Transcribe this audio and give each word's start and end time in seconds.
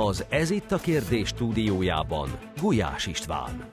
Az 0.00 0.24
Ez 0.28 0.50
itt 0.50 0.72
a 0.72 0.76
kérdés 0.76 1.28
stúdiójában 1.28 2.38
Gulyás 2.60 3.06
István. 3.06 3.64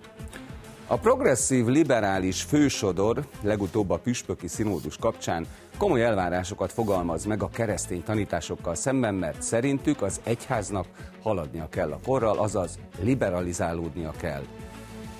A 0.87 0.97
progresszív 0.97 1.65
liberális 1.65 2.41
fősodor 2.41 3.27
legutóbb 3.41 3.89
a 3.89 3.97
püspöki 3.97 4.47
színódus 4.47 4.97
kapcsán 4.97 5.45
komoly 5.77 6.03
elvárásokat 6.03 6.71
fogalmaz 6.71 7.25
meg 7.25 7.43
a 7.43 7.49
keresztény 7.49 8.03
tanításokkal 8.03 8.75
szemben, 8.75 9.15
mert 9.15 9.41
szerintük 9.41 10.01
az 10.01 10.21
egyháznak 10.23 10.87
haladnia 11.21 11.69
kell 11.69 11.91
a 11.91 11.99
korral, 12.05 12.37
azaz 12.37 12.79
liberalizálódnia 13.01 14.11
kell. 14.17 14.43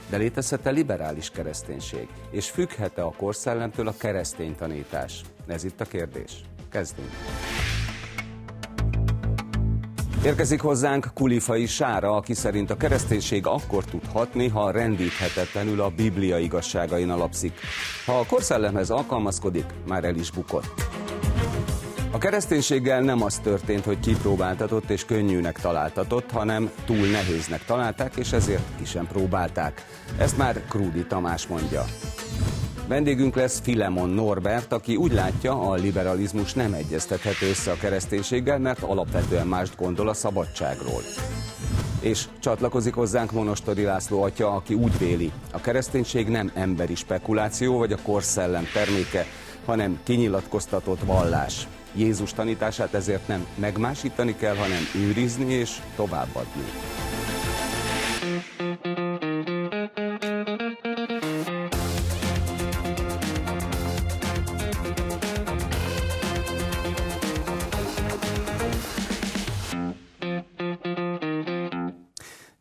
De 0.09 0.17
létezhet-e 0.17 0.69
liberális 0.69 1.29
kereszténység? 1.29 2.07
És 2.29 2.49
függhet-e 2.49 3.03
a 3.03 3.13
korszellemtől 3.17 3.87
a 3.87 3.93
keresztény 3.97 4.55
tanítás? 4.55 5.21
Ez 5.47 5.63
itt 5.63 5.81
a 5.81 5.85
kérdés. 5.85 6.41
Kezdünk. 6.69 7.09
Érkezik 10.25 10.61
hozzánk 10.61 11.07
Kulifai 11.13 11.65
Sára, 11.65 12.15
aki 12.15 12.33
szerint 12.33 12.69
a 12.69 12.77
kereszténység 12.77 13.47
akkor 13.47 13.83
tud 13.83 14.05
hatni, 14.13 14.47
ha 14.47 14.71
rendíthetetlenül 14.71 15.81
a 15.81 15.89
Biblia 15.89 16.38
igazságain 16.38 17.09
alapszik. 17.09 17.59
Ha 18.05 18.20
a 18.20 18.25
korszellemhez 18.25 18.89
alkalmazkodik, 18.89 19.66
már 19.88 20.03
el 20.03 20.16
is 20.16 20.31
bukott. 20.31 20.73
A 22.11 22.17
kereszténységgel 22.17 23.02
nem 23.02 23.23
az 23.23 23.39
történt, 23.39 23.85
hogy 23.85 23.99
kipróbáltatott 23.99 24.89
és 24.89 25.05
könnyűnek 25.05 25.59
találtatott, 25.59 26.31
hanem 26.31 26.71
túl 26.85 27.07
nehéznek 27.07 27.66
találták, 27.66 28.16
és 28.16 28.31
ezért 28.31 28.63
ki 28.77 28.85
sem 28.85 29.07
próbálták. 29.07 29.85
Ezt 30.17 30.38
már 30.38 30.61
Krúdi 30.69 31.05
Tamás 31.05 31.47
mondja. 31.47 31.85
Vendégünk 32.88 33.35
lesz 33.35 33.59
Filemon 33.59 34.09
Norbert, 34.09 34.73
aki 34.73 34.95
úgy 34.95 35.12
látja, 35.12 35.62
a 35.62 35.73
liberalizmus 35.73 36.53
nem 36.53 36.73
egyeztethető 36.73 37.49
össze 37.49 37.71
a 37.71 37.77
kereszténységgel, 37.77 38.59
mert 38.59 38.84
alapvetően 38.84 39.48
mást 39.48 39.75
gondol 39.77 40.09
a 40.09 40.13
szabadságról. 40.13 41.02
És 41.99 42.25
csatlakozik 42.39 42.94
hozzánk 42.94 43.31
Monostori 43.31 43.84
László 43.84 44.21
atya, 44.21 44.52
aki 44.52 44.73
úgy 44.73 44.97
véli, 44.97 45.31
a 45.52 45.61
kereszténység 45.61 46.28
nem 46.28 46.52
emberi 46.53 46.95
spekuláció 46.95 47.78
vagy 47.78 47.91
a 47.91 48.02
korszellem 48.03 48.63
terméke, 48.73 49.25
hanem 49.66 50.00
kinyilatkoztatott 50.03 51.03
vallás. 51.06 51.67
Jézus 51.95 52.33
tanítását 52.33 52.94
ezért 52.94 53.28
nem 53.28 53.47
megmásítani 53.56 54.36
kell, 54.36 54.56
hanem 54.56 54.81
őrizni 54.95 55.53
és 55.53 55.78
továbbadni. 55.95 56.63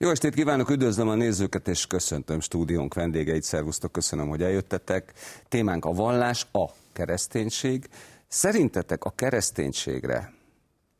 Jó 0.04 0.10
estét 0.10 0.34
kívánok, 0.34 0.70
üdvözlöm 0.70 1.08
a 1.08 1.14
nézőket, 1.14 1.68
és 1.68 1.86
köszöntöm 1.86 2.40
stúdiónk 2.40 2.94
vendégeit. 2.94 3.42
Szervusztok, 3.42 3.92
köszönöm, 3.92 4.28
hogy 4.28 4.42
eljöttetek. 4.42 5.12
Témánk 5.48 5.84
a 5.84 5.92
vallás, 5.92 6.46
a 6.52 6.64
kereszténység. 6.92 7.88
Szerintetek 8.28 9.04
a 9.04 9.10
kereszténységre 9.10 10.32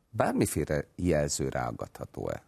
bármiféle 0.09 0.85
jelző 0.95 1.49
ráaggatható-e? 1.49 2.43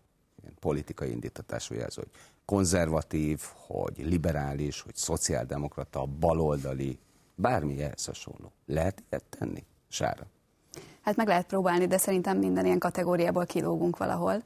Politikai 0.60 1.12
indítatású 1.12 1.74
jelző, 1.76 2.02
hogy 2.02 2.12
konzervatív, 2.46 3.42
hogy 3.68 3.94
liberális, 3.98 4.82
hogy 4.82 4.96
szociáldemokrata, 4.96 6.06
baloldali, 6.20 7.00
bármi 7.36 7.82
ehhez 7.82 8.06
hasonló. 8.06 8.52
Lehet 8.66 9.04
ilyet 9.10 9.24
tenni? 9.40 9.64
Sára? 9.90 10.26
Hát 11.02 11.16
meg 11.16 11.28
lehet 11.28 11.46
próbálni, 11.46 11.88
de 11.88 11.98
szerintem 11.98 12.38
minden 12.38 12.66
ilyen 12.66 12.80
kategóriából 12.80 13.46
kilógunk 13.46 13.98
valahol. 13.98 14.44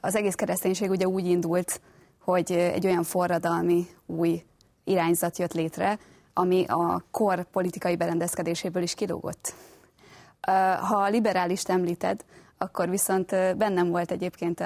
Az 0.00 0.16
egész 0.16 0.34
kereszténység 0.34 0.90
ugye 0.90 1.06
úgy 1.06 1.26
indult, 1.26 1.80
hogy 2.18 2.52
egy 2.52 2.86
olyan 2.86 3.02
forradalmi 3.02 3.86
új 4.06 4.42
irányzat 4.84 5.38
jött 5.38 5.52
létre, 5.52 5.98
ami 6.32 6.64
a 6.64 7.04
kor 7.10 7.44
politikai 7.44 7.96
berendezkedéséből 7.96 8.82
is 8.82 8.94
kilógott. 8.94 9.54
Ha 10.80 10.96
a 10.96 11.08
liberális 11.08 11.62
említed, 11.62 12.24
akkor 12.58 12.88
viszont 12.88 13.56
bennem 13.56 13.88
volt 13.90 14.10
egyébként 14.10 14.60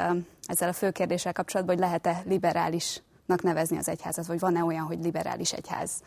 ezzel 0.47 0.69
a 0.69 0.73
fő 0.73 0.91
kérdéssel 0.91 1.33
kapcsolatban, 1.33 1.75
hogy 1.75 1.85
lehet-e 1.85 2.23
liberálisnak 2.25 3.43
nevezni 3.43 3.77
az 3.77 3.89
egyházat, 3.89 4.27
vagy 4.27 4.39
van-e 4.39 4.65
olyan, 4.65 4.85
hogy 4.85 4.99
liberális 5.03 5.53
egyház. 5.53 6.03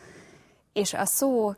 És 0.72 0.94
a 0.94 1.04
szó 1.04 1.54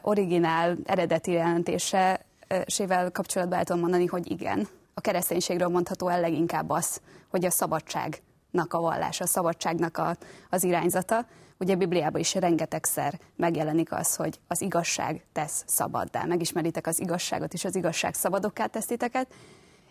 originál 0.00 0.76
eredeti 0.84 1.30
jelentésével 1.32 3.10
kapcsolatban 3.12 3.58
el 3.58 3.64
tudom 3.64 3.80
mondani, 3.80 4.06
hogy 4.06 4.30
igen. 4.30 4.68
A 5.00 5.02
kereszténységről 5.02 5.68
mondható 5.68 6.08
el 6.08 6.20
leginkább 6.20 6.70
az, 6.70 7.00
hogy 7.28 7.44
a 7.44 7.50
szabadságnak 7.50 8.72
a 8.72 8.80
vallása, 8.80 9.24
a 9.24 9.26
szabadságnak 9.26 9.98
a, 9.98 10.16
az 10.50 10.64
irányzata, 10.64 11.26
Ugye 11.58 11.72
a 11.74 11.76
Bibliában 11.76 12.20
is 12.20 12.34
rengetegszer 12.34 13.20
megjelenik 13.36 13.92
az, 13.92 14.16
hogy 14.16 14.40
az 14.46 14.60
igazság 14.60 15.24
tesz 15.32 15.64
szabaddá. 15.66 16.24
Megismeritek 16.24 16.86
az 16.86 17.00
igazságot, 17.00 17.52
és 17.52 17.64
az 17.64 17.76
igazság 17.76 18.14
szabadokká 18.14 18.66
tesz 18.66 18.86
titeket. 18.86 19.34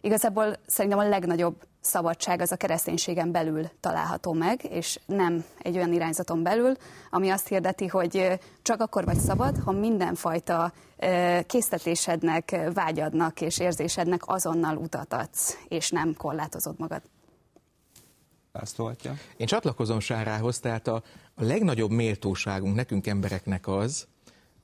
Igazából 0.01 0.55
szerintem 0.67 0.99
a 0.99 1.07
legnagyobb 1.07 1.55
szabadság 1.81 2.41
az 2.41 2.51
a 2.51 2.55
kereszténységen 2.55 3.31
belül 3.31 3.69
található 3.79 4.33
meg, 4.33 4.63
és 4.63 4.99
nem 5.05 5.45
egy 5.61 5.75
olyan 5.75 5.93
irányzaton 5.93 6.43
belül, 6.43 6.73
ami 7.09 7.29
azt 7.29 7.47
hirdeti, 7.47 7.87
hogy 7.87 8.39
csak 8.61 8.81
akkor 8.81 9.05
vagy 9.05 9.17
szabad, 9.17 9.57
ha 9.65 9.71
mindenfajta 9.71 10.73
késztetésednek, 11.45 12.55
vágyadnak 12.73 13.41
és 13.41 13.59
érzésednek 13.59 14.21
azonnal 14.25 14.77
utat 14.77 15.13
adsz, 15.13 15.57
és 15.67 15.89
nem 15.89 16.13
korlátozod 16.17 16.79
magad. 16.79 17.01
László 18.51 18.91
Én 19.37 19.47
csatlakozom 19.47 19.99
Sárához, 19.99 20.59
tehát 20.59 20.87
a, 20.87 21.03
a 21.35 21.43
legnagyobb 21.43 21.91
méltóságunk 21.91 22.75
nekünk 22.75 23.07
embereknek 23.07 23.67
az, 23.67 24.07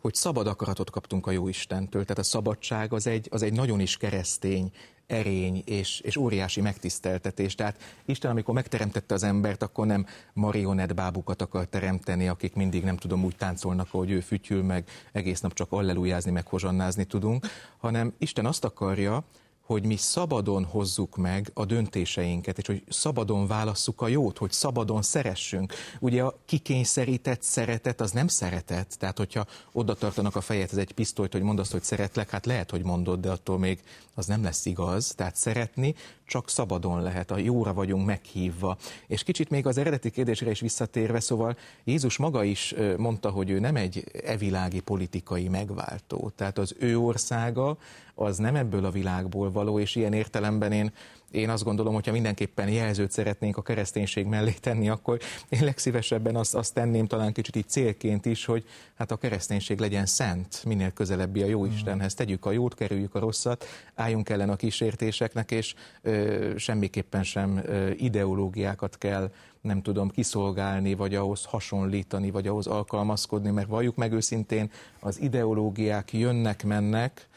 hogy 0.05 0.15
szabad 0.15 0.47
akaratot 0.47 0.89
kaptunk 0.89 1.27
a 1.27 1.31
jó 1.31 1.47
Istentől. 1.47 2.01
Tehát 2.01 2.17
a 2.17 2.23
szabadság 2.23 2.93
az 2.93 3.07
egy, 3.07 3.27
az 3.31 3.41
egy 3.41 3.53
nagyon 3.53 3.79
is 3.79 3.97
keresztény, 3.97 4.71
erény 5.07 5.63
és, 5.65 5.99
és 5.99 6.17
óriási 6.17 6.61
megtiszteltetés. 6.61 7.55
Tehát 7.55 7.81
Isten, 8.05 8.31
amikor 8.31 8.53
megteremtette 8.53 9.13
az 9.13 9.23
embert, 9.23 9.63
akkor 9.63 9.85
nem 9.85 10.05
marionett 10.33 10.93
bábukat 10.93 11.41
akar 11.41 11.65
teremteni, 11.65 12.27
akik 12.27 12.53
mindig 12.53 12.83
nem 12.83 12.97
tudom 12.97 13.23
úgy 13.23 13.35
táncolnak, 13.35 13.87
ahogy 13.91 14.11
ő 14.11 14.19
fütyül, 14.19 14.63
meg 14.63 14.89
egész 15.11 15.39
nap 15.39 15.53
csak 15.53 15.71
allelujázni, 15.71 16.31
meg 16.31 16.47
hozsannázni 16.47 17.03
tudunk, 17.03 17.45
hanem 17.77 18.13
Isten 18.17 18.45
azt 18.45 18.63
akarja, 18.63 19.23
hogy 19.65 19.85
mi 19.85 19.95
szabadon 19.95 20.65
hozzuk 20.65 21.17
meg 21.17 21.51
a 21.53 21.65
döntéseinket, 21.65 22.57
és 22.57 22.65
hogy 22.65 22.83
szabadon 22.89 23.47
válasszuk 23.47 24.01
a 24.01 24.07
jót, 24.07 24.37
hogy 24.37 24.51
szabadon 24.51 25.01
szeressünk. 25.01 25.73
Ugye 25.99 26.23
a 26.23 26.39
kikényszerített 26.45 27.41
szeretet 27.41 28.01
az 28.01 28.11
nem 28.11 28.27
szeretet, 28.27 28.97
tehát 28.99 29.17
hogyha 29.17 29.45
oda 29.71 29.93
tartanak 29.93 30.35
a 30.35 30.41
fejedhez 30.41 30.77
egy 30.77 30.91
pisztolyt, 30.91 31.31
hogy 31.31 31.41
mondasz, 31.41 31.71
hogy 31.71 31.83
szeretlek, 31.83 32.29
hát 32.29 32.45
lehet, 32.45 32.71
hogy 32.71 32.83
mondod, 32.83 33.19
de 33.19 33.31
attól 33.31 33.59
még 33.59 33.83
az 34.13 34.25
nem 34.25 34.43
lesz 34.43 34.65
igaz. 34.65 35.13
Tehát 35.15 35.35
szeretni 35.35 35.95
csak 36.25 36.49
szabadon 36.49 37.01
lehet, 37.01 37.31
a 37.31 37.37
jóra 37.37 37.73
vagyunk 37.73 38.05
meghívva. 38.05 38.77
És 39.07 39.23
kicsit 39.23 39.49
még 39.49 39.65
az 39.65 39.77
eredeti 39.77 40.09
kérdésre 40.09 40.49
is 40.49 40.59
visszatérve, 40.59 41.19
szóval 41.19 41.57
Jézus 41.83 42.17
maga 42.17 42.43
is 42.43 42.75
mondta, 42.97 43.29
hogy 43.29 43.49
ő 43.49 43.59
nem 43.59 43.75
egy 43.75 44.03
evilági 44.25 44.79
politikai 44.79 45.47
megváltó. 45.47 46.31
Tehát 46.35 46.57
az 46.57 46.75
ő 46.79 46.99
országa 46.99 47.77
az 48.15 48.37
nem 48.37 48.55
ebből 48.55 48.85
a 48.85 48.91
világból 48.91 49.51
való, 49.51 49.79
és 49.79 49.95
ilyen 49.95 50.13
értelemben 50.13 50.71
én 50.71 50.91
én 51.31 51.49
azt 51.49 51.63
gondolom, 51.63 51.93
hogyha 51.93 52.11
mindenképpen 52.11 52.69
jelzőt 52.69 53.11
szeretnénk 53.11 53.57
a 53.57 53.61
kereszténység 53.61 54.25
mellé 54.25 54.51
tenni, 54.51 54.89
akkor 54.89 55.19
én 55.49 55.63
legszívesebben 55.63 56.35
azt, 56.35 56.55
azt 56.55 56.73
tenném 56.73 57.07
talán 57.07 57.33
kicsit 57.33 57.55
így 57.55 57.69
célként 57.69 58.25
is, 58.25 58.45
hogy 58.45 58.65
hát 58.95 59.11
a 59.11 59.15
kereszténység 59.15 59.79
legyen 59.79 60.05
szent, 60.05 60.63
minél 60.65 60.91
közelebbi 60.91 61.41
a 61.41 61.45
jó 61.45 61.63
hmm. 61.63 61.71
Istenhez. 61.71 62.13
Tegyük 62.13 62.45
a 62.45 62.51
jót, 62.51 62.75
kerüljük 62.75 63.15
a 63.15 63.19
rosszat, 63.19 63.65
álljunk 63.95 64.29
ellen 64.29 64.49
a 64.49 64.55
kísértéseknek, 64.55 65.51
és 65.51 65.75
ö, 66.01 66.53
semmiképpen 66.57 67.23
sem 67.23 67.61
ö, 67.65 67.89
ideológiákat 67.89 68.97
kell 68.97 69.31
nem 69.61 69.81
tudom 69.81 70.09
kiszolgálni, 70.09 70.93
vagy 70.93 71.15
ahhoz 71.15 71.45
hasonlítani, 71.45 72.31
vagy 72.31 72.47
ahhoz 72.47 72.67
alkalmazkodni, 72.67 73.51
mert 73.51 73.67
valljuk 73.67 73.95
meg 73.95 74.11
őszintén, 74.11 74.71
az 74.99 75.21
ideológiák 75.21 76.13
jönnek, 76.13 76.63
mennek, 76.63 77.27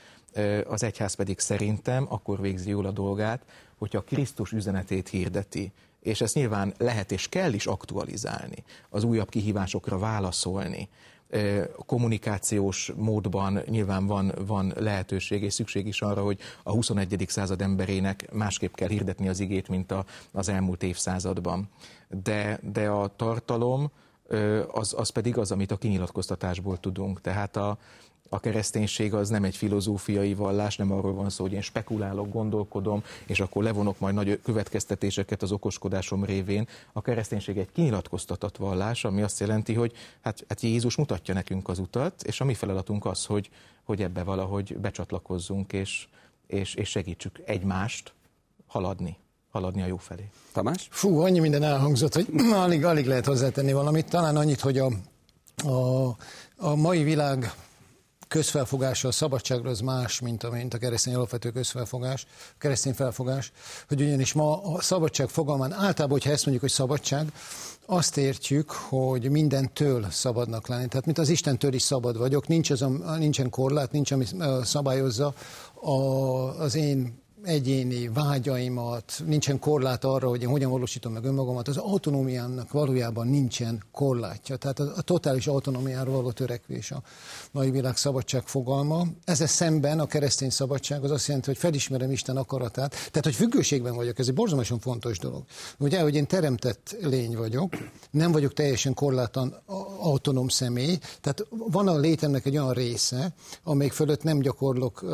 az 0.66 0.82
egyház 0.82 1.14
pedig 1.14 1.38
szerintem 1.38 2.06
akkor 2.08 2.40
végzi 2.40 2.70
jól 2.70 2.86
a 2.86 2.90
dolgát, 2.90 3.42
hogyha 3.78 4.00
Krisztus 4.00 4.52
üzenetét 4.52 5.08
hirdeti, 5.08 5.72
és 6.00 6.20
ezt 6.20 6.34
nyilván 6.34 6.74
lehet 6.78 7.12
és 7.12 7.28
kell 7.28 7.52
is 7.52 7.66
aktualizálni, 7.66 8.64
az 8.88 9.04
újabb 9.04 9.28
kihívásokra 9.28 9.98
válaszolni, 9.98 10.88
kommunikációs 11.86 12.92
módban 12.96 13.60
nyilván 13.66 14.06
van, 14.06 14.32
van 14.46 14.72
lehetőség 14.76 15.42
és 15.42 15.54
szükség 15.54 15.86
is 15.86 16.02
arra, 16.02 16.22
hogy 16.22 16.38
a 16.62 16.72
21. 16.72 17.24
század 17.28 17.62
emberének 17.62 18.32
másképp 18.32 18.74
kell 18.74 18.88
hirdetni 18.88 19.28
az 19.28 19.40
igét, 19.40 19.68
mint 19.68 19.92
a, 19.92 20.04
az 20.32 20.48
elmúlt 20.48 20.82
évszázadban. 20.82 21.68
De, 22.22 22.60
de 22.72 22.88
a 22.88 23.16
tartalom 23.16 23.90
az, 24.72 24.94
az 24.96 25.08
pedig 25.08 25.38
az, 25.38 25.52
amit 25.52 25.70
a 25.70 25.76
kinyilatkoztatásból 25.76 26.78
tudunk. 26.78 27.20
Tehát 27.20 27.56
a, 27.56 27.78
A 28.28 28.40
kereszténység 28.40 29.14
az 29.14 29.28
nem 29.28 29.44
egy 29.44 29.56
filozófiai 29.56 30.34
vallás, 30.34 30.76
nem 30.76 30.92
arról 30.92 31.14
van 31.14 31.30
szó, 31.30 31.44
hogy 31.44 31.52
én 31.52 31.60
spekulálok, 31.60 32.32
gondolkodom, 32.32 33.02
és 33.26 33.40
akkor 33.40 33.62
levonok 33.62 33.98
majd 33.98 34.14
nagy 34.14 34.40
következtetéseket 34.42 35.42
az 35.42 35.52
okoskodásom 35.52 36.24
révén. 36.24 36.68
A 36.92 37.00
kereszténység 37.00 37.58
egy 37.58 37.72
kinyilatkoztatott 37.72 38.56
vallás, 38.56 39.04
ami 39.04 39.22
azt 39.22 39.40
jelenti, 39.40 39.74
hogy 39.74 39.92
hát, 40.20 40.44
hát 40.48 40.60
Jézus 40.60 40.96
mutatja 40.96 41.34
nekünk 41.34 41.68
az 41.68 41.78
utat, 41.78 42.22
és 42.22 42.40
a 42.40 42.44
mi 42.44 42.54
feladatunk 42.54 43.04
az, 43.04 43.24
hogy, 43.24 43.50
hogy 43.84 44.02
ebbe 44.02 44.22
valahogy 44.22 44.76
becsatlakozzunk, 44.76 45.72
és, 45.72 46.06
és, 46.46 46.74
és 46.74 46.88
segítsük 46.88 47.40
egymást 47.44 48.12
haladni 48.66 49.16
haladni 49.50 49.82
a 49.82 49.86
jó 49.86 49.96
felé. 49.96 50.30
Tamás? 50.52 50.88
Fú, 50.90 51.20
annyi 51.20 51.38
minden 51.38 51.62
elhangzott, 51.62 52.14
hogy 52.14 52.26
alig, 52.64 52.84
alig 52.84 53.06
lehet 53.06 53.26
hozzátenni 53.26 53.72
valamit. 53.72 54.08
Talán 54.08 54.36
annyit, 54.36 54.60
hogy 54.60 54.78
a, 54.78 54.90
a, 55.68 56.16
a 56.56 56.74
mai 56.74 57.02
világ 57.02 57.52
közfelfogása 58.28 59.08
a 59.08 59.12
szabadságra 59.12 59.70
az 59.70 59.80
más, 59.80 60.20
mint 60.20 60.42
a, 60.42 60.50
mint 60.50 60.74
a 60.74 60.78
keresztény 60.78 61.14
alapvető 61.14 61.50
közfelfogás, 61.50 62.26
a 62.50 62.54
keresztény 62.58 62.94
felfogás, 62.94 63.52
hogy 63.88 64.00
ugyanis 64.00 64.32
ma 64.32 64.62
a 64.62 64.80
szabadság 64.80 65.28
fogalmán 65.28 65.72
általában, 65.72 66.10
hogyha 66.10 66.30
ezt 66.30 66.42
mondjuk, 66.42 66.64
hogy 66.64 66.74
szabadság, 66.74 67.32
azt 67.86 68.16
értjük, 68.16 68.70
hogy 68.70 69.30
mindentől 69.30 70.06
szabadnak 70.10 70.68
lenni. 70.68 70.88
Tehát, 70.88 71.04
mint 71.04 71.18
az 71.18 71.28
Istentől 71.28 71.72
is 71.72 71.82
szabad 71.82 72.18
vagyok, 72.18 72.46
nincs 72.46 72.70
az, 72.70 72.84
nincsen 73.18 73.50
korlát, 73.50 73.92
nincs, 73.92 74.10
ami 74.10 74.24
szabályozza 74.62 75.34
a, 75.74 75.90
az 76.60 76.74
én 76.74 77.26
egyéni 77.42 78.08
vágyaimat, 78.08 79.22
nincsen 79.26 79.58
korlát 79.58 80.04
arra, 80.04 80.28
hogy 80.28 80.42
én 80.42 80.48
hogyan 80.48 80.70
valósítom 80.70 81.12
meg 81.12 81.24
önmagamat, 81.24 81.68
az 81.68 81.76
autonómiának 81.76 82.72
valójában 82.72 83.26
nincsen 83.28 83.82
korlátja. 83.92 84.56
Tehát 84.56 84.78
a, 84.78 84.92
a 84.96 85.02
totális 85.02 85.46
autonómiára 85.46 86.10
való 86.10 86.30
törekvés 86.30 86.90
a 86.90 87.02
mai 87.50 87.70
világ 87.70 87.96
szabadság 87.96 88.46
fogalma. 88.46 89.06
Ezzel 89.24 89.46
szemben 89.46 90.00
a 90.00 90.06
keresztény 90.06 90.50
szabadság 90.50 91.04
az 91.04 91.10
azt 91.10 91.26
jelenti, 91.26 91.48
hogy 91.48 91.58
felismerem 91.58 92.10
Isten 92.10 92.36
akaratát, 92.36 92.90
tehát 92.90 93.24
hogy 93.24 93.34
függőségben 93.34 93.94
vagyok, 93.94 94.18
ez 94.18 94.28
egy 94.28 94.34
borzalmasan 94.34 94.78
fontos 94.78 95.18
dolog. 95.18 95.44
Ugye, 95.78 96.00
hogy 96.00 96.14
én 96.14 96.26
teremtett 96.26 96.96
lény 97.00 97.36
vagyok, 97.36 97.72
nem 98.10 98.32
vagyok 98.32 98.52
teljesen 98.52 98.94
korlátlan 98.94 99.62
autonóm 100.00 100.48
személy, 100.48 100.98
tehát 101.20 101.46
van 101.50 101.88
a 101.88 101.98
létemnek 101.98 102.46
egy 102.46 102.56
olyan 102.58 102.72
része, 102.72 103.34
amelyik 103.62 103.92
fölött 103.92 104.22
nem 104.22 104.38
gyakorlok, 104.38 105.04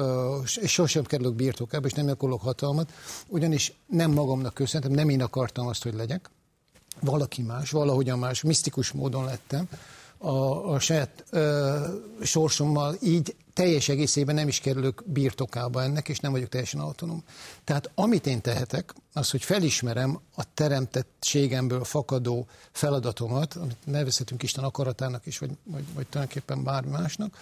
és 0.61 0.73
sosem 0.73 1.05
kerülök 1.05 1.35
birtokába, 1.35 1.87
és 1.87 1.93
nem 1.93 2.09
gyakorlok 2.15 2.43
hatalmat, 2.43 2.93
ugyanis 3.29 3.73
nem 3.87 4.11
magamnak 4.11 4.55
köszöntem, 4.55 4.93
nem 4.93 5.09
én 5.09 5.23
akartam 5.23 5.67
azt, 5.67 5.83
hogy 5.83 5.95
legyek, 5.95 6.31
valaki 7.01 7.43
más, 7.43 7.71
valahogyan 7.71 8.19
más, 8.19 8.43
misztikus 8.43 8.93
módon 8.93 9.25
lettem, 9.25 9.69
a, 10.19 10.73
a 10.73 10.79
saját 10.79 11.25
ö, 11.31 11.79
sorsommal 12.23 12.97
így 13.03 13.37
teljes 13.53 13.89
egészében 13.89 14.35
nem 14.35 14.49
is 14.49 14.61
kerülök 14.61 15.03
birtokába 15.07 15.83
ennek, 15.83 16.09
és 16.09 16.19
nem 16.19 16.33
vagyok 16.33 16.49
teljesen 16.49 16.81
autonóm. 16.81 17.25
Tehát 17.65 17.91
amit 17.95 18.27
én 18.27 18.41
tehetek, 18.41 18.95
az, 19.13 19.31
hogy 19.31 19.43
felismerem 19.43 20.21
a 20.37 20.43
teremtettségemből 20.55 21.85
fakadó 21.85 22.47
feladatomat, 22.73 23.55
amit 23.55 23.77
nevezhetünk 23.85 24.43
Isten 24.43 24.65
akaratának 24.65 25.27
is, 25.27 25.39
vagy, 25.39 25.51
vagy, 25.65 25.85
vagy 25.95 26.07
tulajdonképpen 26.07 26.63
bármi 26.63 26.91
másnak, 26.91 27.37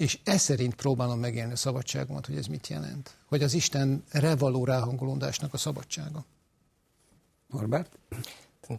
és 0.00 0.18
ez 0.24 0.40
szerint 0.40 0.74
próbálom 0.74 1.18
megélni 1.18 1.52
a 1.52 1.56
szabadságomat, 1.56 2.26
hogy 2.26 2.36
ez 2.36 2.46
mit 2.46 2.68
jelent. 2.68 3.16
Hogy 3.26 3.42
az 3.42 3.54
Istenre 3.54 4.36
való 4.38 4.64
ráhangolódásnak 4.64 5.54
a 5.54 5.56
szabadsága. 5.56 6.24
Norbert? 7.46 7.98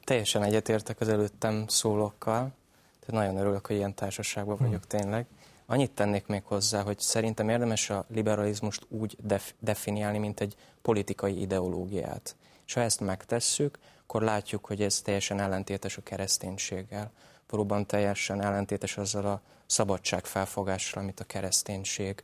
Teljesen 0.04 0.44
egyetértek 0.44 1.00
az 1.00 1.08
előttem 1.08 1.68
szólókkal. 1.68 2.54
Tehát 3.00 3.24
nagyon 3.24 3.42
örülök, 3.42 3.66
hogy 3.66 3.76
ilyen 3.76 3.94
társaságban 3.94 4.58
hm. 4.58 4.64
vagyok 4.64 4.88
tényleg. 4.88 5.26
Annyit 5.66 5.92
tennék 5.92 6.26
még 6.26 6.44
hozzá, 6.44 6.82
hogy 6.82 7.00
szerintem 7.00 7.50
érdemes 7.50 7.90
a 7.90 8.06
liberalizmust 8.08 8.86
úgy 8.90 9.18
def- 9.24 9.56
definiálni, 9.60 10.18
mint 10.18 10.40
egy 10.40 10.56
politikai 10.82 11.42
ideológiát. 11.42 12.36
És 12.66 12.74
ha 12.74 12.82
ezt 12.82 13.00
megtesszük, 13.00 13.80
akkor 14.04 14.22
látjuk, 14.22 14.66
hogy 14.66 14.82
ez 14.82 15.02
teljesen 15.02 15.40
ellentétes 15.40 15.98
a 15.98 16.04
kereszténységgel. 16.04 17.12
Valóban 17.51 17.86
teljesen 17.86 18.42
ellentétes 18.42 18.98
azzal 18.98 19.25
a 19.25 19.42
szabadság 19.65 20.25
felfogással, 20.25 21.01
amit 21.01 21.19
a 21.19 21.24
kereszténység 21.24 22.24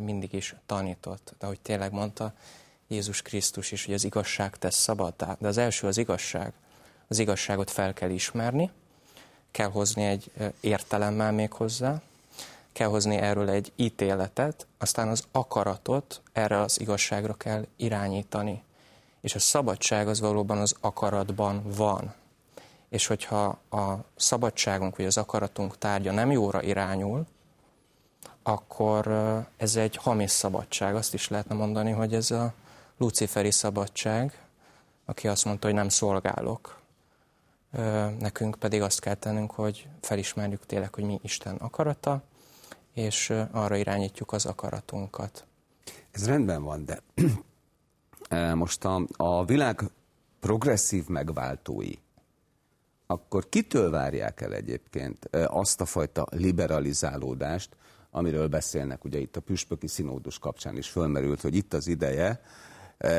mindig 0.00 0.32
is 0.32 0.54
tanított. 0.66 1.34
De 1.38 1.46
ahogy 1.46 1.60
tényleg 1.60 1.92
mondta 1.92 2.32
Jézus 2.88 3.22
Krisztus 3.22 3.72
is, 3.72 3.84
hogy 3.84 3.94
az 3.94 4.04
igazság 4.04 4.56
tesz 4.56 4.76
szabaddá. 4.76 5.36
De 5.40 5.48
az 5.48 5.56
első 5.58 5.86
az 5.86 5.96
igazság. 5.96 6.52
Az 7.08 7.18
igazságot 7.18 7.70
fel 7.70 7.92
kell 7.92 8.10
ismerni, 8.10 8.70
kell 9.50 9.70
hozni 9.70 10.04
egy 10.04 10.30
értelemmel 10.60 11.32
még 11.32 11.52
hozzá, 11.52 12.02
kell 12.72 12.88
hozni 12.88 13.16
erről 13.16 13.48
egy 13.48 13.72
ítéletet, 13.76 14.66
aztán 14.78 15.08
az 15.08 15.24
akaratot 15.32 16.20
erre 16.32 16.60
az 16.60 16.80
igazságra 16.80 17.34
kell 17.34 17.66
irányítani. 17.76 18.62
És 19.20 19.34
a 19.34 19.38
szabadság 19.38 20.08
az 20.08 20.20
valóban 20.20 20.58
az 20.58 20.74
akaratban 20.80 21.62
van. 21.76 22.14
És 22.88 23.06
hogyha 23.06 23.44
a 23.70 23.94
szabadságunk 24.16 24.96
vagy 24.96 25.06
az 25.06 25.16
akaratunk 25.16 25.78
tárgya 25.78 26.12
nem 26.12 26.30
jóra 26.30 26.62
irányul, 26.62 27.26
akkor 28.42 29.06
ez 29.56 29.76
egy 29.76 29.96
hamis 29.96 30.30
szabadság. 30.30 30.94
Azt 30.94 31.14
is 31.14 31.28
lehetne 31.28 31.54
mondani, 31.54 31.90
hogy 31.90 32.14
ez 32.14 32.30
a 32.30 32.52
luciferi 32.96 33.50
szabadság, 33.50 34.42
aki 35.04 35.28
azt 35.28 35.44
mondta, 35.44 35.66
hogy 35.66 35.76
nem 35.76 35.88
szolgálok, 35.88 36.78
Nekünk 38.18 38.56
pedig 38.58 38.82
azt 38.82 39.00
kell 39.00 39.14
tennünk, 39.14 39.50
hogy 39.50 39.88
felismerjük 40.00 40.66
tényleg, 40.66 40.94
hogy 40.94 41.04
mi 41.04 41.18
Isten 41.22 41.56
akarata, 41.56 42.22
és 42.92 43.32
arra 43.50 43.76
irányítjuk 43.76 44.32
az 44.32 44.46
akaratunkat. 44.46 45.46
Ez 46.10 46.26
rendben 46.26 46.62
van, 46.62 46.84
de 46.84 47.02
most 48.54 48.84
a, 48.84 49.06
a 49.16 49.44
világ 49.44 49.80
progresszív 50.40 51.06
megváltói, 51.06 51.92
akkor 53.10 53.48
kitől 53.48 53.90
várják 53.90 54.40
el 54.40 54.54
egyébként 54.54 55.28
azt 55.46 55.80
a 55.80 55.84
fajta 55.84 56.26
liberalizálódást, 56.30 57.76
amiről 58.10 58.48
beszélnek, 58.48 59.04
ugye 59.04 59.18
itt 59.18 59.36
a 59.36 59.40
püspöki 59.40 59.86
színódus 59.86 60.38
kapcsán 60.38 60.76
is 60.76 60.88
fölmerült, 60.88 61.40
hogy 61.40 61.54
itt 61.54 61.74
az 61.74 61.86
ideje, 61.86 62.40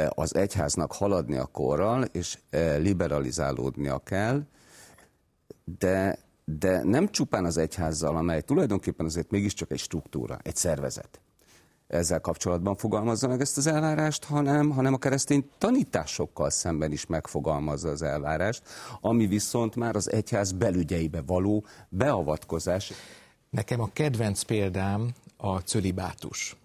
az 0.10 0.36
egyháznak 0.36 0.92
haladni 0.92 1.38
a 1.38 1.46
korral, 1.46 2.04
és 2.04 2.38
liberalizálódnia 2.78 4.00
kell, 4.00 4.42
de, 5.80 6.20
de 6.46 6.84
nem 6.84 7.10
csupán 7.10 7.46
az 7.46 7.58
egyházzal, 7.58 8.16
amely 8.16 8.42
tulajdonképpen 8.42 9.06
azért 9.06 9.32
mégiscsak 9.32 9.72
egy 9.72 9.80
struktúra, 9.80 10.40
egy 10.44 10.56
szervezet. 10.56 11.20
Ezzel 11.90 12.20
kapcsolatban 12.20 12.76
fogalmazza 12.76 13.28
meg 13.28 13.42
ezt 13.42 13.58
az 13.58 13.68
elvárást, 13.68 14.24
hanem, 14.24 14.70
hanem 14.70 14.94
a 14.94 14.98
keresztény 14.98 15.50
tanításokkal 15.58 16.50
szemben 16.50 16.92
is 16.92 17.06
megfogalmazza 17.06 17.90
az 17.90 18.02
elvárást, 18.02 18.62
ami 19.02 19.28
viszont 19.28 19.76
már 19.76 19.96
az 19.96 20.12
egyház 20.12 20.52
belügyeibe 20.52 21.22
való 21.26 21.66
beavatkozás. 21.90 22.92
Nekem 23.50 23.82
a 23.82 23.90
kedvenc 23.94 24.42
példám 24.42 25.10
a 25.38 25.58
cölibátus. 25.58 26.56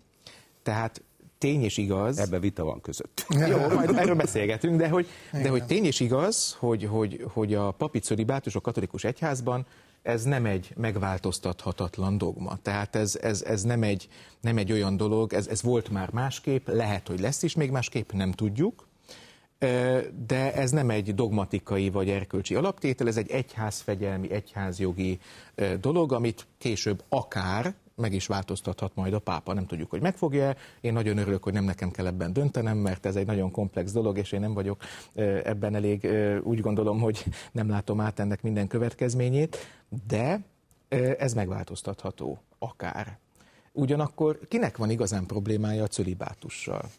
Tehát 0.63 1.03
tény 1.39 1.63
és 1.63 1.77
igaz... 1.77 2.19
Ebben 2.19 2.41
vita 2.41 2.65
van 2.65 2.81
között. 2.81 3.27
Jó, 3.51 3.69
majd 3.69 3.97
erről 3.99 4.15
beszélgetünk, 4.15 4.77
de 4.77 4.89
hogy, 4.89 5.07
de 5.33 5.49
hogy 5.49 5.65
tény 5.65 5.85
és 5.85 6.01
igaz, 6.01 6.57
hogy, 6.59 6.85
hogy, 6.85 7.25
hogy 7.33 7.55
a 7.55 7.71
papi 7.71 7.99
cölibátus 7.99 8.55
a 8.55 8.61
katolikus 8.61 9.05
egyházban 9.05 9.67
ez 10.05 10.23
nem 10.23 10.47
egy 10.47 10.73
megváltoztathatatlan 10.77 12.19
dogma. 12.19 12.59
Tehát 12.63 12.97
ez, 12.97 13.19
ez, 13.23 13.43
ez 13.43 13.63
nem, 13.63 13.83
egy, 13.83 14.09
nem 14.41 14.57
egy 14.57 14.73
olyan 14.73 14.97
dolog, 14.97 15.33
ez, 15.33 15.47
ez 15.47 15.63
volt 15.63 15.91
már 15.91 16.11
másképp, 16.11 16.69
lehet, 16.69 17.09
hogy 17.09 17.21
lesz 17.21 17.43
is 17.43 17.55
még 17.55 17.71
másképp, 17.71 18.13
nem 18.13 18.33
tudjuk, 18.33 18.89
de 20.27 20.55
ez 20.55 20.71
nem 20.71 20.91
egy 20.91 21.15
dogmatikai 21.15 21.91
vagy 21.91 22.11
erkölcsi 22.11 22.55
alaptétel, 22.55 23.07
ez 23.07 23.17
egy 23.17 23.31
egyházfegyelmi, 23.31 24.31
egyházjogi 24.31 25.19
dolog, 25.81 26.13
amit 26.13 26.47
később 26.59 27.03
akár 27.09 27.75
meg 27.97 28.13
is 28.13 28.27
változtathat 28.27 28.95
majd 28.95 29.13
a 29.13 29.19
pápa. 29.19 29.53
Nem 29.53 29.67
tudjuk, 29.67 29.91
hogy 29.91 30.01
megfogja. 30.01 30.55
Én 30.81 30.93
nagyon 30.93 31.19
örülök, 31.19 31.43
hogy 31.43 31.53
nem 31.53 31.65
nekem 31.65 31.91
kell 31.91 32.07
ebben 32.07 32.33
döntenem, 32.33 32.77
mert 32.77 33.07
ez 33.07 33.17
egy 33.17 33.27
nagyon 33.27 33.51
komplex 33.51 33.93
dolog, 33.93 34.19
és 34.19 34.33
én 34.33 34.41
nem 34.41 34.55
vagyok 34.55 34.83
ebben 35.45 35.75
elég, 35.75 36.09
úgy 36.43 36.61
gondolom, 36.61 37.01
hogy 37.01 37.25
nem 37.53 37.69
látom 37.69 38.01
át 38.01 38.19
ennek 38.19 38.43
minden 38.43 38.67
következményét, 38.67 39.57
de 40.07 40.41
ez 41.19 41.35
megváltoztatható, 41.35 42.39
akár. 42.59 43.19
Ugyanakkor 43.73 44.39
kinek 44.49 44.77
van 44.77 44.91
igazán 44.91 45.27
problémája 45.27 45.83
a 45.83 45.89
cölibátussal? 45.89 46.91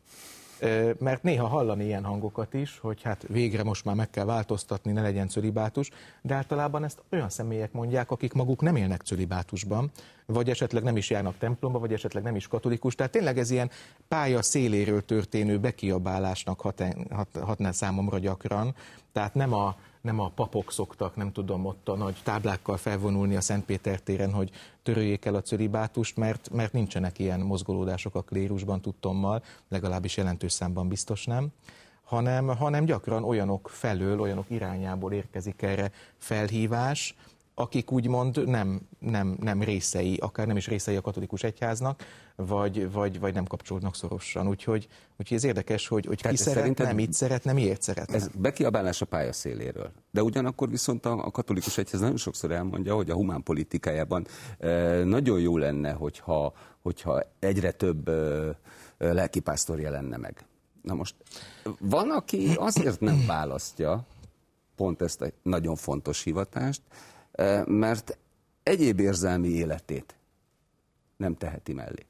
mert 1.00 1.24
néha 1.24 1.48
hallani 1.48 1.86
ilyen 1.86 2.04
hangokat 2.04 2.54
is, 2.54 2.80
hogy 2.80 3.02
hát 3.02 3.26
végre 3.28 3.64
most 3.64 3.86
már 3.86 3.96
meg 3.96 4.10
kell 4.10 4.26
változtatni, 4.26 4.92
ne 4.92 5.02
legyen 5.02 5.28
cölibátus, 5.28 5.90
de 6.22 6.34
általában 6.34 6.84
ezt 6.84 7.02
olyan 7.12 7.30
személyek 7.30 7.72
mondják, 7.72 8.12
akik 8.12 8.34
maguk 8.34 8.62
nem 8.62 8.76
élnek 8.76 9.02
cölibátusban, 9.02 9.92
vagy 10.26 10.50
esetleg 10.50 10.84
nem 10.84 10.98
is 10.98 11.10
járnak 11.10 11.38
templomba, 11.38 11.80
vagy 11.80 11.94
esetleg 11.94 12.24
nem 12.24 12.36
is 12.36 12.48
katolikus. 12.48 12.96
Tehát 12.96 13.12
tényleg 13.12 13.38
ez 13.38 13.50
ilyen 13.50 13.70
pálya 14.08 14.42
széléről 14.42 15.06
történő 15.06 15.60
bekiabálásnak 15.60 16.62
hat, 16.62 16.84
hat, 17.12 17.28
hatná 17.42 17.72
számomra 17.72 18.20
gyakran. 18.20 18.76
Tehát 19.12 19.34
nem 19.34 19.54
a 19.54 19.76
nem 20.02 20.20
a 20.20 20.30
papok 20.30 20.72
szoktak, 20.72 21.16
nem 21.16 21.32
tudom, 21.32 21.66
ott 21.66 21.90
a 21.90 21.96
nagy 21.96 22.16
táblákkal 22.24 22.78
felvonulni 22.78 23.36
a 23.36 23.42
Szentpéter 23.42 24.00
téren, 24.00 24.32
hogy 24.32 24.52
töröljék 24.84 25.26
el 25.26 25.36
a 25.36 25.42
cölibátust, 25.42 26.18
mert, 26.18 26.50
mert 26.54 26.74
nincsenek 26.74 27.20
ilyen 27.20 27.40
mozgolódások 27.40 28.16
a 28.16 28.22
klérusban 28.22 28.82
tudtommal, 28.82 29.44
legalábbis 29.70 30.18
jelentős 30.18 30.52
számban 30.52 30.88
biztos 30.88 31.26
nem 31.26 31.52
hanem, 32.06 32.48
hanem 32.48 32.86
gyakran 32.86 33.24
olyanok 33.24 33.70
felől, 33.70 34.20
olyanok 34.20 34.46
irányából 34.50 35.14
érkezik 35.14 35.62
erre 35.62 35.92
felhívás, 36.18 37.16
akik 37.56 37.92
úgymond 37.92 38.48
nem, 38.48 38.82
nem, 39.00 39.38
nem 39.42 39.62
részei, 39.62 40.16
akár 40.16 40.48
nem 40.48 40.58
is 40.58 40.68
részei 40.68 40.96
a 40.96 41.02
katolikus 41.02 41.44
egyháznak, 41.44 42.04
vagy, 42.36 42.92
vagy, 42.92 43.20
vagy 43.20 43.34
nem 43.34 43.46
kapcsolódnak 43.46 43.96
szorosan. 43.96 44.48
Úgyhogy, 44.48 44.88
úgyhogy 45.18 45.38
ez 45.38 45.44
érdekes, 45.44 45.88
hogy, 45.88 46.06
hogy 46.06 46.22
ki 46.22 46.36
szeretne, 46.36 46.94
mit 46.94 47.14
szeretne, 47.14 47.54
miért 47.54 47.82
szeretne. 47.82 48.16
Ez 48.16 48.28
bekiabálás 48.28 49.02
a 49.02 49.06
pályaszéléről. 49.06 49.92
De 50.12 50.24
ugyanakkor 50.24 50.70
viszont 50.70 51.06
a, 51.06 51.26
a 51.26 51.32
katolikus 51.32 51.78
egyház 51.78 52.02
nagyon 52.02 52.18
sokszor 52.18 52.52
elmondja, 52.52 52.96
hogy 52.96 53.10
a 53.10 53.14
humán 53.14 53.44
politikájában 53.44 54.28
e, 54.60 55.04
nagyon 55.04 55.40
jó 55.40 55.58
lenne, 55.58 55.92
hogyha, 55.92 56.54
hogyha 56.82 57.24
egyre 57.40 57.72
több 57.72 58.08
e, 58.08 58.58
lelkipásztor 58.98 59.80
jelenne 59.80 60.18
meg. 60.18 60.46
Na 60.82 60.94
most 60.94 61.16
van, 61.80 62.10
aki 62.10 62.54
azért 62.56 63.00
nem 63.00 63.24
választja 63.28 64.06
pont 64.76 65.02
ezt 65.02 65.22
a 65.22 65.28
nagyon 65.42 65.76
fontos 65.76 66.24
hivatást, 66.24 66.82
mert 67.66 68.18
egyéb 68.64 69.00
érzelmi 69.00 69.48
életét 69.48 70.16
nem 71.18 71.36
teheti 71.36 71.74
mellé. 71.74 72.06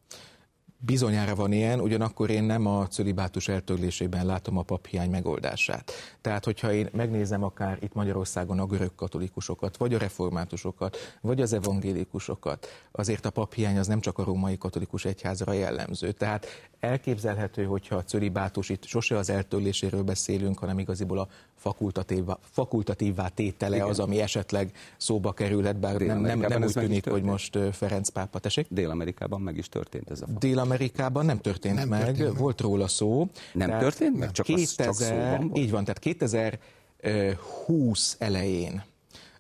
Bizonyára 0.78 1.36
van 1.36 1.52
ilyen, 1.52 1.80
ugyanakkor 1.80 2.30
én 2.30 2.44
nem 2.44 2.66
a 2.66 2.88
cölibátus 2.88 3.48
eltörlésében 3.48 4.26
látom 4.26 4.58
a 4.58 4.62
paphiány 4.62 5.10
megoldását. 5.10 5.92
Tehát, 6.22 6.46
hogyha 6.46 6.74
én 6.74 6.90
megnézem 6.92 7.44
akár 7.44 7.78
itt 7.82 7.94
Magyarországon 7.94 8.60
a 8.60 8.66
görög 8.66 8.96
katolikusokat, 8.96 9.78
vagy 9.78 9.94
a 9.94 9.98
reformátusokat, 9.98 10.98
vagy 11.22 11.42
az 11.42 11.54
evangélikusokat, 11.54 12.68
azért 12.92 13.26
a 13.26 13.30
paphiány 13.30 13.78
az 13.78 13.88
nem 13.88 14.00
csak 14.00 14.18
a 14.18 14.24
római 14.24 14.58
katolikus 14.58 15.06
egyházra 15.06 15.54
jellemző. 15.54 16.12
Tehát 16.12 16.46
elképzelhető, 16.80 17.64
hogyha 17.64 17.96
a 17.96 18.04
cölibátus 18.04 18.70
itt 18.70 18.86
sose 18.86 19.18
az 19.18 19.30
eltörléséről 19.30 20.04
beszélünk, 20.04 20.60
hanem 20.60 20.80
igaziból 20.80 21.20
a 21.20 21.28
fakultatívvá, 21.56 22.38
fakultatívvá 22.42 23.28
tétele 23.28 23.76
Igen. 23.76 23.88
az, 23.88 24.00
ami 24.00 24.22
esetleg 24.22 24.72
szóba 24.98 25.34
kerülhet, 25.34 25.80
bár 25.80 25.96
nem, 25.96 26.20
nem, 26.20 26.40
nem 26.40 26.64
úgy 26.64 26.74
tűnik, 26.74 27.10
hogy 27.10 27.24
most 27.24 27.58
Ferenc 27.72 28.10
pápa, 28.10 28.40
tessék? 28.40 28.68
Dél-Amerikában 28.70 29.42
meg 29.42 29.58
is 29.58 29.70
történt 29.70 30.10
ez 30.10 30.22
a 30.22 30.26
Dél-Amerikában 30.40 31.26
nem 31.26 31.40
történt 31.40 31.76
nem 31.76 31.88
meg, 31.88 32.06
történt 32.06 32.28
meg, 32.28 32.38
volt 32.38 32.62
róla 32.62 32.88
szó. 32.88 33.28
Nem 33.54 33.80
történt 33.80 34.18
meg? 34.18 34.32
Csak 34.32 34.46
2000, 34.46 34.88
az, 34.88 34.98
csak 34.98 35.08
szóban 35.08 35.52
Így 35.54 35.72
van, 35.72 35.84
tehát 35.84 36.00
2020 36.00 38.16
elején 38.20 38.84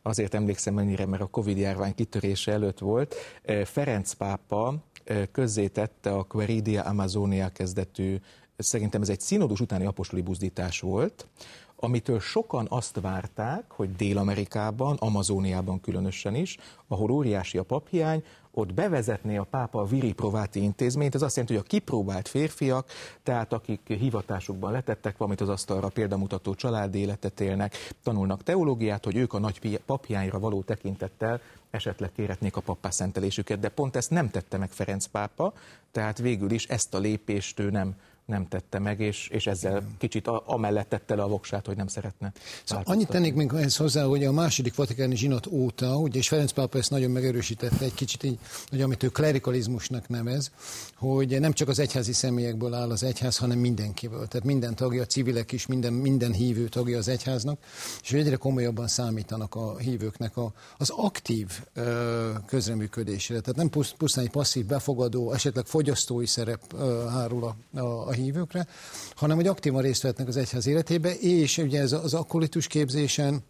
azért 0.01 0.33
emlékszem 0.33 0.73
mennyire, 0.73 1.05
mert 1.05 1.21
a 1.21 1.25
Covid 1.25 1.57
járvány 1.57 1.95
kitörése 1.95 2.51
előtt 2.51 2.79
volt, 2.79 3.15
Ferenc 3.63 4.13
pápa 4.13 4.75
közzétette 5.31 6.11
a 6.11 6.23
Queridia 6.23 6.81
Amazonia 6.81 7.49
kezdetű, 7.49 8.17
szerintem 8.57 9.01
ez 9.01 9.09
egy 9.09 9.19
színodus 9.19 9.59
utáni 9.59 9.85
apostoli 9.85 10.21
buzdítás 10.21 10.79
volt, 10.79 11.27
amitől 11.75 12.19
sokan 12.19 12.65
azt 12.69 12.99
várták, 13.01 13.63
hogy 13.67 13.95
Dél-Amerikában, 13.95 14.95
Amazóniában 14.95 15.81
különösen 15.81 16.35
is, 16.35 16.57
ahol 16.87 17.11
óriási 17.11 17.57
a 17.57 17.63
paphiány, 17.63 18.23
ott 18.51 18.73
bevezetné 18.73 19.37
a 19.37 19.43
pápa 19.43 19.79
a 19.81 19.85
Viri 19.85 20.13
Provati 20.13 20.61
intézményt, 20.61 21.15
ez 21.15 21.21
azt 21.21 21.35
jelenti, 21.35 21.57
hogy 21.57 21.65
a 21.65 21.69
kipróbált 21.69 22.27
férfiak, 22.27 22.89
tehát 23.23 23.53
akik 23.53 23.81
hivatásukban 23.87 24.71
letettek 24.71 25.17
valamit 25.17 25.41
az 25.41 25.49
asztalra, 25.49 25.87
példamutató 25.87 26.53
családi 26.55 26.99
életet 26.99 27.39
élnek, 27.39 27.75
tanulnak 28.03 28.43
teológiát, 28.43 29.05
hogy 29.05 29.15
ők 29.15 29.33
a 29.33 29.39
nagy 29.39 29.79
papjányra 29.85 30.39
való 30.39 30.61
tekintettel 30.61 31.41
esetleg 31.69 32.11
kéretnék 32.15 32.55
a 32.55 32.61
pappá 32.61 32.89
szentelésüket, 32.89 33.59
de 33.59 33.69
pont 33.69 33.95
ezt 33.95 34.09
nem 34.09 34.29
tette 34.29 34.57
meg 34.57 34.71
Ferenc 34.71 35.05
pápa, 35.05 35.53
tehát 35.91 36.17
végül 36.17 36.51
is 36.51 36.65
ezt 36.65 36.93
a 36.93 36.99
lépést 36.99 37.59
ő 37.59 37.69
nem 37.69 37.95
nem 38.25 38.47
tette 38.47 38.79
meg, 38.79 38.99
és, 38.99 39.27
és 39.27 39.47
ezzel 39.47 39.83
kicsit 39.97 40.27
a, 40.27 40.43
amellett 40.45 40.89
tette 40.89 41.15
le 41.15 41.23
a 41.23 41.27
voksát, 41.27 41.65
hogy 41.65 41.75
nem 41.75 41.87
szeretne. 41.87 42.31
Szóval 42.63 42.83
annyit 42.87 43.07
tennék 43.07 43.33
még 43.33 43.51
ehhez 43.53 43.77
hozzá, 43.77 44.03
hogy 44.03 44.23
a 44.23 44.31
második 44.31 44.75
vatikáni 44.75 45.15
zsinat 45.15 45.47
óta, 45.47 45.97
ugye, 45.97 46.17
és 46.17 46.27
Ferenc 46.27 46.51
pápa 46.51 46.77
ezt 46.77 46.89
nagyon 46.89 47.11
megerősítette 47.11 47.85
egy 47.85 47.93
kicsit 47.93 48.23
így, 48.23 48.39
hogy 48.69 48.81
amit 48.81 49.03
ő 49.03 49.07
klerikalizmusnak 49.07 50.07
nevez, 50.07 50.51
hogy 50.95 51.39
nem 51.39 51.53
csak 51.53 51.67
az 51.67 51.79
egyházi 51.79 52.13
személyekből 52.13 52.73
áll 52.73 52.89
az 52.89 53.03
egyház, 53.03 53.37
hanem 53.37 53.57
mindenkiből. 53.57 54.27
Tehát 54.27 54.45
minden 54.45 54.75
tagja, 54.75 55.05
civilek 55.05 55.51
is, 55.51 55.65
minden, 55.65 55.93
minden 55.93 56.33
hívő 56.33 56.67
tagja 56.67 56.97
az 56.97 57.07
egyháznak, 57.07 57.59
és 58.01 58.11
egyre 58.11 58.35
komolyabban 58.35 58.87
számítanak 58.87 59.55
a 59.55 59.77
hívőknek 59.77 60.37
a, 60.37 60.53
az 60.77 60.89
aktív 60.89 61.51
ö, 61.73 62.31
közreműködésére. 62.45 63.39
Tehát 63.39 63.55
nem 63.55 63.69
pusztán 63.97 64.23
egy 64.23 64.31
passzív, 64.31 64.65
befogadó, 64.65 65.31
esetleg 65.31 65.65
fogyasztói 65.65 66.25
szerep 66.25 66.61
ö, 66.73 67.05
hárul 67.09 67.43
a, 67.43 67.79
a, 67.79 68.07
a 68.07 68.11
hívőkre, 68.15 68.67
hanem 69.15 69.35
hogy 69.35 69.47
aktívan 69.47 69.81
részt 69.81 70.01
vehetnek 70.01 70.27
az 70.27 70.37
egyház 70.37 70.67
életébe, 70.67 71.15
és 71.15 71.57
ugye 71.57 71.81
ez 71.81 71.91
az 71.91 72.13
akkolitus 72.13 72.67
képzésen, 72.67 73.43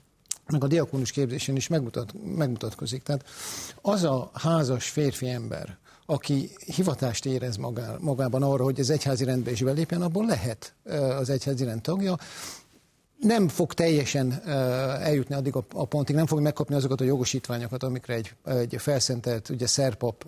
meg 0.51 0.63
a 0.63 0.67
diakonus 0.67 1.11
képzésen 1.11 1.55
is 1.55 1.67
megmutat, 1.67 2.13
megmutatkozik. 2.35 3.03
Tehát 3.03 3.25
az 3.81 4.03
a 4.03 4.31
házas 4.33 4.89
férfi 4.89 5.29
ember, 5.29 5.77
aki 6.05 6.49
hivatást 6.65 7.25
érez 7.25 7.57
magá, 7.57 7.95
magában 7.99 8.43
arra, 8.43 8.63
hogy 8.63 8.79
az 8.79 8.89
egyházi 8.89 9.23
rendbe 9.23 9.51
is 9.51 9.61
belépjen, 9.61 10.01
abból 10.01 10.25
lehet 10.25 10.73
az 11.19 11.29
egyházi 11.29 11.63
rend 11.63 11.81
tagja, 11.81 12.17
nem 13.25 13.47
fog 13.47 13.73
teljesen 13.73 14.41
eljutni 15.01 15.35
addig 15.35 15.55
a, 15.73 15.85
pontig, 15.85 16.15
nem 16.15 16.25
fog 16.25 16.39
megkapni 16.39 16.75
azokat 16.75 17.01
a 17.01 17.03
jogosítványokat, 17.03 17.83
amikre 17.83 18.13
egy, 18.13 18.35
egy 18.45 18.75
felszentelt 18.77 19.49
ugye 19.49 19.67
szerpap, 19.67 20.23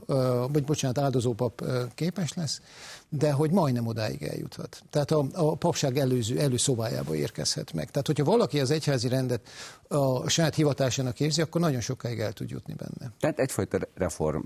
vagy 0.52 0.64
bocsánat, 0.64 0.98
áldozópap 0.98 1.66
képes 1.96 2.34
lesz, 2.34 2.62
de 3.10 3.32
hogy 3.32 3.52
majdnem 3.52 3.88
odáig 3.88 4.24
eljuthat. 4.24 4.84
Tehát 4.90 5.12
a, 5.12 5.26
a 5.34 5.56
papság 5.56 5.98
előző, 5.98 6.40
előszobájába 6.40 7.16
érkezhet 7.16 7.74
meg. 7.74 7.92
Tehát, 7.92 8.08
hogyha 8.08 8.24
valaki 8.24 8.60
az 8.60 8.72
egyházi 8.72 9.08
rendet 9.08 9.42
a 9.88 10.30
saját 10.30 10.56
hivatásának 10.56 11.20
érzi, 11.20 11.42
akkor 11.42 11.62
nagyon 11.62 11.82
sokáig 11.82 12.20
el 12.20 12.34
tud 12.34 12.50
jutni 12.50 12.74
benne. 12.74 13.12
Tehát 13.20 13.40
egyfajta 13.40 13.80
reform 13.96 14.42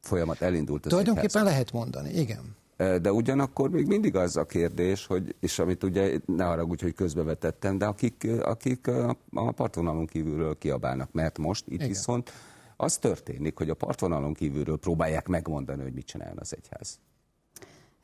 folyamat 0.00 0.40
elindult 0.40 0.84
az 0.84 0.90
Tulajdonképpen 0.90 1.40
egyház. 1.40 1.52
lehet 1.52 1.72
mondani, 1.72 2.10
igen. 2.10 2.56
De 2.76 3.12
ugyanakkor 3.12 3.70
még 3.70 3.86
mindig 3.86 4.16
az 4.16 4.36
a 4.36 4.44
kérdés, 4.44 5.06
hogy, 5.06 5.34
és 5.40 5.58
amit 5.58 5.82
ugye 5.82 6.18
ne 6.26 6.44
haragudj, 6.44 6.82
hogy 6.82 6.94
közbevetettem, 6.94 7.78
de 7.78 7.86
akik, 7.86 8.26
akik 8.42 8.86
a 9.34 9.52
partvonalon 9.52 10.06
kívülről 10.06 10.58
kiabálnak, 10.58 11.12
mert 11.12 11.38
most 11.38 11.66
itt 11.66 11.72
Igen. 11.72 11.88
viszont 11.88 12.32
az 12.76 12.98
történik, 12.98 13.56
hogy 13.56 13.70
a 13.70 13.74
partvonalon 13.74 14.34
kívülről 14.34 14.78
próbálják 14.78 15.28
megmondani, 15.28 15.82
hogy 15.82 15.92
mit 15.92 16.06
csináljon 16.06 16.38
az 16.40 16.56
egyház. 16.56 16.98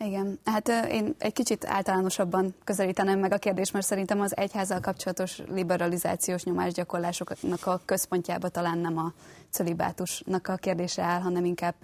Igen, 0.05 0.39
hát 0.45 0.69
én 0.69 1.15
egy 1.19 1.33
kicsit 1.33 1.65
általánosabban 1.65 2.55
közelítenem 2.65 3.19
meg 3.19 3.33
a 3.33 3.39
kérdést, 3.39 3.73
mert 3.73 3.87
szerintem 3.87 4.21
az 4.21 4.37
egyházzal 4.37 4.81
kapcsolatos 4.81 5.43
liberalizációs 5.49 6.45
nyomásgyakorlásoknak 6.45 7.67
a 7.67 7.81
központjába 7.85 8.49
talán 8.49 8.79
nem 8.79 8.99
a 8.99 9.13
cölibátusnak 9.51 10.49
a 10.49 10.55
kérdése 10.55 11.03
áll, 11.03 11.21
hanem 11.21 11.45
inkább 11.45 11.75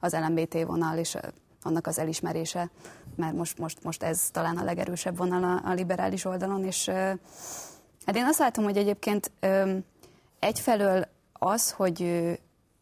az 0.00 0.12
LMBT 0.12 0.62
vonal 0.62 0.98
és 0.98 1.16
annak 1.64 1.86
az 1.86 1.98
elismerése, 1.98 2.70
mert 3.16 3.34
most, 3.34 3.58
most, 3.58 3.82
most 3.82 4.02
ez 4.02 4.30
talán 4.30 4.56
a 4.56 4.64
legerősebb 4.64 5.16
vonal 5.16 5.44
a, 5.44 5.70
a 5.70 5.72
liberális 5.72 6.24
oldalon, 6.24 6.64
és 6.64 6.88
hát 8.06 8.16
én 8.16 8.24
azt 8.24 8.38
látom, 8.38 8.64
hogy 8.64 8.76
egyébként 8.76 9.30
egyfelől 10.38 11.08
az, 11.32 11.70
hogy, 11.70 12.22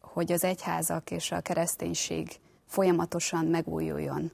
hogy 0.01 0.31
az 0.31 0.43
egyházak 0.43 1.11
és 1.11 1.31
a 1.31 1.41
kereszténység 1.41 2.39
folyamatosan 2.67 3.45
megújuljon, 3.45 4.31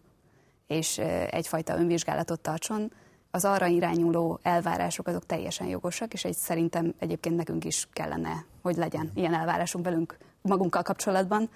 és 0.68 0.98
egyfajta 1.30 1.78
önvizsgálatot 1.78 2.40
tartson, 2.40 2.92
az 3.32 3.46
arra 3.46 3.66
irányuló 3.66 4.40
elvárások 4.42 5.08
azok 5.08 5.26
teljesen 5.26 5.68
jogosak, 5.68 6.14
és 6.14 6.26
egy, 6.26 6.36
szerintem 6.36 6.94
egyébként 7.00 7.36
nekünk 7.36 7.66
is 7.66 7.88
kellene, 7.94 8.46
hogy 8.62 8.76
legyen 8.76 9.12
ilyen 9.14 9.34
elvárásunk 9.34 9.86
velünk 9.86 10.18
magunkkal 10.42 10.82
kapcsolatban. 10.82 11.50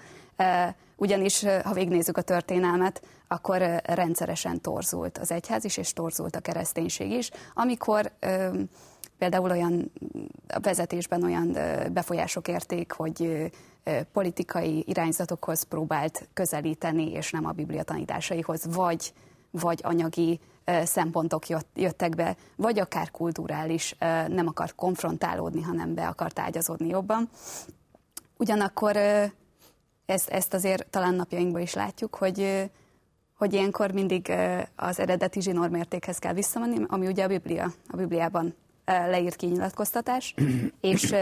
Ugyanis, 0.95 1.45
ha 1.63 1.74
végnézzük 1.74 2.17
a 2.17 2.21
történelmet, 2.21 3.01
akkor 3.27 3.81
rendszeresen 3.83 4.62
torzult 4.62 5.17
az 5.17 5.31
egyház 5.31 5.63
is, 5.63 5.77
és 5.77 5.93
torzult 5.93 6.36
a 6.36 6.39
kereszténység 6.39 7.12
is, 7.12 7.29
amikor 7.53 8.12
például 9.17 9.51
olyan 9.51 9.91
a 10.48 10.60
vezetésben 10.60 11.24
olyan 11.24 11.57
befolyások 11.93 12.48
érték, 12.48 12.91
hogy 12.91 13.51
politikai 14.12 14.83
irányzatokhoz 14.88 15.63
próbált 15.63 16.27
közelíteni, 16.33 17.12
és 17.12 17.31
nem 17.31 17.45
a 17.45 17.51
biblia 17.51 17.83
tanításaihoz, 17.83 18.75
vagy, 18.75 19.13
vagy 19.51 19.79
anyagi 19.83 20.39
szempontok 20.83 21.43
jöttek 21.75 22.15
be, 22.15 22.36
vagy 22.55 22.79
akár 22.79 23.12
kulturális, 23.12 23.95
nem 24.27 24.48
akart 24.48 24.75
konfrontálódni, 24.75 25.62
hanem 25.62 25.93
be 25.93 26.07
akart 26.07 26.39
ágyazódni 26.39 26.88
jobban. 26.88 27.29
Ugyanakkor 28.38 28.98
ezt, 30.12 30.30
ezt 30.30 30.53
azért 30.53 30.88
talán 30.89 31.13
napjainkban 31.13 31.62
is 31.62 31.74
látjuk, 31.74 32.15
hogy, 32.15 32.70
hogy 33.38 33.53
ilyenkor 33.53 33.91
mindig 33.91 34.34
az 34.75 35.00
eredeti 35.00 35.41
zsinórmértékhez 35.41 36.18
kell 36.18 36.34
visszamenni, 36.34 36.86
ami 36.88 37.08
ugye 37.08 37.24
a 37.24 37.27
Biblia, 37.27 37.74
a 37.88 37.96
Bibliában 37.96 38.56
leírt 38.86 39.36
kinyilatkoztatás, 39.36 40.34
és 40.82 41.15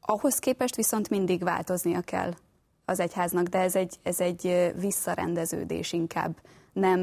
ahhoz 0.00 0.38
képest 0.38 0.76
viszont 0.76 1.10
mindig 1.10 1.42
változnia 1.42 2.00
kell 2.00 2.34
az 2.84 3.00
egyháznak, 3.00 3.46
de 3.46 3.58
ez 3.58 3.76
egy, 3.76 3.96
ez 4.02 4.20
egy 4.20 4.72
visszarendeződés 4.76 5.92
inkább, 5.92 6.36
nem, 6.72 7.00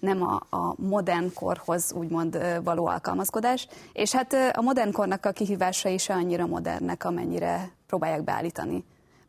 nem 0.00 0.22
a, 0.22 0.56
a 0.56 0.74
modern 0.76 1.32
korhoz 1.34 1.92
úgymond 1.92 2.60
való 2.64 2.86
alkalmazkodás. 2.86 3.68
És 3.92 4.12
hát 4.12 4.32
a 4.52 4.60
modern 4.60 4.92
kornak 4.92 5.26
a 5.26 5.30
kihívásai 5.30 5.98
se 5.98 6.14
annyira 6.14 6.46
modernek, 6.46 7.04
amennyire 7.04 7.70
próbálják 7.86 8.24
beállítani. 8.24 8.84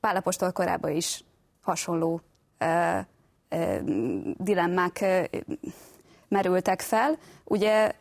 Pálapostól 0.07 0.51
korábban 0.51 0.95
is 0.95 1.23
hasonló 1.61 2.21
ö, 2.57 2.99
ö, 3.49 3.77
dilemmák 4.37 4.97
ö, 5.01 5.23
merültek 6.27 6.81
fel. 6.81 7.17
Ugye 7.43 7.91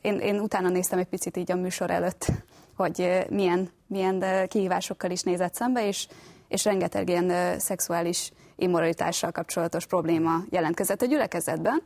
én, 0.00 0.18
én 0.18 0.40
utána 0.40 0.68
néztem 0.68 0.98
egy 0.98 1.06
picit 1.06 1.36
így 1.36 1.52
a 1.52 1.56
műsor 1.56 1.90
előtt, 1.90 2.26
hogy 2.80 3.26
milyen, 3.30 3.70
milyen 3.86 4.48
kihívásokkal 4.48 5.10
is 5.10 5.22
nézett 5.22 5.54
szembe, 5.54 5.86
és, 5.86 6.08
és 6.48 6.64
rengeteg 6.64 7.08
ilyen 7.08 7.58
szexuális 7.58 8.32
immoralitással 8.56 9.30
kapcsolatos 9.30 9.86
probléma 9.86 10.36
jelentkezett 10.50 11.02
a 11.02 11.06
gyülekezetben, 11.06 11.82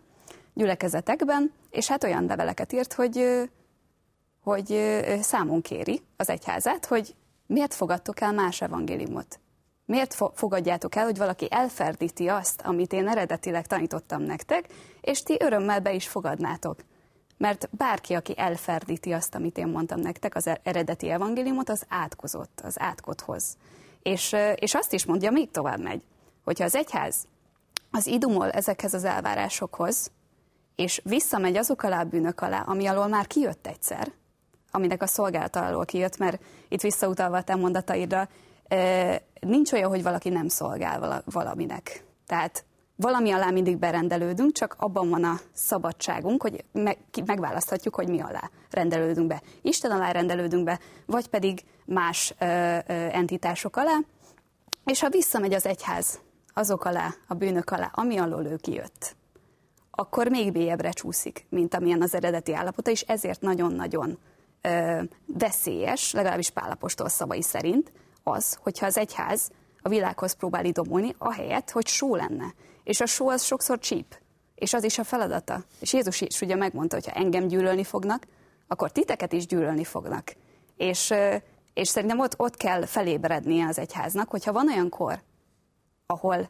gyülekezetekben, 0.54 1.52
és 1.70 1.88
hát 1.88 2.04
olyan 2.04 2.24
leveleket 2.24 2.72
írt, 2.72 2.92
hogy, 2.92 3.48
hogy 4.42 5.00
számon 5.20 5.60
kéri 5.60 6.02
az 6.16 6.28
egyházát, 6.28 6.86
hogy 6.86 7.14
miért 7.50 7.74
fogadtok 7.74 8.20
el 8.20 8.32
más 8.32 8.60
evangéliumot? 8.60 9.40
Miért 9.84 10.16
fogadjátok 10.34 10.94
el, 10.94 11.04
hogy 11.04 11.18
valaki 11.18 11.46
elferdíti 11.50 12.28
azt, 12.28 12.60
amit 12.60 12.92
én 12.92 13.08
eredetileg 13.08 13.66
tanítottam 13.66 14.22
nektek, 14.22 14.66
és 15.00 15.22
ti 15.22 15.36
örömmel 15.40 15.80
be 15.80 15.92
is 15.92 16.08
fogadnátok? 16.08 16.80
Mert 17.36 17.68
bárki, 17.72 18.14
aki 18.14 18.38
elferdíti 18.38 19.12
azt, 19.12 19.34
amit 19.34 19.58
én 19.58 19.66
mondtam 19.66 20.00
nektek, 20.00 20.34
az 20.34 20.50
eredeti 20.62 21.10
evangéliumot, 21.10 21.68
az 21.68 21.84
átkozott, 21.88 22.60
az 22.64 22.80
átkothoz. 22.80 23.56
És, 24.02 24.36
és 24.54 24.74
azt 24.74 24.92
is 24.92 25.04
mondja, 25.04 25.30
még 25.30 25.50
tovább 25.50 25.80
megy, 25.80 26.02
hogyha 26.44 26.64
az 26.64 26.74
egyház 26.74 27.26
az 27.90 28.06
idumol 28.06 28.50
ezekhez 28.50 28.94
az 28.94 29.04
elvárásokhoz, 29.04 30.10
és 30.76 31.00
visszamegy 31.04 31.56
azok 31.56 31.82
alá 31.82 32.00
a 32.00 32.04
bűnök 32.04 32.40
alá, 32.40 32.60
ami 32.60 32.86
alól 32.86 33.06
már 33.06 33.26
kijött 33.26 33.66
egyszer, 33.66 34.12
aminek 34.70 35.02
a 35.02 35.06
szolgálata 35.06 35.66
alól 35.66 35.84
kijött, 35.84 36.16
mert 36.16 36.42
itt 36.68 36.80
visszautalva 36.80 37.36
a 37.36 37.42
te 37.42 37.54
mondataidra, 37.54 38.28
nincs 39.40 39.72
olyan, 39.72 39.88
hogy 39.88 40.02
valaki 40.02 40.28
nem 40.28 40.48
szolgál 40.48 41.22
valaminek. 41.24 42.04
Tehát 42.26 42.64
valami 42.96 43.30
alá 43.30 43.50
mindig 43.50 43.76
berendelődünk, 43.76 44.52
csak 44.52 44.74
abban 44.78 45.08
van 45.08 45.24
a 45.24 45.40
szabadságunk, 45.52 46.42
hogy 46.42 46.64
megválaszthatjuk, 47.26 47.94
hogy 47.94 48.08
mi 48.08 48.20
alá 48.20 48.50
rendelődünk 48.70 49.26
be. 49.26 49.42
Isten 49.62 49.90
alá 49.90 50.10
rendelődünk 50.10 50.64
be, 50.64 50.80
vagy 51.06 51.28
pedig 51.28 51.64
más 51.84 52.34
entitások 53.10 53.76
alá, 53.76 53.98
és 54.84 55.00
ha 55.00 55.08
visszamegy 55.08 55.54
az 55.54 55.66
egyház 55.66 56.20
azok 56.54 56.84
alá, 56.84 57.14
a 57.26 57.34
bűnök 57.34 57.70
alá, 57.70 57.90
ami 57.94 58.18
alól 58.18 58.44
ő 58.44 58.56
kijött, 58.56 59.16
akkor 59.90 60.28
még 60.28 60.52
mélyebbre 60.52 60.90
csúszik, 60.90 61.46
mint 61.48 61.74
amilyen 61.74 62.02
az 62.02 62.14
eredeti 62.14 62.54
állapota, 62.54 62.90
és 62.90 63.00
ezért 63.00 63.40
nagyon-nagyon 63.40 64.18
veszélyes, 65.26 66.12
legalábbis 66.12 66.50
Pálapostól 66.50 67.08
szavai 67.08 67.42
szerint, 67.42 67.92
az, 68.22 68.58
hogyha 68.62 68.86
az 68.86 68.98
egyház 68.98 69.50
a 69.82 69.88
világhoz 69.88 70.32
próbál 70.32 70.64
idomulni, 70.64 71.14
ahelyett, 71.18 71.70
hogy 71.70 71.86
só 71.86 72.14
lenne. 72.14 72.54
És 72.84 73.00
a 73.00 73.06
só 73.06 73.28
az 73.28 73.42
sokszor 73.42 73.78
csíp, 73.78 74.18
és 74.54 74.72
az 74.72 74.84
is 74.84 74.98
a 74.98 75.04
feladata. 75.04 75.64
És 75.80 75.92
Jézus 75.92 76.20
is 76.20 76.40
ugye 76.40 76.54
megmondta, 76.54 76.94
hogy 76.94 77.06
ha 77.06 77.12
engem 77.12 77.46
gyűlölni 77.46 77.84
fognak, 77.84 78.26
akkor 78.68 78.92
titeket 78.92 79.32
is 79.32 79.46
gyűlölni 79.46 79.84
fognak. 79.84 80.32
És, 80.76 81.14
és 81.74 81.88
szerintem 81.88 82.18
ott, 82.18 82.38
ott 82.38 82.56
kell 82.56 82.86
felébrednie 82.86 83.66
az 83.66 83.78
egyháznak, 83.78 84.30
hogyha 84.30 84.52
van 84.52 84.68
olyan 84.68 84.88
kor, 84.88 85.22
ahol, 86.06 86.48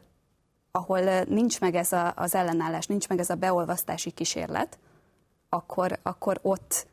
ahol 0.71 1.23
nincs 1.23 1.59
meg 1.59 1.75
ez 1.75 1.91
a, 1.91 2.13
az 2.15 2.35
ellenállás, 2.35 2.85
nincs 2.85 3.07
meg 3.07 3.19
ez 3.19 3.29
a 3.29 3.35
beolvasztási 3.35 4.11
kísérlet, 4.11 4.79
akkor, 5.49 5.99
akkor 6.03 6.39
ott, 6.41 6.87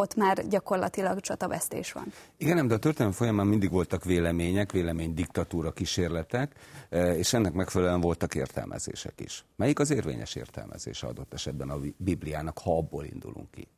ott 0.00 0.14
már 0.14 0.48
gyakorlatilag 0.48 1.20
csatavesztés 1.20 1.92
van. 1.92 2.12
Igen, 2.36 2.56
nem, 2.56 2.66
de 2.66 2.74
a 2.74 2.78
történelem 2.78 3.16
folyamán 3.16 3.46
mindig 3.46 3.70
voltak 3.70 4.04
vélemények, 4.04 4.72
vélemény 4.72 5.14
diktatúra 5.14 5.72
kísérletek, 5.72 6.54
e, 6.88 7.16
és 7.16 7.32
ennek 7.32 7.52
megfelelően 7.52 8.00
voltak 8.00 8.34
értelmezések 8.34 9.20
is. 9.20 9.44
Melyik 9.56 9.78
az 9.78 9.90
érvényes 9.90 10.34
értelmezés 10.34 11.02
adott 11.02 11.34
esetben 11.34 11.70
a 11.70 11.78
Bibliának, 11.96 12.58
ha 12.58 12.76
abból 12.76 13.04
indulunk 13.04 13.50
ki? 13.50 13.68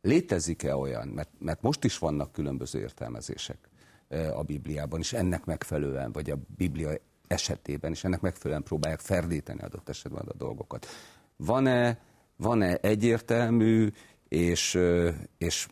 Létezik-e 0.00 0.76
olyan, 0.76 1.08
mert, 1.08 1.30
mert 1.38 1.62
most 1.62 1.84
is 1.84 1.98
vannak 1.98 2.32
különböző 2.32 2.80
értelmezések 2.80 3.58
e, 4.08 4.36
a 4.36 4.42
Bibliában, 4.42 5.00
és 5.00 5.12
ennek 5.12 5.44
megfelelően, 5.44 6.12
vagy 6.12 6.30
a 6.30 6.36
Biblia 6.56 6.90
esetében, 7.26 7.90
és 7.90 8.04
ennek 8.04 8.20
megfelelően 8.20 8.62
próbálják 8.62 9.00
ferdíteni 9.00 9.60
adott 9.60 9.88
esetben 9.88 10.26
a 10.26 10.34
dolgokat. 10.34 10.86
Van-e 11.36 11.98
van-e 12.42 12.76
egyértelmű 12.80 13.90
és, 14.32 14.78
és 15.38 15.68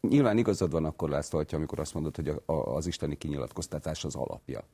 nyilván 0.00 0.38
igazad 0.38 0.70
van 0.70 0.84
akkor 0.84 1.08
László, 1.08 1.44
amikor 1.50 1.80
azt 1.80 1.94
mondod, 1.94 2.16
hogy 2.16 2.28
a, 2.28 2.42
a, 2.46 2.52
az 2.52 2.86
isteni 2.86 3.16
kinyilatkoztatás 3.16 4.04
az 4.04 4.14
alapja. 4.14 4.64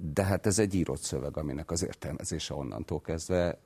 De 0.00 0.24
hát 0.24 0.46
ez 0.46 0.58
egy 0.58 0.74
írott 0.74 1.00
szöveg, 1.00 1.36
aminek 1.36 1.70
az 1.70 1.84
értelmezése 1.84 2.54
onnantól 2.54 3.00
kezdve 3.00 3.58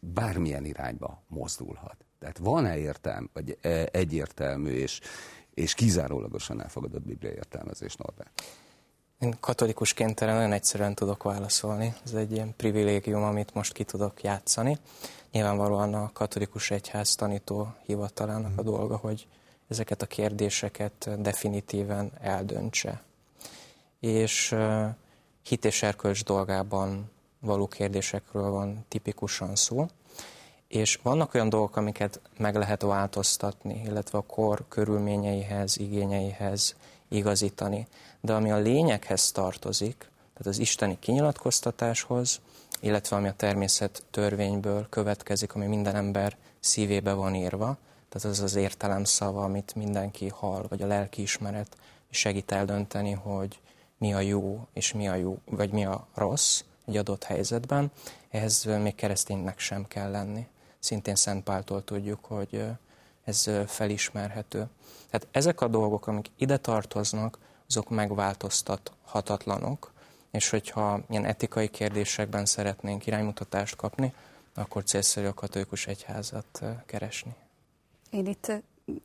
bármilyen 0.00 0.64
irányba 0.64 1.22
mozdulhat. 1.28 1.96
Tehát 2.18 2.38
van-e 2.38 2.78
értelm, 2.78 3.30
vagy 3.32 3.58
egyértelmű 3.90 4.70
és, 4.70 5.00
és 5.54 5.74
kizárólagosan 5.74 6.62
elfogadott 6.62 7.04
biblia 7.06 7.30
értelmezés, 7.30 7.96
Norbert? 7.96 8.42
Én 9.18 9.36
katolikusként 9.40 10.20
erre 10.20 10.32
nagyon 10.32 10.52
egyszerűen 10.52 10.94
tudok 10.94 11.22
válaszolni. 11.22 11.94
Ez 12.04 12.12
egy 12.12 12.32
ilyen 12.32 12.54
privilégium, 12.56 13.22
amit 13.22 13.54
most 13.54 13.72
ki 13.72 13.84
tudok 13.84 14.22
játszani. 14.22 14.78
Nyilvánvalóan 15.32 15.94
a 15.94 16.10
katolikus 16.12 16.70
egyház 16.70 17.14
tanító 17.14 17.74
hivatalának 17.86 18.58
a 18.58 18.62
mhm. 18.62 18.70
dolga, 18.70 18.96
hogy 18.96 19.26
ezeket 19.68 20.02
a 20.02 20.06
kérdéseket 20.06 21.20
definitíven 21.22 22.12
eldöntse. 22.20 23.02
És 24.00 24.56
hit 25.42 25.64
és 25.64 25.82
erkölcs 25.82 26.24
dolgában 26.24 27.10
való 27.40 27.66
kérdésekről 27.66 28.50
van 28.50 28.84
tipikusan 28.88 29.56
szó, 29.56 29.86
és 30.68 30.98
vannak 31.02 31.34
olyan 31.34 31.48
dolgok, 31.48 31.76
amiket 31.76 32.20
meg 32.38 32.54
lehet 32.54 32.82
változtatni, 32.82 33.82
illetve 33.84 34.18
a 34.18 34.26
kor 34.26 34.64
körülményeihez, 34.68 35.78
igényeihez 35.78 36.76
igazítani. 37.14 37.86
De 38.20 38.32
ami 38.32 38.50
a 38.50 38.56
lényeghez 38.58 39.32
tartozik, 39.32 39.96
tehát 39.98 40.46
az 40.46 40.58
isteni 40.58 40.98
kinyilatkoztatáshoz, 41.00 42.40
illetve 42.80 43.16
ami 43.16 43.28
a 43.28 43.32
természet 43.36 44.02
törvényből 44.10 44.86
következik, 44.88 45.54
ami 45.54 45.66
minden 45.66 45.94
ember 45.94 46.36
szívébe 46.60 47.12
van 47.12 47.34
írva, 47.34 47.76
tehát 48.08 48.38
az 48.38 48.40
az 48.40 48.54
értelem 48.54 49.04
szava, 49.04 49.44
amit 49.44 49.74
mindenki 49.74 50.28
hall, 50.28 50.66
vagy 50.68 50.82
a 50.82 50.86
lelki 50.86 51.22
ismeret 51.22 51.76
segít 52.10 52.52
eldönteni, 52.52 53.12
hogy 53.12 53.60
mi 53.98 54.14
a 54.14 54.20
jó 54.20 54.66
és 54.72 54.92
mi 54.92 55.08
a 55.08 55.14
jó, 55.14 55.38
vagy 55.44 55.70
mi 55.70 55.84
a 55.84 56.06
rossz 56.14 56.62
egy 56.86 56.96
adott 56.96 57.24
helyzetben. 57.24 57.90
Ehhez 58.30 58.64
még 58.64 58.94
kereszténynek 58.94 59.58
sem 59.58 59.86
kell 59.86 60.10
lenni. 60.10 60.46
Szintén 60.78 61.14
Szent 61.14 61.44
Páltól 61.44 61.84
tudjuk, 61.84 62.24
hogy 62.24 62.64
ez 63.24 63.50
felismerhető. 63.66 64.66
Tehát 65.10 65.26
ezek 65.30 65.60
a 65.60 65.68
dolgok, 65.68 66.06
amik 66.06 66.30
ide 66.36 66.56
tartoznak, 66.56 67.38
azok 67.68 67.90
megváltoztathatatlanok, 67.90 69.92
és 70.30 70.50
hogyha 70.50 71.00
ilyen 71.08 71.24
etikai 71.24 71.68
kérdésekben 71.68 72.44
szeretnénk 72.44 73.06
iránymutatást 73.06 73.76
kapni, 73.76 74.14
akkor 74.54 74.82
célszerű 74.82 75.26
a 75.26 75.34
katolikus 75.34 75.86
egyházat 75.86 76.62
keresni. 76.86 77.34
Én 78.10 78.26
itt 78.26 78.52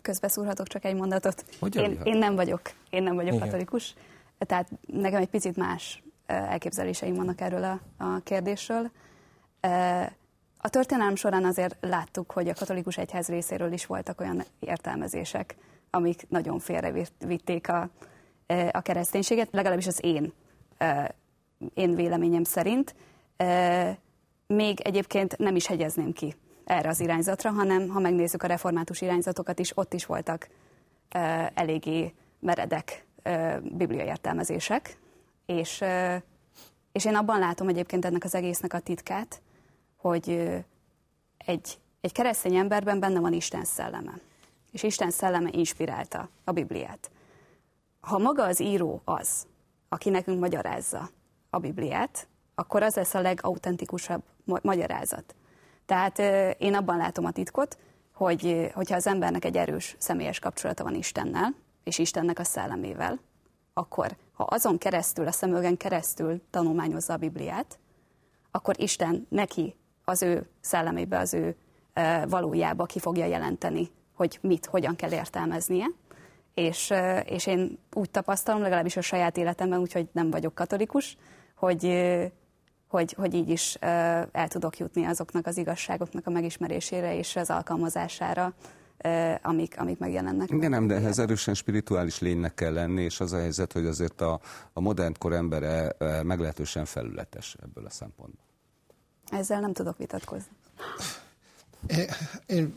közbeszúrhatok 0.02 0.68
csak 0.68 0.86
egy 0.86 0.96
mondatot. 0.96 1.46
én, 1.76 2.00
én 2.04 2.18
nem 2.18 2.36
vagyok, 2.36 2.62
én 2.90 3.04
nem 3.04 3.16
vagyok 3.16 3.34
Igen. 3.34 3.46
katolikus, 3.46 3.96
tehát 4.38 4.70
nekem 4.86 5.22
egy 5.22 5.30
picit 5.30 5.56
más 5.56 6.04
elképzeléseim 6.26 7.16
vannak 7.16 7.42
erről 7.42 7.64
a, 7.64 7.80
a 8.04 8.20
kérdésről. 8.24 8.92
A 10.62 10.70
történelem 10.70 11.16
során 11.16 11.46
azért 11.46 11.78
láttuk, 11.82 12.32
hogy 12.32 12.48
a 12.48 12.54
katolikus 12.54 12.98
egyház 12.98 13.28
részéről 13.28 13.72
is 13.72 13.86
voltak 13.86 14.22
olyan 14.22 14.44
értelmezések, 14.60 15.56
amik 15.90 16.30
nagyon 16.30 16.60
félrevitték 16.60 17.70
a, 17.70 17.90
a 18.72 18.82
kereszténységet, 18.82 19.48
legalábbis 19.52 19.88
az 19.88 20.00
én 20.04 20.34
én 21.74 21.96
véleményem 21.96 22.44
szerint. 22.44 22.96
Még 24.48 24.80
egyébként 24.80 25.38
nem 25.38 25.56
is 25.56 25.66
hegyezném 25.66 26.14
ki 26.14 26.36
erre 26.66 26.90
az 26.90 27.00
irányzatra, 27.00 27.52
hanem 27.52 27.90
ha 27.90 28.00
megnézzük 28.00 28.44
a 28.44 28.48
református 28.48 29.02
irányzatokat 29.02 29.60
is, 29.60 29.78
ott 29.78 29.94
is 29.94 30.06
voltak 30.06 30.50
eléggé 31.54 32.14
meredek 32.40 33.06
bibliai 33.62 34.08
értelmezések, 34.08 34.98
és, 35.46 35.84
és 36.92 37.06
én 37.06 37.16
abban 37.16 37.40
látom 37.40 37.68
egyébként 37.68 38.06
ennek 38.06 38.24
az 38.24 38.36
egésznek 38.36 38.74
a 38.74 38.80
titkát, 38.80 39.42
hogy 40.02 40.30
egy, 41.38 41.80
egy 42.02 42.12
keresztény 42.12 42.56
emberben 42.56 43.00
benne 43.00 43.20
van 43.20 43.34
Isten 43.34 43.64
szelleme. 43.64 44.14
És 44.72 44.84
Isten 44.84 45.12
szelleme 45.12 45.50
inspirálta 45.52 46.30
a 46.44 46.52
Bibliát. 46.52 47.12
Ha 48.00 48.18
maga 48.18 48.44
az 48.44 48.60
író 48.60 49.02
az, 49.04 49.48
aki 49.90 50.10
nekünk 50.10 50.40
magyarázza 50.40 51.10
a 51.50 51.58
Bibliát, 51.58 52.28
akkor 52.56 52.84
az 52.84 52.96
lesz 52.96 53.14
a 53.14 53.22
legautentikusabb 53.22 54.24
magyarázat. 54.62 55.36
Tehát 55.86 56.20
én 56.60 56.76
abban 56.76 56.98
látom 56.98 57.26
a 57.26 57.32
titkot, 57.32 57.78
hogy 58.14 58.72
hogyha 58.74 58.96
az 58.96 59.08
embernek 59.08 59.46
egy 59.46 59.58
erős 59.58 59.96
személyes 60.00 60.40
kapcsolata 60.40 60.84
van 60.84 60.96
Istennel, 60.96 61.56
és 61.84 61.98
Istennek 61.98 62.40
a 62.40 62.44
szellemével, 62.44 63.20
akkor 63.74 64.16
ha 64.34 64.44
azon 64.44 64.78
keresztül, 64.78 65.28
a 65.28 65.32
szemüvegen 65.32 65.78
keresztül 65.78 66.42
tanulmányozza 66.50 67.14
a 67.14 67.18
Bibliát, 67.18 67.80
akkor 68.52 68.80
Isten 68.80 69.28
neki 69.30 69.76
az 70.10 70.22
ő 70.22 70.48
szellemébe, 70.62 71.18
az 71.18 71.34
ő 71.34 71.56
valójába 72.28 72.86
ki 72.86 73.00
fogja 73.00 73.26
jelenteni, 73.26 73.90
hogy 74.16 74.40
mit, 74.42 74.66
hogyan 74.66 74.96
kell 74.96 75.12
értelmeznie. 75.12 75.86
És, 76.54 76.94
és 77.26 77.48
én 77.48 77.80
úgy 77.94 78.10
tapasztalom, 78.10 78.62
legalábbis 78.62 78.98
a 78.98 79.02
saját 79.02 79.38
életemben, 79.38 79.80
úgyhogy 79.80 80.08
nem 80.12 80.30
vagyok 80.30 80.56
katolikus, 80.56 81.18
hogy, 81.56 81.84
hogy, 82.88 83.14
hogy 83.14 83.34
így 83.34 83.50
is 83.50 83.76
el 84.32 84.48
tudok 84.48 84.78
jutni 84.78 85.06
azoknak 85.06 85.46
az 85.46 85.58
igazságoknak 85.58 86.28
a 86.28 86.30
megismerésére 86.30 87.18
és 87.18 87.36
az 87.36 87.50
alkalmazására, 87.50 88.54
amik, 89.42 89.80
amik 89.80 89.98
megjelennek. 89.98 90.50
Igen, 90.50 90.70
nem, 90.70 90.88
de 90.88 90.96
ehhez 90.96 91.20
erősen 91.20 91.54
spirituális 91.54 92.20
lénynek 92.20 92.54
kell 92.54 92.74
lenni, 92.74 93.02
és 93.02 93.20
az 93.20 93.34
a 93.34 93.38
helyzet, 93.38 93.74
hogy 93.74 93.86
azért 93.86 94.22
a, 94.22 94.40
a 94.74 94.80
modern 94.80 95.14
kor 95.20 95.34
embere 95.34 95.96
meglehetősen 96.24 96.86
felületes 96.86 97.56
ebből 97.64 97.86
a 97.86 97.90
szempontból. 97.90 98.49
Ezzel 99.32 99.60
nem 99.60 99.74
tudok 99.74 99.98
vitatkozni. 99.98 100.52
Én 102.46 102.74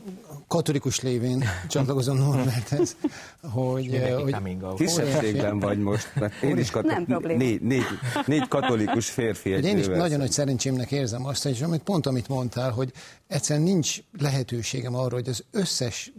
katolikus 0.47 1.01
lévén 1.01 1.43
csatlakozom 1.67 2.17
Norberthez, 2.17 2.95
hogy... 3.41 4.01
hogy 4.21 4.57
Kisebbségben 4.75 5.59
vagy 5.59 5.79
most, 5.79 6.11
mert 6.15 6.43
én 6.43 6.57
is 6.57 6.71
katol... 6.71 7.03
Nem 7.07 7.21
négy, 7.37 7.61
négy, 7.61 7.83
négy 8.25 8.47
katolikus 8.47 9.09
férfi 9.09 9.53
egy 9.53 9.65
Én 9.65 9.77
is 9.77 9.87
nagyon 9.87 10.19
nagy 10.19 10.31
szerencsémnek 10.31 10.91
érzem 10.91 11.25
azt, 11.25 11.43
hogy 11.43 11.63
amit 11.63 11.83
pont 11.83 12.05
amit 12.05 12.27
mondtál, 12.27 12.71
hogy 12.71 12.91
egyszerűen 13.27 13.65
nincs 13.65 13.97
lehetőségem 14.19 14.95
arra, 14.95 15.15
hogy 15.15 15.27
az 15.27 15.43
összes 15.51 16.13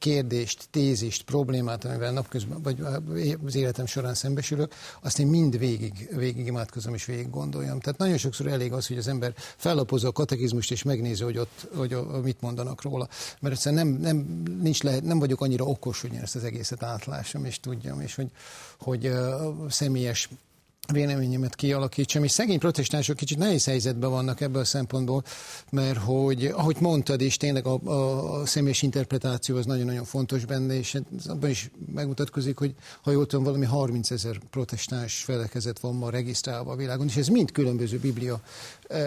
kérdést, 0.00 0.68
tézist, 0.70 1.22
problémát, 1.22 1.84
amivel 1.84 2.12
napközben, 2.12 2.62
vagy 2.62 2.80
az 3.46 3.54
életem 3.54 3.86
során 3.86 4.14
szembesülök, 4.14 4.72
azt 5.00 5.18
én 5.18 5.26
mind 5.26 5.58
végig, 5.58 6.08
végig 6.16 6.46
imádkozom 6.46 6.94
és 6.94 7.04
végig 7.04 7.30
gondoljam. 7.30 7.80
Tehát 7.80 7.98
nagyon 7.98 8.16
sokszor 8.16 8.46
elég 8.46 8.72
az, 8.72 8.86
hogy 8.86 8.98
az 8.98 9.08
ember 9.08 9.32
fellapozza 9.56 10.08
a 10.08 10.12
katekizmust 10.12 10.70
és 10.70 10.82
megnézi, 10.82 11.22
hogy 11.22 11.38
ott 11.38 11.68
hogy 11.74 11.96
mit 12.22 12.40
mondanak 12.40 12.82
róla. 12.82 13.08
Mert 13.40 13.54
egyszerűen 13.54 13.86
nem, 13.86 13.96
nem, 14.00 14.42
nincs 14.62 14.82
lehet, 14.82 15.02
nem 15.02 15.18
vagyok 15.18 15.40
annyira 15.40 15.64
okos, 15.64 16.00
hogy 16.00 16.14
ezt 16.22 16.36
az 16.36 16.44
egészet 16.44 16.82
átlássam 16.82 17.44
és 17.44 17.60
tudjam, 17.60 18.00
és 18.00 18.14
hogy, 18.14 18.30
hogy 18.78 19.06
uh, 19.06 19.68
személyes 19.68 20.28
véleményemet 20.92 21.54
kialakítsam, 21.54 22.24
és 22.24 22.30
szegény 22.30 22.58
protestánsok 22.58 23.16
kicsit 23.16 23.38
nehéz 23.38 23.64
helyzetben 23.64 24.10
vannak 24.10 24.40
ebből 24.40 24.60
a 24.60 24.64
szempontból, 24.64 25.24
mert 25.70 25.98
hogy, 25.98 26.44
ahogy 26.44 26.76
mondtad 26.80 27.20
is, 27.20 27.36
tényleg 27.36 27.66
a, 27.66 27.78
a, 27.84 28.40
a 28.40 28.46
személyes 28.46 28.82
interpretáció 28.82 29.56
az 29.56 29.66
nagyon-nagyon 29.66 30.04
fontos 30.04 30.44
benne, 30.44 30.74
és 30.74 31.00
abban 31.26 31.50
is 31.50 31.70
megmutatkozik, 31.94 32.58
hogy 32.58 32.74
ha 33.02 33.10
jól 33.10 33.26
tudom, 33.26 33.44
valami 33.44 33.64
30 33.64 34.10
ezer 34.10 34.38
protestáns 34.50 35.22
felekezet 35.24 35.78
van 35.78 35.94
ma 35.94 36.10
regisztrálva 36.10 36.72
a 36.72 36.76
világon, 36.76 37.06
és 37.06 37.16
ez 37.16 37.28
mind 37.28 37.52
különböző 37.52 37.98
biblia 37.98 38.40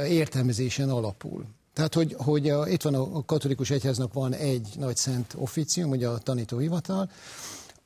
értelmezésen 0.08 0.90
alapul. 0.90 1.46
Tehát, 1.74 1.94
hogy, 1.94 2.16
hogy 2.18 2.50
a, 2.50 2.68
itt 2.68 2.82
van 2.82 2.94
a, 2.94 3.16
a 3.18 3.26
katolikus 3.26 3.70
egyháznak 3.70 4.14
van 4.14 4.34
egy 4.34 4.68
nagy 4.78 4.98
szent 4.98 5.34
officium, 5.38 5.90
ugye 5.90 6.08
a 6.08 6.18
tanítóhivatal, 6.18 7.10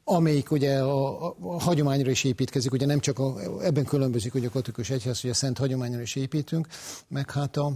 amelyik 0.10 0.52
ugye 0.52 0.80
a, 0.80 1.26
a, 1.28 1.36
a 1.42 1.62
hagyományra 1.62 2.10
is 2.10 2.24
építkezik, 2.24 2.72
ugye 2.72 2.86
nem 2.86 3.00
csak 3.00 3.20
a, 3.20 3.36
ebben 3.62 3.86
különbözik 3.86 4.34
ugye 4.34 4.48
a 4.48 4.52
katolikus 4.52 4.90
egyház, 4.90 5.22
hogy 5.22 5.30
a 5.30 5.34
szent 5.34 5.58
hagyományra 5.58 6.02
is 6.02 6.16
építünk, 6.16 6.68
meg 7.08 7.32
hát 7.32 7.58
a, 7.58 7.74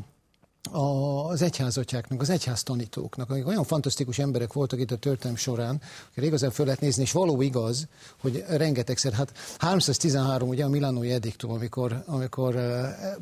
az 1.27 1.41
egyházatjáknak, 1.41 2.21
az 2.21 2.29
egyház 2.29 2.63
tanítóknak, 2.63 3.29
akik 3.29 3.47
olyan 3.47 3.63
fantasztikus 3.63 4.19
emberek 4.19 4.53
voltak 4.53 4.79
itt 4.79 4.91
a 4.91 4.95
történelm 4.95 5.35
során, 5.35 5.81
hogy 6.13 6.23
igazán 6.23 6.51
föl 6.51 6.65
lehet 6.65 6.81
nézni, 6.81 7.01
és 7.01 7.11
való 7.11 7.41
igaz, 7.41 7.87
hogy 8.17 8.43
rengetegszer, 8.47 9.13
hát 9.13 9.31
313 9.57 10.49
ugye 10.49 10.63
a 10.63 10.69
Milánói 10.69 11.11
ediktum, 11.11 11.51
amikor, 11.51 12.03
amikor 12.05 12.55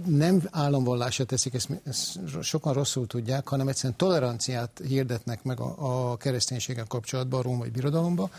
nem 0.05 0.41
államvallásra 0.51 1.23
teszik, 1.23 1.53
ezt, 1.53 1.69
ezt 1.83 2.19
sokan 2.41 2.73
rosszul 2.73 3.07
tudják, 3.07 3.47
hanem 3.47 3.67
egyszerűen 3.67 3.97
toleranciát 3.97 4.81
hirdetnek 4.87 5.43
meg 5.43 5.59
a, 5.59 5.75
a 6.11 6.17
kereszténységgel 6.17 6.85
kapcsolatban 6.87 7.39
a 7.39 7.43
római 7.43 7.69
birodalomba, 7.69 8.29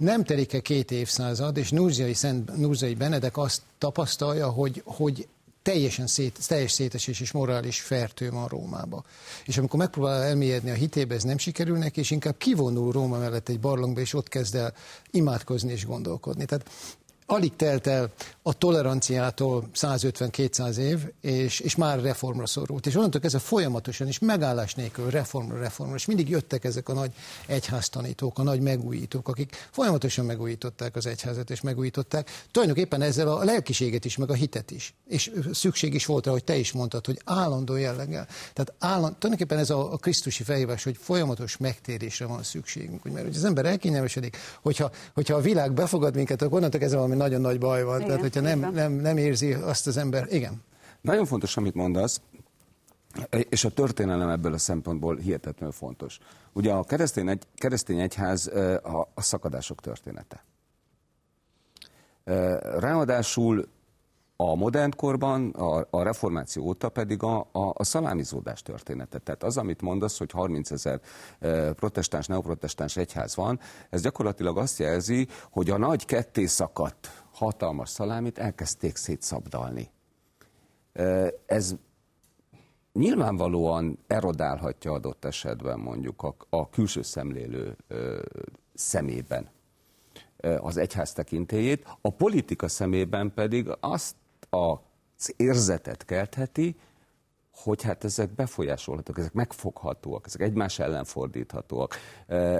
nem 0.00 0.24
telik-e 0.24 0.60
két 0.60 0.90
évszázad, 0.90 1.56
és 1.56 1.70
Nurzai, 1.70 2.14
Szent, 2.14 2.56
Nurzai 2.56 2.94
Benedek 2.94 3.36
azt 3.36 3.62
tapasztalja, 3.78 4.48
hogy, 4.48 4.82
hogy 4.84 5.28
teljesen 5.62 6.06
szét, 6.06 6.38
teljes 6.48 6.72
szétesés 6.72 7.20
és 7.20 7.32
morális 7.32 7.80
fertő 7.80 8.30
van 8.30 8.48
Rómába. 8.48 9.04
És 9.44 9.58
amikor 9.58 9.78
megpróbál 9.78 10.22
elmélyedni 10.22 10.70
a 10.70 10.74
hitébe, 10.74 11.14
ez 11.14 11.22
nem 11.22 11.38
sikerül 11.38 11.78
neki, 11.78 12.00
és 12.00 12.10
inkább 12.10 12.36
kivonul 12.38 12.92
Róma 12.92 13.18
mellett 13.18 13.48
egy 13.48 13.60
barlangba, 13.60 14.00
és 14.00 14.14
ott 14.14 14.28
kezd 14.28 14.54
el 14.54 14.74
imádkozni 15.10 15.72
és 15.72 15.86
gondolkodni. 15.86 16.44
Tehát 16.44 16.70
alig 17.26 17.56
telt 17.56 17.86
el 17.86 18.10
a 18.50 18.52
toleranciától 18.52 19.68
150-200 19.74 20.76
év, 20.76 20.98
és, 21.20 21.60
és 21.60 21.74
már 21.74 22.00
reformra 22.00 22.46
szorult. 22.46 22.86
És 22.86 22.96
onnantól 22.96 23.20
kezdve 23.20 23.40
folyamatosan 23.40 24.06
és 24.06 24.18
megállás 24.18 24.74
nélkül 24.74 25.10
reformra, 25.10 25.58
reformra, 25.58 25.94
és 25.94 26.06
mindig 26.06 26.28
jöttek 26.28 26.64
ezek 26.64 26.88
a 26.88 26.92
nagy 26.92 27.10
egyháztanítók, 27.46 28.38
a 28.38 28.42
nagy 28.42 28.60
megújítók, 28.60 29.28
akik 29.28 29.68
folyamatosan 29.70 30.24
megújították 30.24 30.96
az 30.96 31.06
egyházat, 31.06 31.50
és 31.50 31.60
megújították. 31.60 32.30
Tulajdonképpen 32.50 33.02
ezzel 33.02 33.28
a 33.28 33.44
lelkiséget 33.44 34.04
is, 34.04 34.16
meg 34.16 34.30
a 34.30 34.34
hitet 34.34 34.70
is. 34.70 34.94
És 35.08 35.30
szükség 35.52 35.94
is 35.94 36.06
volt 36.06 36.26
rá, 36.26 36.32
hogy 36.32 36.44
te 36.44 36.56
is 36.56 36.72
mondtad, 36.72 37.06
hogy 37.06 37.20
állandó 37.24 37.76
jelleggel. 37.76 38.26
Tehát 38.52 38.72
állandó, 38.78 39.16
tulajdonképpen 39.18 39.58
ez 39.58 39.70
a, 39.70 39.92
a 39.92 39.96
Krisztusi 39.96 40.42
felhívás, 40.42 40.84
hogy 40.84 40.96
folyamatos 41.00 41.56
megtérésre 41.56 42.26
van 42.26 42.42
szükségünk. 42.42 43.04
Mert 43.04 43.26
hogy 43.26 43.36
az 43.36 43.44
ember 43.44 43.64
elkényelmesedik, 43.64 44.36
hogyha, 44.62 44.90
hogyha 45.14 45.34
a 45.34 45.40
világ 45.40 45.72
befogad 45.72 46.14
minket, 46.14 46.42
akkor 46.42 46.56
onnantól 46.56 46.80
kezdve 46.80 46.98
valami 46.98 47.16
nagyon 47.16 47.40
nagy 47.40 47.58
baj 47.58 47.82
van. 47.82 47.94
Igen, 47.94 48.06
Tehát, 48.06 48.20
hogyha 48.22 48.39
nem, 48.40 48.72
nem, 48.72 48.92
nem 48.92 49.16
érzi 49.16 49.52
azt 49.52 49.86
az 49.86 49.96
ember, 49.96 50.26
igen. 50.30 50.62
Nagyon 51.00 51.26
fontos, 51.26 51.56
amit 51.56 51.74
mondasz, 51.74 52.20
és 53.30 53.64
a 53.64 53.70
történelem 53.70 54.28
ebből 54.28 54.52
a 54.52 54.58
szempontból 54.58 55.16
hihetetlenül 55.16 55.74
fontos. 55.74 56.18
Ugye 56.52 56.72
a 56.72 56.84
keresztény, 56.84 57.28
egy, 57.28 57.46
keresztény 57.54 58.00
egyház 58.00 58.46
a, 58.82 59.08
a 59.14 59.22
szakadások 59.22 59.80
története. 59.80 60.44
Ráadásul 62.78 63.68
a 64.36 64.54
modern 64.54 64.96
korban, 64.96 65.50
a, 65.50 65.86
a 65.90 66.02
reformáció 66.02 66.64
óta 66.64 66.88
pedig 66.88 67.22
a, 67.22 67.38
a, 67.38 67.72
a 67.74 67.84
szalámizódás 67.84 68.62
története. 68.62 69.18
Tehát 69.18 69.42
az, 69.42 69.56
amit 69.56 69.82
mondasz, 69.82 70.18
hogy 70.18 70.30
30 70.30 70.70
ezer 70.70 71.00
protestáns, 71.74 72.26
neoprotestáns 72.26 72.96
egyház 72.96 73.36
van, 73.36 73.60
ez 73.90 74.02
gyakorlatilag 74.02 74.58
azt 74.58 74.78
jelzi, 74.78 75.28
hogy 75.50 75.70
a 75.70 75.78
nagy 75.78 76.04
ketté 76.04 76.46
szakadt 76.46 77.19
hatalmas 77.40 77.88
szalámit 77.88 78.38
elkezdték 78.38 78.96
szétszabdalni. 78.96 79.90
Ez 81.46 81.74
nyilvánvalóan 82.92 83.98
erodálhatja 84.06 84.92
adott 84.92 85.24
esetben 85.24 85.78
mondjuk 85.78 86.22
a, 86.22 86.34
a 86.48 86.68
külső 86.68 87.02
szemlélő 87.02 87.76
szemében 88.74 89.50
az 90.60 90.76
egyház 90.76 91.12
tekintélyét, 91.12 91.96
a 92.00 92.10
politika 92.10 92.68
szemében 92.68 93.34
pedig 93.34 93.68
azt 93.80 94.16
az 94.50 95.34
érzetet 95.36 96.04
keltheti, 96.04 96.76
hogy 97.62 97.82
hát 97.82 98.04
ezek 98.04 98.34
befolyásolhatók, 98.34 99.18
ezek 99.18 99.32
megfoghatóak, 99.32 100.26
ezek 100.26 100.40
egymás 100.40 100.78
ellen 100.78 101.04
fordíthatóak, 101.04 101.96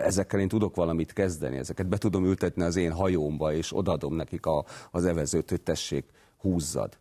ezekkel 0.03 0.41
én 0.41 0.49
tudok 0.49 0.75
valamit 0.75 1.13
kezdeni, 1.13 1.57
ezeket 1.57 1.89
be 1.89 1.97
tudom 1.97 2.25
ültetni 2.25 2.63
az 2.63 2.77
én 2.77 2.93
hajómba, 2.93 3.53
és 3.53 3.77
odaadom 3.77 4.15
nekik 4.15 4.47
a, 4.47 4.65
az 4.91 5.05
evezőt, 5.05 5.51
hogy 5.51 5.63
tessék, 5.63 6.11
húzzad. 6.37 6.99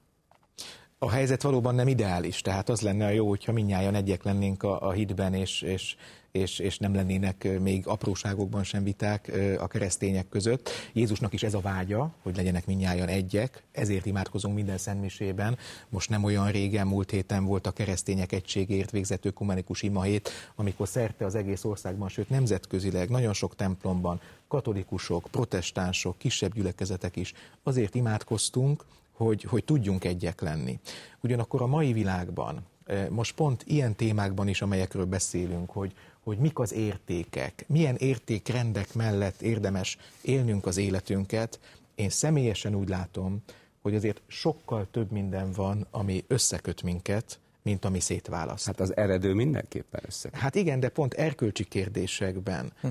A 1.01 1.09
helyzet 1.09 1.41
valóban 1.41 1.75
nem 1.75 1.87
ideális, 1.87 2.41
tehát 2.41 2.69
az 2.69 2.81
lenne 2.81 3.05
a 3.05 3.09
jó, 3.09 3.27
hogyha 3.27 3.51
minnyáján 3.51 3.95
egyek 3.95 4.23
lennénk 4.23 4.63
a, 4.63 4.87
a 4.87 4.91
hitben, 4.91 5.33
és, 5.33 5.61
és 5.61 5.95
és, 6.31 6.59
és 6.59 6.77
nem 6.77 6.93
lennének 6.93 7.59
még 7.59 7.87
apróságokban 7.87 8.63
sem 8.63 8.83
viták 8.83 9.31
a 9.59 9.67
keresztények 9.67 10.29
között. 10.29 10.69
Jézusnak 10.93 11.33
is 11.33 11.43
ez 11.43 11.53
a 11.53 11.59
vágya, 11.59 12.11
hogy 12.21 12.35
legyenek 12.35 12.65
minnyáján 12.65 13.07
egyek, 13.07 13.63
ezért 13.71 14.05
imádkozunk 14.05 14.55
minden 14.55 14.77
szentmisében. 14.77 15.57
Most 15.89 16.09
nem 16.09 16.23
olyan 16.23 16.51
régen, 16.51 16.87
múlt 16.87 17.11
héten 17.11 17.45
volt 17.45 17.67
a 17.67 17.71
keresztények 17.71 18.31
egységért 18.31 18.91
végzett 18.91 19.25
ökumenikus 19.25 19.81
imahét, 19.81 20.29
amikor 20.55 20.87
szerte 20.87 21.25
az 21.25 21.35
egész 21.35 21.63
országban, 21.63 22.09
sőt 22.09 22.29
nemzetközileg, 22.29 23.09
nagyon 23.09 23.33
sok 23.33 23.55
templomban 23.55 24.21
katolikusok, 24.47 25.27
protestánsok, 25.31 26.17
kisebb 26.17 26.53
gyülekezetek 26.53 27.15
is 27.15 27.33
azért 27.63 27.95
imádkoztunk, 27.95 28.85
hogy, 29.19 29.43
hogy 29.43 29.63
tudjunk 29.63 30.03
egyek 30.03 30.41
lenni. 30.41 30.79
Ugyanakkor 31.21 31.61
a 31.61 31.67
mai 31.67 31.93
világban 31.93 32.65
Most 33.09 33.35
pont 33.35 33.63
ilyen 33.65 33.95
témákban 33.95 34.47
is, 34.47 34.61
amelyekről 34.61 35.05
beszélünk, 35.05 35.69
hogy, 35.69 35.93
hogy 36.19 36.37
mik 36.37 36.59
az 36.59 36.73
értékek, 36.73 37.65
milyen 37.67 37.95
értékrendek 37.95 38.93
mellett 38.93 39.41
érdemes 39.41 39.97
élnünk 40.21 40.65
az 40.65 40.77
életünket, 40.77 41.59
én 41.95 42.09
személyesen 42.09 42.75
úgy 42.75 42.89
látom, 42.89 43.43
hogy 43.81 43.95
azért 43.95 44.21
sokkal 44.27 44.87
több 44.91 45.11
minden 45.11 45.51
van, 45.51 45.87
ami 45.91 46.23
összeköt 46.27 46.81
minket, 46.81 47.39
mint 47.63 47.85
ami 47.85 47.99
szétválaszt. 47.99 48.65
Hát 48.65 48.79
az 48.79 48.97
eredő 48.97 49.33
mindenképpen 49.33 50.01
össze. 50.05 50.29
Hát 50.33 50.55
igen, 50.55 50.79
de 50.79 50.89
pont 50.89 51.13
erkölcsi 51.13 51.63
kérdésekben, 51.63 52.73
hm. 52.81 52.87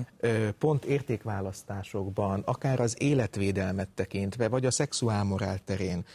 pont 0.59 0.85
értékválasztásokban, 0.85 2.41
akár 2.45 2.79
az 2.79 2.95
életvédelmet 3.01 3.89
tekintve, 3.89 4.47
vagy 4.47 4.65
a 4.65 4.71
szexuálmorál 4.71 5.59
terén, 5.65 6.05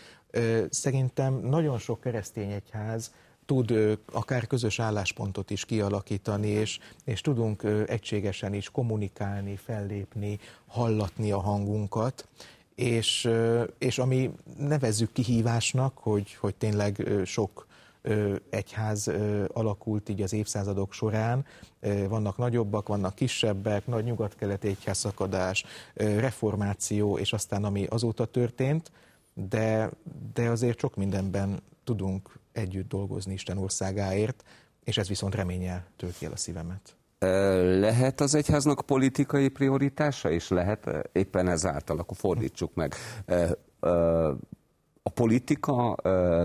szerintem 0.70 1.34
nagyon 1.34 1.78
sok 1.78 2.00
keresztény 2.00 2.50
egyház 2.50 3.12
tud 3.46 3.98
akár 4.12 4.46
közös 4.46 4.78
álláspontot 4.78 5.50
is 5.50 5.64
kialakítani, 5.64 6.48
és, 6.48 6.78
és 7.04 7.20
tudunk 7.20 7.62
egységesen 7.86 8.54
is 8.54 8.70
kommunikálni, 8.70 9.56
fellépni, 9.56 10.38
hallatni 10.66 11.32
a 11.32 11.40
hangunkat, 11.40 12.28
és, 12.74 13.30
és 13.78 13.98
ami 13.98 14.30
nevezzük 14.58 15.12
kihívásnak, 15.12 15.98
hogy, 15.98 16.34
hogy 16.34 16.54
tényleg 16.54 17.08
sok 17.24 17.66
egyház 18.50 19.10
alakult 19.52 20.08
így 20.08 20.22
az 20.22 20.32
évszázadok 20.32 20.92
során. 20.92 21.44
Vannak 22.08 22.36
nagyobbak, 22.36 22.88
vannak 22.88 23.14
kisebbek, 23.14 23.86
nagy 23.86 24.04
nyugat-keleti 24.04 24.68
egyházszakadás, 24.68 25.64
reformáció, 25.94 27.18
és 27.18 27.32
aztán 27.32 27.64
ami 27.64 27.84
azóta 27.84 28.24
történt, 28.24 28.90
de, 29.34 29.90
de 30.34 30.48
azért 30.48 30.78
sok 30.78 30.96
mindenben 30.96 31.62
tudunk 31.84 32.38
együtt 32.52 32.88
dolgozni 32.88 33.32
Isten 33.32 33.58
országáért, 33.58 34.44
és 34.84 34.98
ez 34.98 35.08
viszont 35.08 35.34
reményel 35.34 35.84
tölti 35.96 36.24
el 36.24 36.32
a 36.32 36.36
szívemet. 36.36 36.96
Lehet 37.78 38.20
az 38.20 38.34
egyháznak 38.34 38.86
politikai 38.86 39.48
prioritása, 39.48 40.30
és 40.30 40.48
lehet 40.48 41.08
éppen 41.12 41.48
ezáltal, 41.48 41.98
akkor 41.98 42.16
fordítsuk 42.16 42.74
meg. 42.74 42.94
A 45.06 45.10
politika 45.10 45.96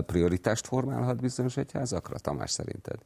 prioritást 0.06 0.66
formálhat 0.66 1.20
bizonyos 1.20 1.56
egyházakra, 1.56 2.18
Tamás 2.18 2.50
szerinted? 2.50 2.98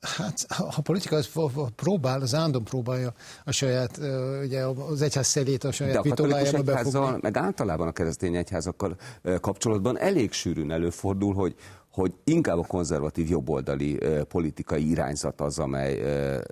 Hát, 0.00 0.46
a 0.48 0.80
politika 0.80 1.16
az 1.16 1.30
próbál, 1.76 2.20
az 2.20 2.34
ándom 2.34 2.64
próbálja 2.64 3.12
a 3.44 3.50
saját, 3.50 4.00
ugye 4.42 4.64
az 4.64 5.02
egyház 5.02 5.26
szelét 5.26 5.64
a 5.64 5.72
saját 5.72 6.02
pitolájába 6.02 6.62
befogni. 6.62 7.18
meg 7.20 7.36
általában 7.36 7.88
a 7.88 7.92
keresztény 7.92 8.36
egyházakkal 8.36 8.96
kapcsolatban 9.40 9.98
elég 9.98 10.32
sűrűn 10.32 10.70
előfordul, 10.70 11.34
hogy, 11.34 11.54
hogy 11.92 12.14
inkább 12.24 12.58
a 12.58 12.66
konzervatív 12.66 13.28
jobboldali 13.28 13.98
politikai 14.28 14.90
irányzat 14.90 15.40
az, 15.40 15.58
amely 15.58 16.02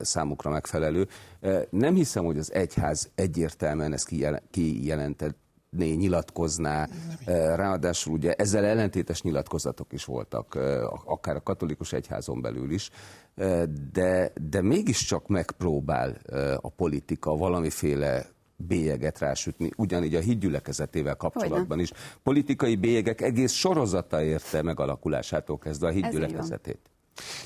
számukra 0.01 0.51
megfelelő. 0.51 1.09
Nem 1.71 1.95
hiszem, 1.95 2.25
hogy 2.25 2.39
az 2.39 2.53
egyház 2.53 3.11
egyértelműen 3.15 3.93
ezt 3.93 4.13
kijelentett 4.51 5.45
nyilatkozná, 5.77 6.89
ráadásul 7.55 8.13
ugye 8.13 8.33
ezzel 8.33 8.65
ellentétes 8.65 9.23
nyilatkozatok 9.23 9.93
is 9.93 10.05
voltak, 10.05 10.55
akár 11.05 11.37
a 11.37 11.43
katolikus 11.43 11.93
egyházon 11.93 12.41
belül 12.41 12.71
is, 12.71 12.91
de, 13.93 14.33
de 14.41 14.63
mégiscsak 14.63 15.29
megpróbál 15.29 16.17
a 16.61 16.69
politika 16.69 17.37
valamiféle 17.37 18.27
bélyeget 18.57 19.19
rásütni, 19.19 19.71
ugyanígy 19.77 20.15
a 20.15 20.21
hídgyülekezetével 20.21 21.17
kapcsolatban 21.17 21.81
is. 21.81 21.93
Politikai 22.23 22.77
bélyegek 22.77 23.21
egész 23.21 23.53
sorozata 23.53 24.23
érte 24.23 24.63
megalakulásától 24.63 25.59
kezdve 25.59 25.89
a 25.89 25.91
hídgyülekezetét. 25.91 26.91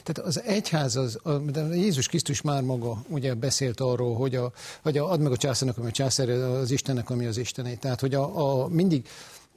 Tehát 0.02 0.28
az 0.28 0.42
egyház, 0.42 0.96
az, 0.96 1.18
a, 1.22 1.30
de 1.30 1.61
Jézus 1.61 2.09
Krisztus 2.09 2.40
már 2.40 2.62
maga 2.62 3.02
ugye 3.09 3.35
beszélt 3.35 3.80
arról, 3.80 4.14
hogy, 4.14 4.35
a, 4.35 4.52
hogy 4.83 4.98
a, 4.98 5.11
add 5.11 5.20
meg 5.20 5.33
a 5.33 5.37
császárnak, 5.37 5.78
ami 5.78 5.88
a 5.88 5.92
császár, 5.92 6.28
az 6.28 6.70
Istennek, 6.70 7.11
ami 7.11 7.26
az 7.26 7.37
Istené. 7.37 7.74
Tehát, 7.74 8.00
hogy 8.00 8.14
a, 8.14 8.62
a 8.62 8.68
mindig 8.68 9.09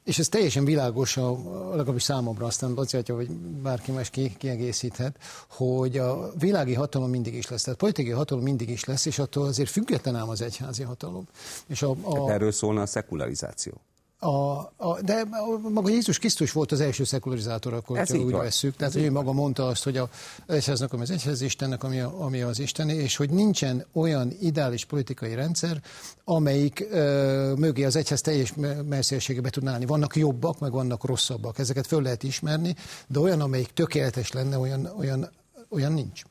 és 0.03 0.19
ez 0.19 0.29
teljesen 0.29 0.65
világos, 0.65 1.17
a, 1.17 1.31
legalábbis 1.69 2.03
számomra, 2.03 2.45
aztán 2.45 2.73
Laci 2.73 3.01
vagy 3.07 3.29
bárki 3.61 3.91
más 3.91 4.09
ki, 4.09 4.35
kiegészíthet, 4.37 5.17
hogy 5.49 5.97
a 5.97 6.31
világi 6.39 6.73
hatalom 6.73 7.09
mindig 7.09 7.33
is 7.33 7.49
lesz. 7.49 7.63
Tehát 7.63 7.79
politikai 7.79 8.11
hatalom 8.11 8.43
mindig 8.43 8.69
is 8.69 8.83
lesz, 8.83 9.05
és 9.05 9.19
attól 9.19 9.45
azért 9.45 9.69
független 9.69 10.15
ám 10.15 10.29
az 10.29 10.41
egyházi 10.41 10.83
hatalom. 10.83 11.27
És 11.67 11.81
a, 11.81 11.95
a... 12.01 12.31
erről 12.31 12.51
szólna 12.51 12.81
a 12.81 12.85
szekularizáció. 12.85 13.81
A, 14.23 14.57
a, 14.77 15.01
de 15.01 15.23
maga 15.69 15.89
Jézus 15.89 16.19
Krisztus 16.19 16.51
volt 16.51 16.71
az 16.71 16.81
első 16.81 17.03
szekularizátor, 17.03 17.73
akkor 17.73 17.97
Ez 17.97 18.11
úgy 18.13 18.31
van. 18.31 18.41
vesszük. 18.41 18.75
Tehát 18.75 18.95
ő 18.95 19.11
maga 19.11 19.31
mondta 19.31 19.67
azt, 19.67 19.83
hogy 19.83 19.97
a 19.97 20.09
egyháznak, 20.47 20.93
ami 20.93 21.01
az 21.01 21.11
egyház 21.11 21.41
Istennek, 21.41 21.83
ami, 21.83 21.99
a, 21.99 22.13
ami 22.23 22.41
az 22.41 22.59
Istené, 22.59 22.95
és 22.95 23.15
hogy 23.15 23.29
nincsen 23.29 23.85
olyan 23.93 24.31
ideális 24.39 24.85
politikai 24.85 25.33
rendszer, 25.33 25.81
amelyik 26.23 26.87
ö, 26.91 27.53
mögé 27.57 27.83
az 27.83 27.95
egyház 27.95 28.21
teljes 28.21 28.53
messzélségebe 28.89 29.49
tudná 29.49 29.71
állni. 29.71 29.85
Vannak 29.85 30.15
jobbak, 30.15 30.59
meg 30.59 30.71
vannak 30.71 31.05
rosszabbak. 31.05 31.59
Ezeket 31.59 31.87
föl 31.87 32.01
lehet 32.01 32.23
ismerni, 32.23 32.75
de 33.07 33.19
olyan, 33.19 33.41
amelyik 33.41 33.67
tökéletes 33.73 34.31
lenne, 34.31 34.57
olyan, 34.57 34.89
olyan, 34.97 35.29
olyan 35.69 35.93
nincs. 35.93 36.21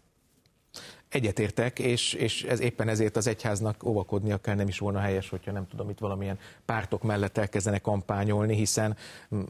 Egyetértek, 1.12 1.78
és, 1.78 2.12
és 2.12 2.42
ez 2.42 2.60
éppen 2.60 2.88
ezért 2.88 3.16
az 3.16 3.26
egyháznak 3.26 3.84
óvakodnia 3.84 4.36
kell, 4.38 4.54
nem 4.54 4.68
is 4.68 4.78
volna 4.78 4.98
helyes, 4.98 5.28
hogyha 5.28 5.52
nem 5.52 5.68
tudom, 5.68 5.90
itt 5.90 5.98
valamilyen 5.98 6.38
pártok 6.64 7.02
mellett 7.02 7.38
elkezdenek 7.38 7.80
kampányolni, 7.80 8.54
hiszen 8.54 8.96
mm, 9.34 9.42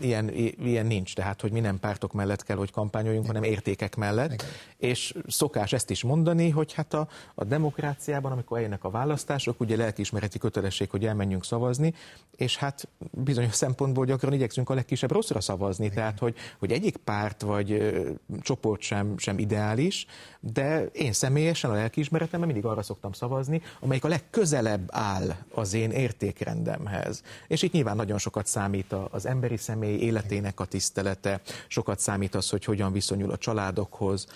ilyen, 0.00 0.28
ilyen 0.64 0.86
nincs, 0.86 1.14
tehát 1.14 1.40
hogy 1.40 1.52
mi 1.52 1.60
nem 1.60 1.78
pártok 1.80 2.12
mellett 2.12 2.42
kell, 2.42 2.56
hogy 2.56 2.70
kampányoljunk, 2.70 3.26
hanem 3.26 3.42
értékek 3.42 3.96
mellett. 3.96 4.32
Igen. 4.32 4.46
És 4.76 5.14
szokás 5.26 5.72
ezt 5.72 5.90
is 5.90 6.02
mondani, 6.02 6.50
hogy 6.50 6.72
hát 6.72 6.94
a, 6.94 7.08
a 7.34 7.44
demokráciában, 7.44 8.32
amikor 8.32 8.56
eljönnek 8.56 8.84
a 8.84 8.90
választások, 8.90 9.60
ugye 9.60 9.76
lelkiismereti 9.76 10.38
kötelesség, 10.38 10.90
hogy 10.90 11.06
elmenjünk 11.06 11.44
szavazni, 11.44 11.94
és 12.36 12.56
hát 12.56 12.88
bizonyos 13.10 13.54
szempontból 13.54 14.04
gyakran 14.04 14.32
igyekszünk 14.32 14.70
a 14.70 14.74
legkisebb 14.74 15.10
rosszra 15.10 15.40
szavazni, 15.40 15.84
Igen. 15.84 15.96
tehát 15.96 16.18
hogy, 16.18 16.36
hogy 16.58 16.72
egyik 16.72 16.96
párt 16.96 17.42
vagy 17.42 17.72
ö, 17.72 18.10
csoport 18.40 18.80
sem, 18.80 19.18
sem 19.18 19.38
ideális, 19.38 20.06
de 20.40 20.88
én 21.04 21.12
személyesen 21.12 21.70
a 21.70 21.74
lelkiismeretemben 21.74 22.48
mindig 22.48 22.66
arra 22.66 22.82
szoktam 22.82 23.12
szavazni, 23.12 23.62
amelyik 23.80 24.04
a 24.04 24.08
legközelebb 24.08 24.88
áll 24.92 25.34
az 25.54 25.74
én 25.74 25.90
értékrendemhez. 25.90 27.22
És 27.48 27.62
itt 27.62 27.72
nyilván 27.72 27.96
nagyon 27.96 28.18
sokat 28.18 28.46
számít 28.46 28.94
az 29.10 29.26
emberi 29.26 29.56
személy 29.56 29.96
életének 29.96 30.60
a 30.60 30.64
tisztelete, 30.64 31.40
sokat 31.68 31.98
számít 31.98 32.34
az, 32.34 32.50
hogy 32.50 32.64
hogyan 32.64 32.92
viszonyul 32.92 33.30
a 33.30 33.36
családokhoz, 33.36 34.26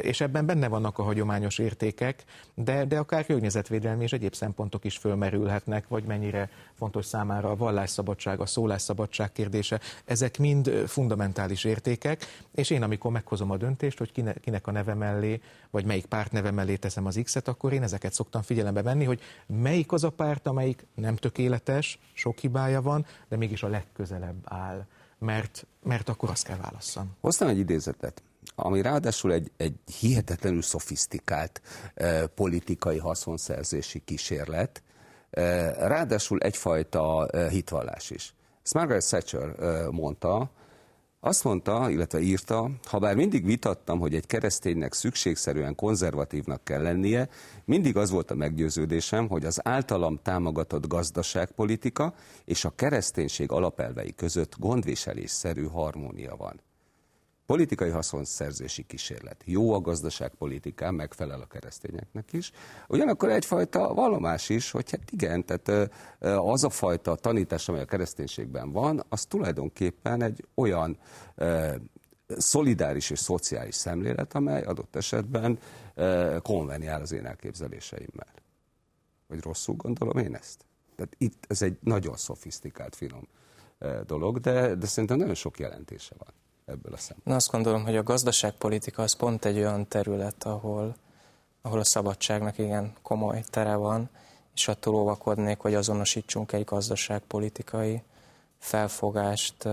és 0.00 0.20
ebben 0.20 0.46
benne 0.46 0.68
vannak 0.68 0.98
a 0.98 1.02
hagyományos 1.02 1.58
értékek, 1.58 2.24
de, 2.54 2.84
de 2.84 2.98
akár 2.98 3.26
környezetvédelmi 3.26 4.02
és 4.02 4.12
egyéb 4.12 4.34
szempontok 4.34 4.84
is 4.84 4.96
fölmerülhetnek, 4.96 5.88
vagy 5.88 6.04
mennyire 6.04 6.50
fontos 6.78 7.06
számára 7.06 7.50
a 7.50 7.56
vallásszabadság, 7.56 8.40
a 8.40 8.46
szólásszabadság 8.46 9.32
kérdése. 9.32 9.80
Ezek 10.04 10.38
mind 10.38 10.68
fundamentális 10.86 11.64
értékek, 11.64 12.26
és 12.54 12.70
én 12.70 12.82
amikor 12.82 13.10
meghozom 13.10 13.50
a 13.50 13.56
döntést, 13.56 13.98
hogy 13.98 14.12
kinek 14.40 14.66
a 14.66 14.70
neve 14.70 14.94
mellé, 14.94 15.40
vagy 15.70 15.84
melyik 15.84 16.06
párt 16.06 16.32
neve 16.32 16.50
mellé 16.50 16.76
teszem 16.76 17.06
az 17.06 17.20
X-et, 17.22 17.48
akkor 17.48 17.72
én 17.72 17.82
ezeket 17.82 18.12
szoktam 18.12 18.42
figyelembe 18.42 18.82
venni, 18.82 19.04
hogy 19.04 19.20
melyik 19.46 19.92
az 19.92 20.04
a 20.04 20.10
párt, 20.10 20.46
amelyik 20.46 20.86
nem 20.94 21.16
tökéletes, 21.16 21.98
sok 22.12 22.38
hibája 22.38 22.82
van, 22.82 23.06
de 23.28 23.36
mégis 23.36 23.62
a 23.62 23.68
legközelebb 23.68 24.40
áll. 24.44 24.86
Mert, 25.18 25.66
mert 25.82 26.08
akkor 26.08 26.30
azt 26.30 26.44
kell 26.44 26.56
válasszam. 26.56 27.16
Hoztam 27.20 27.48
egy 27.48 27.58
idézetet 27.58 28.22
ami 28.54 28.82
ráadásul 28.82 29.32
egy, 29.32 29.50
egy 29.56 29.74
hihetetlenül 30.00 30.62
szofisztikált 30.62 31.60
eh, 31.94 32.22
politikai 32.34 32.98
haszonszerzési 32.98 34.02
kísérlet, 34.04 34.82
ráadásul 35.78 36.38
egyfajta 36.38 37.28
hitvallás 37.50 38.10
is. 38.10 38.34
Ezt 38.62 38.74
Margaret 38.74 39.06
Thatcher 39.06 39.54
mondta, 39.90 40.50
azt 41.20 41.44
mondta, 41.44 41.90
illetve 41.90 42.20
írta, 42.20 42.70
ha 42.84 42.98
bár 42.98 43.14
mindig 43.14 43.44
vitattam, 43.44 43.98
hogy 43.98 44.14
egy 44.14 44.26
kereszténynek 44.26 44.92
szükségszerűen 44.92 45.74
konzervatívnak 45.74 46.64
kell 46.64 46.82
lennie, 46.82 47.28
mindig 47.64 47.96
az 47.96 48.10
volt 48.10 48.30
a 48.30 48.34
meggyőződésem, 48.34 49.28
hogy 49.28 49.44
az 49.44 49.60
általam 49.62 50.18
támogatott 50.22 50.86
gazdaságpolitika 50.86 52.14
és 52.44 52.64
a 52.64 52.72
kereszténység 52.74 53.50
alapelvei 53.50 54.14
között 54.14 54.58
gondviselésszerű 54.58 55.64
harmónia 55.64 56.36
van. 56.36 56.60
Politikai 57.48 57.90
haszonszerzési 57.90 58.82
kísérlet. 58.82 59.42
Jó 59.44 59.72
a 59.72 59.80
gazdaságpolitikán, 59.80 60.94
megfelel 60.94 61.40
a 61.40 61.46
keresztényeknek 61.46 62.32
is. 62.32 62.52
Ugyanakkor 62.88 63.30
egyfajta 63.30 63.94
vallomás 63.94 64.48
is, 64.48 64.70
hogy 64.70 64.90
hát 64.90 65.10
igen, 65.10 65.44
tehát 65.44 65.90
az 66.20 66.64
a 66.64 66.70
fajta 66.70 67.14
tanítás, 67.14 67.68
amely 67.68 67.80
a 67.80 67.84
kereszténységben 67.84 68.72
van, 68.72 69.04
az 69.08 69.24
tulajdonképpen 69.24 70.22
egy 70.22 70.44
olyan 70.54 70.98
szolidáris 72.28 73.10
és 73.10 73.18
szociális 73.18 73.74
szemlélet, 73.74 74.34
amely 74.34 74.62
adott 74.62 74.96
esetben 74.96 75.58
konveniál 76.42 77.00
az 77.00 77.12
én 77.12 77.26
elképzeléseimmel. 77.26 78.32
Vagy 79.26 79.42
rosszul 79.42 79.74
gondolom 79.74 80.18
én 80.18 80.34
ezt? 80.34 80.64
Tehát 80.96 81.14
itt 81.18 81.44
ez 81.48 81.62
egy 81.62 81.78
nagyon 81.80 82.16
szofisztikált, 82.16 82.94
finom 82.94 83.28
dolog, 84.06 84.38
de, 84.38 84.74
de 84.74 84.86
szerintem 84.86 85.18
nagyon 85.18 85.34
sok 85.34 85.58
jelentése 85.58 86.14
van. 86.18 86.34
Ebből 86.68 86.92
a 86.92 86.96
szempontból? 86.96 87.32
Na 87.32 87.34
azt 87.34 87.50
gondolom, 87.50 87.84
hogy 87.84 87.96
a 87.96 88.02
gazdaságpolitika 88.02 89.02
az 89.02 89.12
pont 89.12 89.44
egy 89.44 89.56
olyan 89.56 89.88
terület, 89.88 90.44
ahol, 90.44 90.96
ahol 91.62 91.78
a 91.78 91.84
szabadságnak 91.84 92.58
igen 92.58 92.92
komoly 93.02 93.44
tere 93.50 93.74
van, 93.74 94.08
és 94.54 94.68
attól 94.68 94.94
óvakodnék, 94.94 95.58
hogy 95.58 95.74
azonosítsunk 95.74 96.52
egy 96.52 96.64
gazdaságpolitikai 96.64 98.02
felfogást 98.58 99.64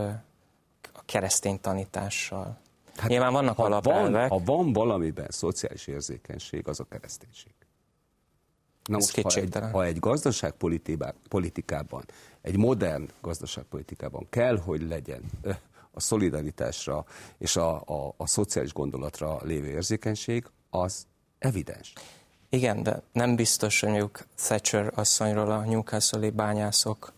a 0.93 1.01
keresztény 1.05 1.61
tanítással. 1.61 2.57
Hát, 2.95 3.09
Nyilván 3.09 3.33
vannak 3.33 3.55
ha 3.55 3.63
alapelvek. 3.63 4.29
Van, 4.29 4.39
ha 4.39 4.45
van 4.45 4.73
valamiben 4.73 5.27
szociális 5.29 5.87
érzékenység, 5.87 6.67
az 6.67 6.79
a 6.79 6.83
kereszténység. 6.83 7.51
Na 8.83 8.95
most, 8.95 9.21
ha 9.21 9.29
egy, 9.29 9.57
ha 9.71 9.83
egy 9.83 9.99
gazdaságpolitikában, 9.99 12.05
egy 12.41 12.57
modern 12.57 13.09
gazdaságpolitikában 13.21 14.27
kell, 14.29 14.57
hogy 14.57 14.81
legyen 14.81 15.21
a 15.95 15.99
szolidaritásra 15.99 17.05
és 17.37 17.55
a, 17.55 17.75
a, 17.75 18.13
a 18.17 18.27
szociális 18.27 18.73
gondolatra 18.73 19.39
lévő 19.43 19.67
érzékenység, 19.67 20.45
az 20.69 21.05
evidens. 21.39 21.93
Igen, 22.49 22.83
de 22.83 23.01
nem 23.11 23.35
biztos, 23.35 23.79
hogy 23.79 23.89
mondjuk 23.89 24.25
Thatcher 24.35 24.91
asszonyról 24.95 25.51
a 25.51 25.59
Newcastle-i 25.59 26.29
bányászok 26.29 27.13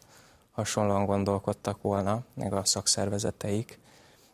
hasonlóan 0.51 1.05
gondolkodtak 1.05 1.81
volna, 1.81 2.23
meg 2.33 2.53
a 2.53 2.65
szakszervezeteik. 2.65 3.79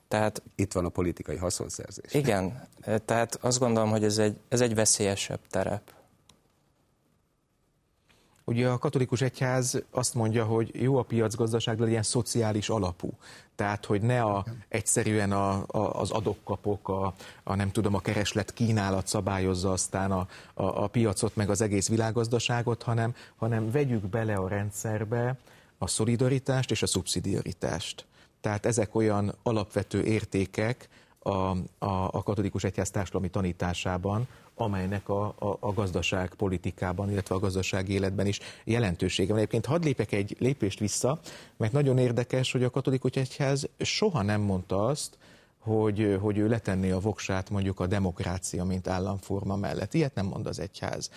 Tehát, 0.08 0.42
Itt 0.56 0.74
van 0.74 0.86
a 0.86 0.90
politikai 0.90 1.36
haszonszerzés. 1.36 2.14
Igen, 2.14 2.68
tehát 3.06 3.36
azt 3.42 3.60
gondolom, 3.60 3.90
hogy 3.90 4.04
ez 4.04 4.18
egy, 4.18 4.38
ez 4.50 4.62
egy 4.62 4.76
veszélyesebb 4.76 5.40
terep. 5.50 5.94
Ugye 8.46 8.70
a 8.70 8.78
katolikus 8.78 9.22
egyház 9.22 9.84
azt 9.92 10.14
mondja, 10.14 10.46
hogy 10.46 10.82
jó 10.82 10.98
a 10.98 11.04
piacgazdaság, 11.04 11.78
de 11.78 11.84
legyen 11.84 12.04
szociális 12.04 12.70
alapú. 12.70 13.10
Tehát, 13.56 13.86
hogy 13.86 14.02
ne 14.02 14.22
a, 14.22 14.46
egyszerűen 14.68 15.32
a, 15.32 15.64
a, 15.68 16.00
az 16.00 16.12
adokkapok, 16.12 16.90
a, 16.90 17.14
a 17.44 17.56
nem 17.56 17.72
tudom, 17.72 17.94
a 17.96 18.00
kereslet 18.00 18.54
kínálat 18.54 19.08
szabályozza 19.08 19.72
aztán 19.72 20.12
a, 20.12 20.28
a, 20.54 20.84
a 20.84 20.88
piacot, 20.88 21.36
meg 21.36 21.50
az 21.50 21.62
egész 21.62 21.90
világgazdaságot, 21.90 22.84
hanem, 22.84 23.16
hanem 23.36 23.72
vegyük 23.72 24.10
bele 24.10 24.36
a 24.36 24.48
rendszerbe 24.48 25.38
a 25.78 25.88
szolidaritást 25.88 26.72
és 26.72 26.82
a 26.82 26.88
szubszidiaritást. 26.88 28.06
Tehát 28.42 28.66
ezek 28.66 28.96
olyan 28.96 29.36
alapvető 29.44 30.04
értékek 30.04 30.90
a, 31.24 31.30
a, 31.30 32.10
a 32.12 32.24
katolikus 32.24 32.64
egyház 32.64 32.90
társadalmi 32.90 33.30
tanításában, 33.30 34.28
amelynek 34.56 35.10
a, 35.10 35.26
a, 35.26 35.58
a 35.60 35.74
gazdaság 35.74 36.34
politikában, 36.34 37.12
illetve 37.12 37.36
a 37.36 37.40
gazdaság 37.40 37.90
életben 37.90 38.28
is 38.28 38.40
jelentősége 38.64 39.30
van. 39.30 39.38
Egyébként 39.38 39.66
hadd 39.66 39.84
lépek 39.84 40.12
egy 40.12 40.36
lépést 40.40 40.80
vissza, 40.80 41.20
mert 41.58 41.72
nagyon 41.72 41.98
érdekes, 41.98 42.52
hogy 42.52 42.64
a 42.64 42.70
katolikus 42.70 43.12
egyház 43.12 43.70
soha 43.78 44.22
nem 44.22 44.42
mondta 44.42 44.86
azt, 44.86 45.18
hogy, 45.60 46.18
hogy 46.22 46.38
ő 46.38 46.48
letenné 46.48 46.92
a 46.92 47.00
voksát 47.00 47.50
mondjuk 47.50 47.80
a 47.80 47.88
demokrácia, 47.88 48.64
mint 48.64 48.88
államforma 48.88 49.56
mellett. 49.56 49.94
Ilyet 49.94 50.16
nem 50.16 50.26
mond 50.26 50.48
az 50.48 50.60
egyház. 50.60 51.10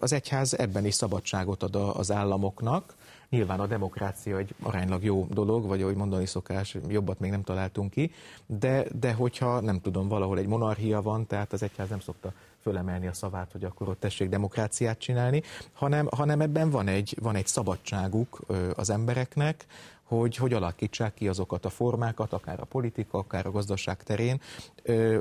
Az 0.00 0.12
egyház 0.12 0.58
ebben 0.58 0.86
is 0.86 0.94
szabadságot 0.94 1.62
ad 1.62 1.74
az 1.74 2.10
államoknak, 2.10 2.94
Nyilván 3.30 3.60
a 3.60 3.66
demokrácia 3.66 4.36
egy 4.36 4.54
aránylag 4.62 5.04
jó 5.04 5.26
dolog, 5.30 5.66
vagy 5.66 5.82
ahogy 5.82 5.96
mondani 5.96 6.26
szokás, 6.26 6.76
jobbat 6.88 7.20
még 7.20 7.30
nem 7.30 7.42
találtunk 7.42 7.90
ki, 7.90 8.12
de, 8.46 8.84
de 9.00 9.12
hogyha 9.12 9.60
nem 9.60 9.80
tudom, 9.80 10.08
valahol 10.08 10.38
egy 10.38 10.46
monarchia 10.46 11.02
van, 11.02 11.26
tehát 11.26 11.52
az 11.52 11.62
egyház 11.62 11.88
nem 11.88 12.00
szokta 12.00 12.32
fölemelni 12.62 13.06
a 13.06 13.12
szavát, 13.12 13.52
hogy 13.52 13.64
akkor 13.64 13.88
ott 13.88 14.00
tessék 14.00 14.28
demokráciát 14.28 14.98
csinálni, 14.98 15.42
hanem, 15.72 16.08
hanem 16.10 16.40
ebben 16.40 16.70
van 16.70 16.88
egy, 16.88 17.16
van 17.22 17.34
egy 17.34 17.46
szabadságuk 17.46 18.40
az 18.74 18.90
embereknek, 18.90 19.66
hogy, 20.06 20.36
hogy 20.36 20.52
alakítsák 20.52 21.14
ki 21.14 21.28
azokat 21.28 21.64
a 21.64 21.70
formákat, 21.70 22.32
akár 22.32 22.60
a 22.60 22.64
politika, 22.64 23.18
akár 23.18 23.46
a 23.46 23.50
gazdaság 23.50 24.02
terén, 24.02 24.40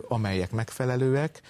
amelyek 0.08 0.52
megfelelőek. 0.52 1.42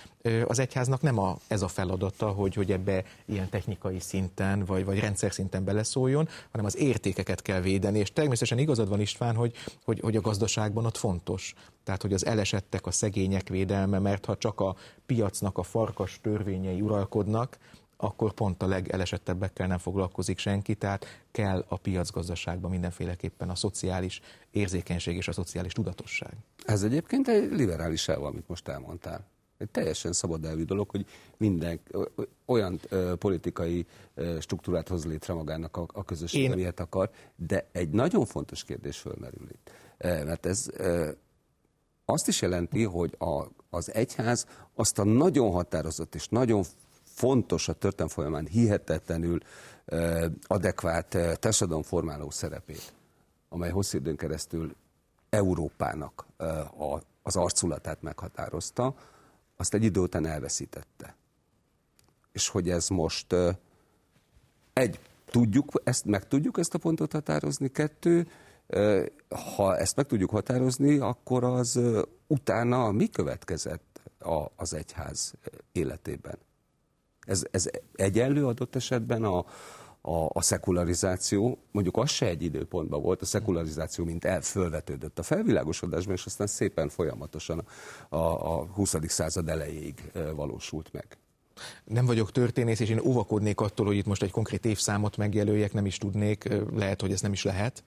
Az 0.45 0.59
egyháznak 0.59 1.01
nem 1.01 1.19
a, 1.19 1.37
ez 1.47 1.61
a 1.61 1.67
feladata, 1.67 2.27
hogy, 2.27 2.53
hogy 2.53 2.71
ebbe 2.71 3.03
ilyen 3.25 3.49
technikai 3.49 3.99
szinten, 3.99 4.65
vagy, 4.65 4.85
vagy 4.85 4.99
rendszer 4.99 5.33
szinten 5.33 5.63
beleszóljon, 5.63 6.27
hanem 6.51 6.65
az 6.65 6.77
értékeket 6.77 7.41
kell 7.41 7.61
védeni, 7.61 7.99
és 7.99 8.13
természetesen 8.13 8.57
igazad 8.57 8.89
van 8.89 8.99
István, 8.99 9.35
hogy, 9.35 9.53
hogy, 9.85 9.99
hogy 9.99 10.15
a 10.15 10.21
gazdaságban 10.21 10.85
ott 10.85 10.97
fontos. 10.97 11.53
Tehát, 11.83 12.01
hogy 12.01 12.13
az 12.13 12.25
elesettek, 12.25 12.85
a 12.85 12.91
szegények 12.91 13.49
védelme, 13.49 13.99
mert 13.99 14.25
ha 14.25 14.37
csak 14.37 14.59
a 14.59 14.75
piacnak 15.05 15.57
a 15.57 15.63
farkas 15.63 16.19
törvényei 16.21 16.81
uralkodnak, 16.81 17.57
akkor 17.97 18.33
pont 18.33 18.63
a 18.63 18.67
legelesettebbekkel 18.67 19.67
nem 19.67 19.77
foglalkozik 19.77 20.37
senki, 20.37 20.75
tehát 20.75 21.05
kell 21.31 21.65
a 21.67 21.77
piacgazdaságban 21.77 22.71
mindenféleképpen 22.71 23.49
a 23.49 23.55
szociális 23.55 24.21
érzékenység 24.51 25.15
és 25.15 25.27
a 25.27 25.31
szociális 25.31 25.73
tudatosság. 25.73 26.33
Ez 26.65 26.83
egyébként 26.83 27.27
egy 27.27 27.51
liberális 27.51 28.07
elv, 28.07 28.23
amit 28.23 28.47
most 28.47 28.67
elmondtál. 28.67 29.25
Egy 29.57 29.69
teljesen 29.69 30.13
szabad 30.13 30.45
elvű 30.45 30.63
dolog, 30.63 30.89
hogy 30.89 31.05
minden 31.37 31.79
olyan 32.45 32.79
ö, 32.89 33.15
politikai 33.15 33.85
ö, 34.13 34.37
struktúrát 34.39 34.87
hoz 34.87 35.05
létre 35.05 35.33
magának 35.33 35.77
a, 35.77 35.85
a 35.93 36.03
közösség, 36.03 36.41
Én... 36.43 36.51
amilyet 36.51 36.79
akar, 36.79 37.09
de 37.35 37.67
egy 37.71 37.89
nagyon 37.89 38.25
fontos 38.25 38.63
kérdés 38.63 38.97
fölmerül 38.97 39.47
itt. 39.49 39.71
E, 39.97 40.23
mert 40.23 40.45
ez 40.45 40.67
e, 40.77 41.15
azt 42.05 42.27
is 42.27 42.41
jelenti, 42.41 42.83
hogy 42.83 43.15
a, 43.19 43.43
az 43.69 43.93
egyház 43.93 44.47
azt 44.73 44.99
a 44.99 45.03
nagyon 45.03 45.51
határozott 45.51 46.15
és 46.15 46.27
nagyon 46.27 46.63
fontos 47.15 47.67
a 47.67 47.73
történelm 47.73 48.09
folyamán 48.09 48.45
hihetetlenül 48.45 49.39
adekvát 50.41 51.17
társadalomformáló 51.39 52.29
szerepét, 52.29 52.93
amely 53.49 53.69
hosszú 53.69 53.97
időn 53.97 54.15
keresztül 54.15 54.75
Európának 55.29 56.25
az 57.23 57.35
arculatát 57.35 58.01
meghatározta, 58.01 58.95
azt 59.57 59.73
egy 59.73 59.83
idő 59.83 59.99
után 59.99 60.25
elveszítette. 60.25 61.15
És 62.31 62.49
hogy 62.49 62.69
ez 62.69 62.87
most 62.87 63.35
egy, 64.73 64.99
tudjuk, 65.25 65.81
ezt, 65.83 66.05
meg 66.05 66.27
tudjuk 66.27 66.57
ezt 66.57 66.73
a 66.73 66.77
pontot 66.77 67.11
határozni, 67.11 67.71
kettő, 67.71 68.27
ha 69.55 69.77
ezt 69.77 69.95
meg 69.95 70.05
tudjuk 70.05 70.29
határozni, 70.29 70.97
akkor 70.97 71.43
az 71.43 71.79
utána 72.27 72.91
mi 72.91 73.09
következett 73.09 74.01
az 74.55 74.73
egyház 74.73 75.33
életében? 75.71 76.37
Ez, 77.25 77.45
ez 77.51 77.69
egyenlő 77.95 78.45
adott 78.45 78.75
esetben 78.75 79.23
a, 79.23 79.45
a, 80.07 80.29
a 80.33 80.41
szekularizáció, 80.41 81.57
mondjuk 81.71 81.97
az 81.97 82.09
se 82.09 82.25
egy 82.25 82.43
időpontban 82.43 83.01
volt, 83.01 83.21
a 83.21 83.25
szekularizáció, 83.25 84.05
mint 84.05 84.25
elfölvetődött 84.25 85.19
a 85.19 85.23
felvilágosodásban, 85.23 86.15
és 86.15 86.25
aztán 86.25 86.47
szépen 86.47 86.89
folyamatosan 86.89 87.67
a, 88.09 88.17
a 88.17 88.65
20. 88.65 88.95
század 89.07 89.49
elejéig 89.49 90.11
valósult 90.35 90.93
meg. 90.93 91.17
Nem 91.83 92.05
vagyok 92.05 92.31
történész, 92.31 92.79
és 92.79 92.89
én 92.89 92.99
óvakodnék 92.99 93.59
attól, 93.59 93.85
hogy 93.85 93.95
itt 93.95 94.05
most 94.05 94.23
egy 94.23 94.31
konkrét 94.31 94.65
évszámot 94.65 95.17
megjelöljek, 95.17 95.73
nem 95.73 95.85
is 95.85 95.97
tudnék, 95.97 96.49
lehet, 96.73 97.01
hogy 97.01 97.11
ez 97.11 97.21
nem 97.21 97.31
is 97.31 97.43
lehet. 97.43 97.83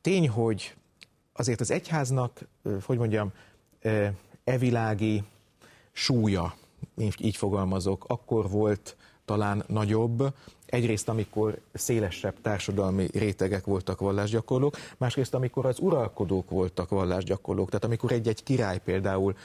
Tény, 0.00 0.28
hogy 0.28 0.74
azért 1.32 1.60
az 1.60 1.70
egyháznak, 1.70 2.40
hogy 2.82 2.98
mondjam, 2.98 3.32
evilági 4.44 5.24
súlya 5.92 6.54
így 6.96 7.36
fogalmazok, 7.36 8.04
akkor 8.08 8.50
volt 8.50 8.96
talán 9.24 9.64
nagyobb, 9.66 10.32
egyrészt 10.66 11.08
amikor 11.08 11.58
szélesebb 11.72 12.40
társadalmi 12.40 13.08
rétegek 13.12 13.64
voltak 13.64 14.00
vallásgyakorlók, 14.00 14.76
másrészt 14.96 15.34
amikor 15.34 15.66
az 15.66 15.78
uralkodók 15.78 16.50
voltak 16.50 16.88
vallásgyakorlók, 16.88 17.68
tehát 17.68 17.84
amikor 17.84 18.12
egy-egy 18.12 18.42
király 18.42 18.80
például 18.84 19.36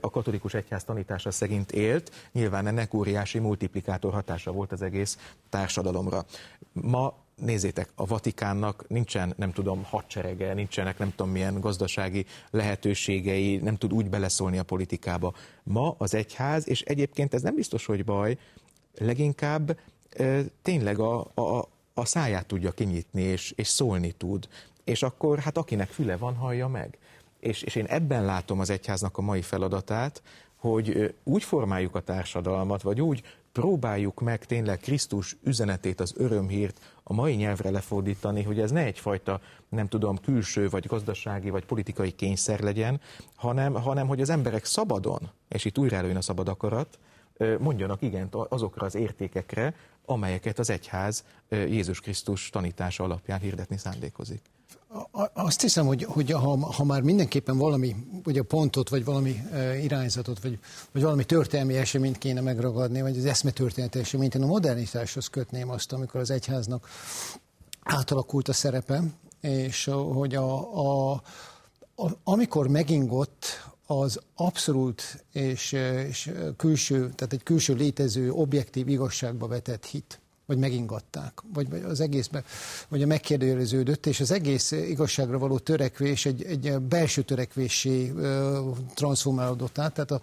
a 0.00 0.10
katolikus 0.10 0.54
egyház 0.54 0.84
tanítása 0.84 1.30
szerint 1.30 1.72
élt, 1.72 2.12
nyilván 2.32 2.66
ennek 2.66 2.94
óriási 2.94 3.38
multiplikátor 3.38 4.12
hatása 4.12 4.52
volt 4.52 4.72
az 4.72 4.82
egész 4.82 5.18
társadalomra. 5.48 6.24
Ma 6.72 7.14
nézzétek, 7.36 7.88
a 7.94 8.06
Vatikánnak 8.06 8.84
nincsen, 8.88 9.34
nem 9.36 9.52
tudom, 9.52 9.84
hadserege, 9.84 10.54
nincsenek 10.54 10.98
nem 10.98 11.10
tudom 11.14 11.32
milyen 11.32 11.60
gazdasági 11.60 12.26
lehetőségei, 12.50 13.56
nem 13.56 13.76
tud 13.76 13.92
úgy 13.92 14.08
beleszólni 14.08 14.58
a 14.58 14.62
politikába. 14.62 15.34
Ma 15.62 15.94
az 15.98 16.14
egyház, 16.14 16.68
és 16.68 16.80
egyébként 16.80 17.34
ez 17.34 17.42
nem 17.42 17.54
biztos, 17.54 17.86
hogy 17.86 18.04
baj, 18.04 18.38
leginkább 18.98 19.78
e, 20.10 20.42
tényleg 20.62 20.98
a, 20.98 21.20
a, 21.34 21.68
a 21.94 22.04
száját 22.04 22.46
tudja 22.46 22.70
kinyitni, 22.72 23.22
és, 23.22 23.52
és 23.56 23.68
szólni 23.68 24.12
tud. 24.12 24.48
És 24.84 25.02
akkor 25.02 25.38
hát 25.38 25.56
akinek 25.56 25.88
füle 25.88 26.16
van, 26.16 26.34
hallja 26.34 26.68
meg. 26.68 26.98
És, 27.40 27.62
és 27.62 27.74
én 27.74 27.84
ebben 27.84 28.24
látom 28.24 28.60
az 28.60 28.70
egyháznak 28.70 29.18
a 29.18 29.22
mai 29.22 29.42
feladatát, 29.42 30.22
hogy 30.56 31.14
úgy 31.24 31.42
formáljuk 31.42 31.94
a 31.94 32.00
társadalmat, 32.00 32.82
vagy 32.82 33.00
úgy 33.00 33.22
próbáljuk 33.56 34.20
meg 34.20 34.44
tényleg 34.44 34.78
Krisztus 34.78 35.36
üzenetét, 35.42 36.00
az 36.00 36.14
örömhírt 36.16 36.80
a 37.02 37.12
mai 37.12 37.34
nyelvre 37.34 37.70
lefordítani, 37.70 38.42
hogy 38.42 38.60
ez 38.60 38.70
ne 38.70 38.84
egyfajta, 38.84 39.40
nem 39.68 39.88
tudom, 39.88 40.18
külső, 40.18 40.68
vagy 40.68 40.86
gazdasági, 40.86 41.50
vagy 41.50 41.64
politikai 41.64 42.10
kényszer 42.10 42.60
legyen, 42.60 43.00
hanem, 43.34 43.74
hanem 43.74 44.06
hogy 44.06 44.20
az 44.20 44.30
emberek 44.30 44.64
szabadon, 44.64 45.30
és 45.48 45.64
itt 45.64 45.78
újra 45.78 45.96
előjön 45.96 46.16
a 46.16 46.20
szabad 46.20 46.48
akarat, 46.48 46.98
mondjanak 47.58 48.02
igent 48.02 48.34
azokra 48.34 48.86
az 48.86 48.94
értékekre, 48.94 49.74
amelyeket 50.04 50.58
az 50.58 50.70
egyház 50.70 51.24
Jézus 51.48 52.00
Krisztus 52.00 52.50
tanítása 52.50 53.04
alapján 53.04 53.40
hirdetni 53.40 53.76
szándékozik. 53.76 54.40
Azt 55.32 55.60
hiszem, 55.60 55.86
hogy, 55.86 56.02
hogy 56.02 56.30
ha, 56.30 56.72
ha 56.72 56.84
már 56.84 57.02
mindenképpen 57.02 57.58
valami 57.58 57.96
a 58.24 58.42
pontot, 58.42 58.88
vagy 58.88 59.04
valami 59.04 59.42
irányzatot, 59.82 60.42
vagy, 60.42 60.58
vagy 60.92 61.02
valami 61.02 61.24
történelmi 61.24 61.76
eseményt 61.76 62.18
kéne 62.18 62.40
megragadni, 62.40 63.00
vagy 63.00 63.18
az 63.18 63.24
eszmetörténeti 63.24 63.98
eseményt, 63.98 64.34
én 64.34 64.42
a 64.42 64.46
modernitáshoz 64.46 65.26
kötném 65.26 65.70
azt, 65.70 65.92
amikor 65.92 66.20
az 66.20 66.30
egyháznak 66.30 66.88
átalakult 67.82 68.48
a 68.48 68.52
szerepe, 68.52 69.02
és 69.40 69.90
hogy 70.12 70.34
a, 70.34 70.76
a, 70.78 71.12
a, 71.96 72.10
amikor 72.24 72.68
megingott 72.68 73.44
az 73.86 74.20
abszolút 74.34 75.24
és, 75.32 75.72
és 76.08 76.32
külső, 76.56 76.98
tehát 76.98 77.32
egy 77.32 77.42
külső 77.42 77.74
létező 77.74 78.32
objektív 78.32 78.88
igazságba 78.88 79.46
vetett 79.46 79.84
hit 79.84 80.20
vagy 80.46 80.58
megingatták, 80.58 81.42
vagy, 81.52 81.84
az 81.88 82.00
egészben, 82.00 82.44
vagy 82.88 83.02
a 83.02 83.06
megkérdőjeleződött, 83.06 84.06
és 84.06 84.20
az 84.20 84.30
egész 84.30 84.70
igazságra 84.70 85.38
való 85.38 85.58
törekvés 85.58 86.26
egy, 86.26 86.42
egy 86.42 86.78
belső 86.78 87.22
törekvésé 87.22 88.12
transformálódott 88.94 89.78
át, 89.78 89.92
tehát 89.94 90.10
a, 90.10 90.20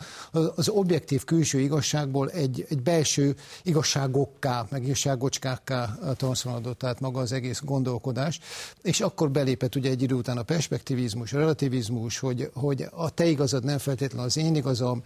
az 0.56 0.70
objektív 0.70 1.24
külső 1.24 1.60
igazságból 1.60 2.30
egy, 2.30 2.66
egy 2.70 2.82
belső 2.82 3.36
igazságokká, 3.64 4.66
meg 4.70 4.84
igazságocskákká 4.84 5.98
transformálódott 6.16 6.84
át 6.84 7.00
maga 7.00 7.20
az 7.20 7.32
egész 7.32 7.62
gondolkodás, 7.64 8.40
és 8.82 9.02
akkor 9.02 9.32
belépett 9.32 9.76
ugye 9.76 9.90
egy 9.90 10.02
idő 10.02 10.16
után 10.16 10.38
a 10.38 10.44
perspektivizmus, 10.44 11.34
a 11.34 11.38
relativizmus, 11.38 12.20
hogy, 12.20 12.50
hogy 12.54 12.88
a 12.92 13.10
te 13.10 13.26
igazad 13.26 13.64
nem 13.64 13.78
feltétlenül 13.78 14.26
az 14.26 14.38
én 14.38 14.56
igazam, 14.56 15.04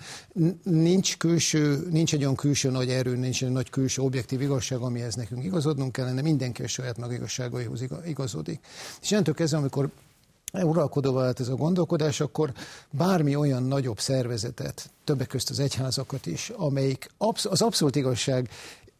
nincs 0.64 1.18
külső, 1.18 1.88
nincs 1.90 2.14
egy 2.14 2.22
olyan 2.22 2.36
külső 2.36 2.70
nagy 2.70 2.90
erő, 2.90 3.16
nincs 3.16 3.44
egy 3.44 3.52
nagy 3.52 3.70
külső 3.70 4.02
objektív 4.02 4.42
igazság, 4.42 4.80
ami 4.80 5.02
amihez 5.08 5.16
nekünk 5.16 5.44
igazodnunk 5.44 5.92
kellene, 5.92 6.22
mindenki 6.22 6.64
a 6.64 6.68
saját 6.68 6.98
maga 6.98 7.14
igazságaihoz 7.14 7.84
igazodik. 8.06 8.66
És 9.02 9.12
innentől 9.12 9.34
kezdve, 9.34 9.58
amikor 9.58 9.90
uralkodóval 10.54 11.24
vált 11.24 11.40
ez 11.40 11.48
a 11.48 11.56
gondolkodás, 11.56 12.20
akkor 12.20 12.54
bármi 12.90 13.36
olyan 13.36 13.64
nagyobb 13.64 14.00
szervezetet, 14.00 14.90
többek 15.04 15.28
közt 15.28 15.50
az 15.50 15.60
egyházakat 15.60 16.26
is, 16.26 16.50
amelyik 16.50 17.10
az 17.18 17.62
abszolút 17.62 17.96
igazság 17.96 18.50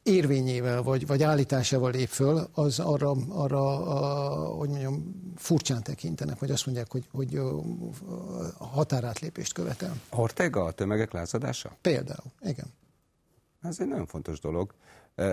érvényével 0.04 0.84
vagy, 0.84 1.08
vagy 1.08 1.24
állításával 1.24 1.92
lép 1.92 2.08
föl, 2.08 2.48
az 2.54 2.80
arra, 2.80 3.16
arra 3.30 3.86
a, 3.86 4.56
hogy 4.56 4.70
mondjam, 4.70 5.16
furcsán 5.36 5.84
tekintenek, 5.84 6.40
vagy 6.40 6.52
azt 6.52 6.66
mondják, 6.66 6.92
hogy, 6.92 7.08
hogy 7.12 7.42
határátlépést 8.58 9.54
követel. 9.54 10.02
Ortega 10.10 10.64
a 10.64 10.72
tömegek 10.72 11.12
lázadása? 11.12 11.78
Például, 11.82 12.32
igen. 12.42 12.74
Ez 13.62 13.78
egy 13.80 13.88
nagyon 13.88 14.06
fontos 14.06 14.40
dolog 14.40 14.74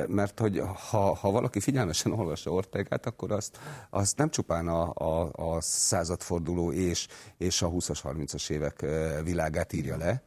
mert 0.09 0.41
hogy 0.41 0.63
ha, 0.91 1.15
ha 1.15 1.31
valaki 1.31 1.61
figyelmesen 1.61 2.13
olvassa 2.13 2.51
Ortegát, 2.51 3.07
akkor 3.07 3.33
azt, 3.33 3.59
azt 3.91 4.17
nem 4.17 4.31
csupán 4.31 4.69
a, 4.69 4.93
a, 4.95 5.31
a 5.33 5.61
századforduló 5.61 6.73
és, 6.73 7.09
és 7.37 7.63
a 7.63 7.71
20-as, 7.71 8.01
30-as 8.03 8.51
évek 8.51 8.87
világát 9.25 9.73
írja 9.73 9.97
le, 9.97 10.23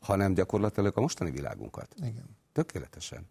hanem 0.00 0.34
gyakorlatilag 0.34 0.96
a 0.96 1.00
mostani 1.00 1.30
világunkat. 1.30 1.94
Igen. 1.96 2.36
Tökéletesen. 2.52 3.28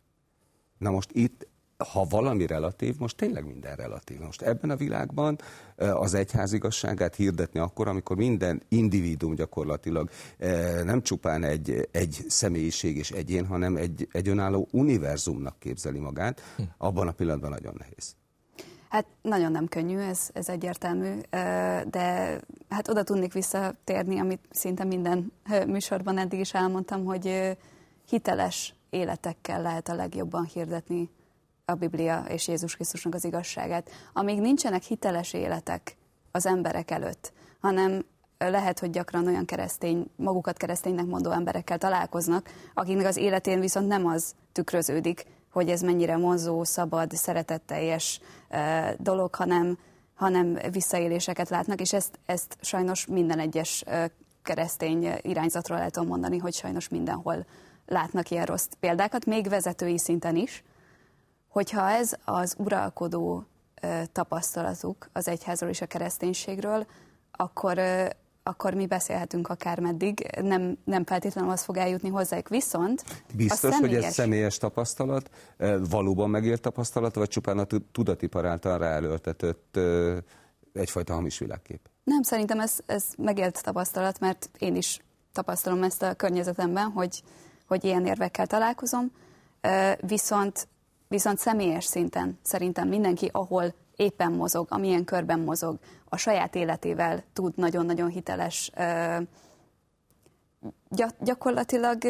Na 0.78 0.90
most 0.90 1.12
itt 1.12 1.48
ha 1.88 2.06
valami 2.10 2.46
relatív, 2.46 2.96
most 2.98 3.18
tényleg 3.18 3.46
minden 3.46 3.76
relatív. 3.76 4.20
Most 4.20 4.42
ebben 4.42 4.70
a 4.70 4.76
világban 4.76 5.38
az 5.76 6.14
egyház 6.14 6.54
igazságát 6.54 7.16
hirdetni 7.16 7.60
akkor, 7.60 7.88
amikor 7.88 8.16
minden 8.16 8.62
individuum 8.68 9.36
gyakorlatilag 9.36 10.10
nem 10.84 11.02
csupán 11.02 11.44
egy, 11.44 11.88
egy 11.92 12.26
személyiség 12.28 12.98
és 12.98 13.12
egyén, 13.12 13.46
hanem 13.46 13.76
egy, 13.76 14.08
egy 14.12 14.28
önálló 14.28 14.68
univerzumnak 14.72 15.60
képzeli 15.60 16.00
magát, 16.00 16.42
hm. 16.56 16.64
abban 16.78 17.08
a 17.08 17.12
pillanatban 17.12 17.50
nagyon 17.50 17.76
nehéz. 17.78 18.16
Hát 18.90 19.06
nagyon 19.22 19.52
nem 19.52 19.68
könnyű, 19.68 19.98
ez, 19.98 20.30
ez 20.34 20.50
egyértelmű, 20.50 21.20
de 21.90 22.40
hát 22.70 22.88
oda 22.88 23.04
tudnék 23.04 23.34
visszatérni, 23.34 24.20
amit 24.20 24.42
szinte 24.52 24.84
minden 24.84 25.32
műsorban 25.68 26.18
eddig 26.18 26.40
is 26.40 26.54
elmondtam, 26.54 27.06
hogy 27.06 27.58
hiteles 28.10 28.74
életekkel 28.90 29.62
lehet 29.62 29.90
a 29.90 29.96
legjobban 29.96 30.46
hirdetni 30.46 31.10
a 31.70 31.76
Biblia 31.76 32.26
és 32.28 32.48
Jézus 32.48 32.76
Krisztusnak 32.76 33.14
az 33.14 33.26
igazságát. 33.26 33.90
Amíg 34.14 34.40
nincsenek 34.40 34.84
hiteles 34.84 35.34
életek 35.34 35.98
az 36.32 36.46
emberek 36.46 36.92
előtt, 36.92 37.34
hanem 37.60 38.06
lehet, 38.38 38.80
hogy 38.80 38.90
gyakran 38.90 39.28
olyan 39.28 39.46
keresztény, 39.46 40.12
magukat 40.16 40.58
kereszténynek 40.58 41.06
mondó 41.06 41.32
emberekkel 41.32 41.78
találkoznak, 41.78 42.50
akiknek 42.74 43.06
az 43.06 43.18
életén 43.18 43.60
viszont 43.60 43.88
nem 43.88 44.06
az 44.06 44.34
tükröződik, 44.52 45.26
hogy 45.52 45.70
ez 45.70 45.82
mennyire 45.82 46.18
vonzó, 46.18 46.64
szabad, 46.64 47.12
szeretetteljes 47.12 48.22
dolog, 48.98 49.36
hanem, 49.36 49.78
hanem 50.16 50.58
visszaéléseket 50.72 51.50
látnak, 51.50 51.82
és 51.82 51.94
ezt, 51.94 52.20
ezt 52.26 52.58
sajnos 52.62 53.06
minden 53.06 53.40
egyes 53.40 53.84
keresztény 54.44 55.14
irányzatról 55.22 55.90
tudom 55.90 56.08
mondani, 56.08 56.38
hogy 56.38 56.54
sajnos 56.54 56.90
mindenhol 56.90 57.46
látnak 57.86 58.30
ilyen 58.30 58.46
rossz 58.46 58.68
példákat, 58.80 59.26
még 59.26 59.50
vezetői 59.50 59.98
szinten 59.98 60.36
is, 60.36 60.64
hogyha 61.50 61.90
ez 61.90 62.14
az 62.26 62.56
uralkodó 62.58 63.44
tapasztalatuk 64.12 65.10
az 65.14 65.28
egyházról 65.28 65.70
és 65.70 65.82
a 65.82 65.86
kereszténységről, 65.86 66.86
akkor, 67.32 67.82
akkor 68.44 68.74
mi 68.74 68.86
beszélhetünk 68.86 69.50
akár 69.50 69.80
meddig, 69.80 70.30
nem, 70.42 70.78
nem 70.84 71.06
feltétlenül 71.06 71.52
az 71.52 71.64
fog 71.64 71.78
eljutni 71.78 72.10
hozzájuk, 72.10 72.50
viszont 72.50 73.04
Biztos, 73.36 73.78
hogy 73.78 73.96
ez 73.96 74.14
személyes 74.14 74.58
tapasztalat, 74.58 75.30
valóban 75.90 76.30
megért 76.30 76.62
tapasztalat, 76.62 77.16
vagy 77.16 77.28
csupán 77.28 77.58
a 77.58 77.68
tudatipar 77.92 78.46
által 78.46 78.78
ráelöltetett 78.78 79.80
egyfajta 80.74 81.14
hamis 81.14 81.38
világkép? 81.38 81.90
Nem, 82.04 82.22
szerintem 82.22 82.60
ez, 82.60 82.78
ez 82.86 83.04
megélt 83.18 83.64
tapasztalat, 83.64 84.20
mert 84.20 84.50
én 84.58 84.76
is 84.76 85.00
tapasztalom 85.32 85.84
ezt 85.84 86.02
a 86.02 86.14
környezetemben, 86.14 86.86
hogy, 86.86 87.24
hogy 87.68 87.84
ilyen 87.84 88.06
érvekkel 88.06 88.48
találkozom, 88.48 89.12
viszont 90.02 90.68
Viszont 91.10 91.38
személyes 91.38 91.86
szinten 91.86 92.40
szerintem 92.42 92.88
mindenki, 92.88 93.30
ahol 93.32 93.74
éppen 93.96 94.32
mozog, 94.32 94.68
amilyen 94.70 95.04
körben 95.04 95.40
mozog, 95.40 95.78
a 96.10 96.18
saját 96.18 96.56
életével 96.56 97.24
tud 97.34 97.54
nagyon-nagyon 97.56 98.10
hiteles, 98.10 98.72
gyakorlatilag 101.20 102.04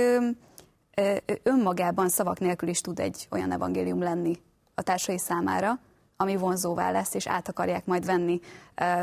önmagában 1.43 2.09
szavak 2.09 2.39
nélkül 2.39 2.69
is 2.69 2.81
tud 2.81 2.99
egy 2.99 3.27
olyan 3.31 3.51
evangélium 3.51 4.01
lenni 4.01 4.35
a 4.75 4.81
társai 4.81 5.17
számára, 5.17 5.79
ami 6.17 6.35
vonzóvá 6.35 6.91
lesz, 6.91 7.13
és 7.13 7.27
át 7.27 7.49
akarják 7.49 7.85
majd 7.85 8.05
venni. 8.05 8.39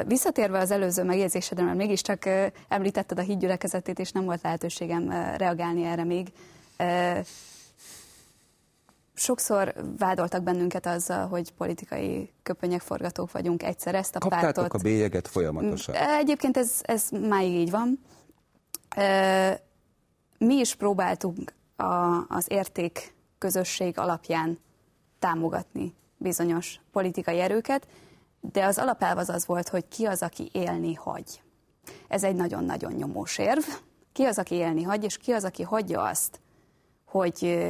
Visszatérve 0.06 0.58
az 0.58 0.70
előző 0.70 1.04
megjegyzésedre, 1.04 1.64
mert 1.64 1.76
mégiscsak 1.76 2.24
említetted 2.68 3.18
a 3.18 3.22
hídgyülekezetét, 3.22 3.98
és 3.98 4.12
nem 4.12 4.24
volt 4.24 4.42
lehetőségem 4.42 5.10
reagálni 5.36 5.84
erre 5.84 6.04
még 6.04 6.32
sokszor 9.16 9.74
vádoltak 9.98 10.42
bennünket 10.42 10.86
azzal, 10.86 11.28
hogy 11.28 11.52
politikai 11.52 12.32
köpönyek 12.42 12.80
forgatók 12.80 13.32
vagyunk 13.32 13.62
egyszer 13.62 13.94
ezt 13.94 14.16
a 14.16 14.18
Kaptátok 14.18 14.54
pártot. 14.54 14.80
a 14.80 14.82
bélyeget 14.82 15.28
folyamatosan? 15.28 15.94
Mm, 15.94 16.18
egyébként 16.18 16.56
ez, 16.56 16.72
ez 16.82 17.08
máig 17.10 17.52
így 17.52 17.70
van. 17.70 18.00
Mi 20.38 20.54
is 20.54 20.74
próbáltunk 20.74 21.52
a, 21.76 21.84
az 22.28 22.44
érték 22.48 23.14
közösség 23.38 23.98
alapján 23.98 24.58
támogatni 25.18 25.94
bizonyos 26.16 26.80
politikai 26.92 27.40
erőket, 27.40 27.86
de 28.40 28.64
az 28.64 28.78
alapelv 28.78 29.18
az 29.18 29.28
az 29.28 29.46
volt, 29.46 29.68
hogy 29.68 29.88
ki 29.88 30.04
az, 30.04 30.22
aki 30.22 30.48
élni 30.52 30.94
hagy. 30.94 31.42
Ez 32.08 32.24
egy 32.24 32.34
nagyon-nagyon 32.34 32.92
nyomós 32.92 33.38
érv. 33.38 33.64
Ki 34.12 34.24
az, 34.24 34.38
aki 34.38 34.54
élni 34.54 34.82
hagy, 34.82 35.04
és 35.04 35.16
ki 35.16 35.32
az, 35.32 35.44
aki 35.44 35.62
hagyja 35.62 36.02
azt, 36.02 36.40
hogy 37.04 37.68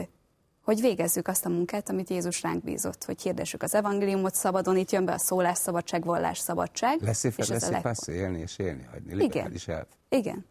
hogy 0.67 0.81
végezzük 0.81 1.29
azt 1.29 1.47
a 1.47 1.49
munkát, 1.49 1.89
amit 1.89 2.11
Jézus 2.11 2.43
ránk 2.43 2.65
bízott, 2.65 3.05
hogy 3.05 3.23
hirdessük 3.23 3.63
az 3.63 3.75
evangéliumot 3.75 4.35
szabadon, 4.35 4.77
itt 4.77 4.91
jön 4.91 5.05
be 5.05 5.13
a 5.13 5.19
szólásszabadság, 5.19 6.05
vallásszabadság. 6.05 7.03
Lesz 7.03 7.25
és 7.25 7.49
lesz 7.49 7.81
passz, 7.83 8.07
élni 8.07 8.39
és 8.39 8.59
élni 8.59 8.87
hagyni. 8.91 9.25
Igen. 9.25 9.53
Elv. 9.67 9.85
Igen. 10.09 10.45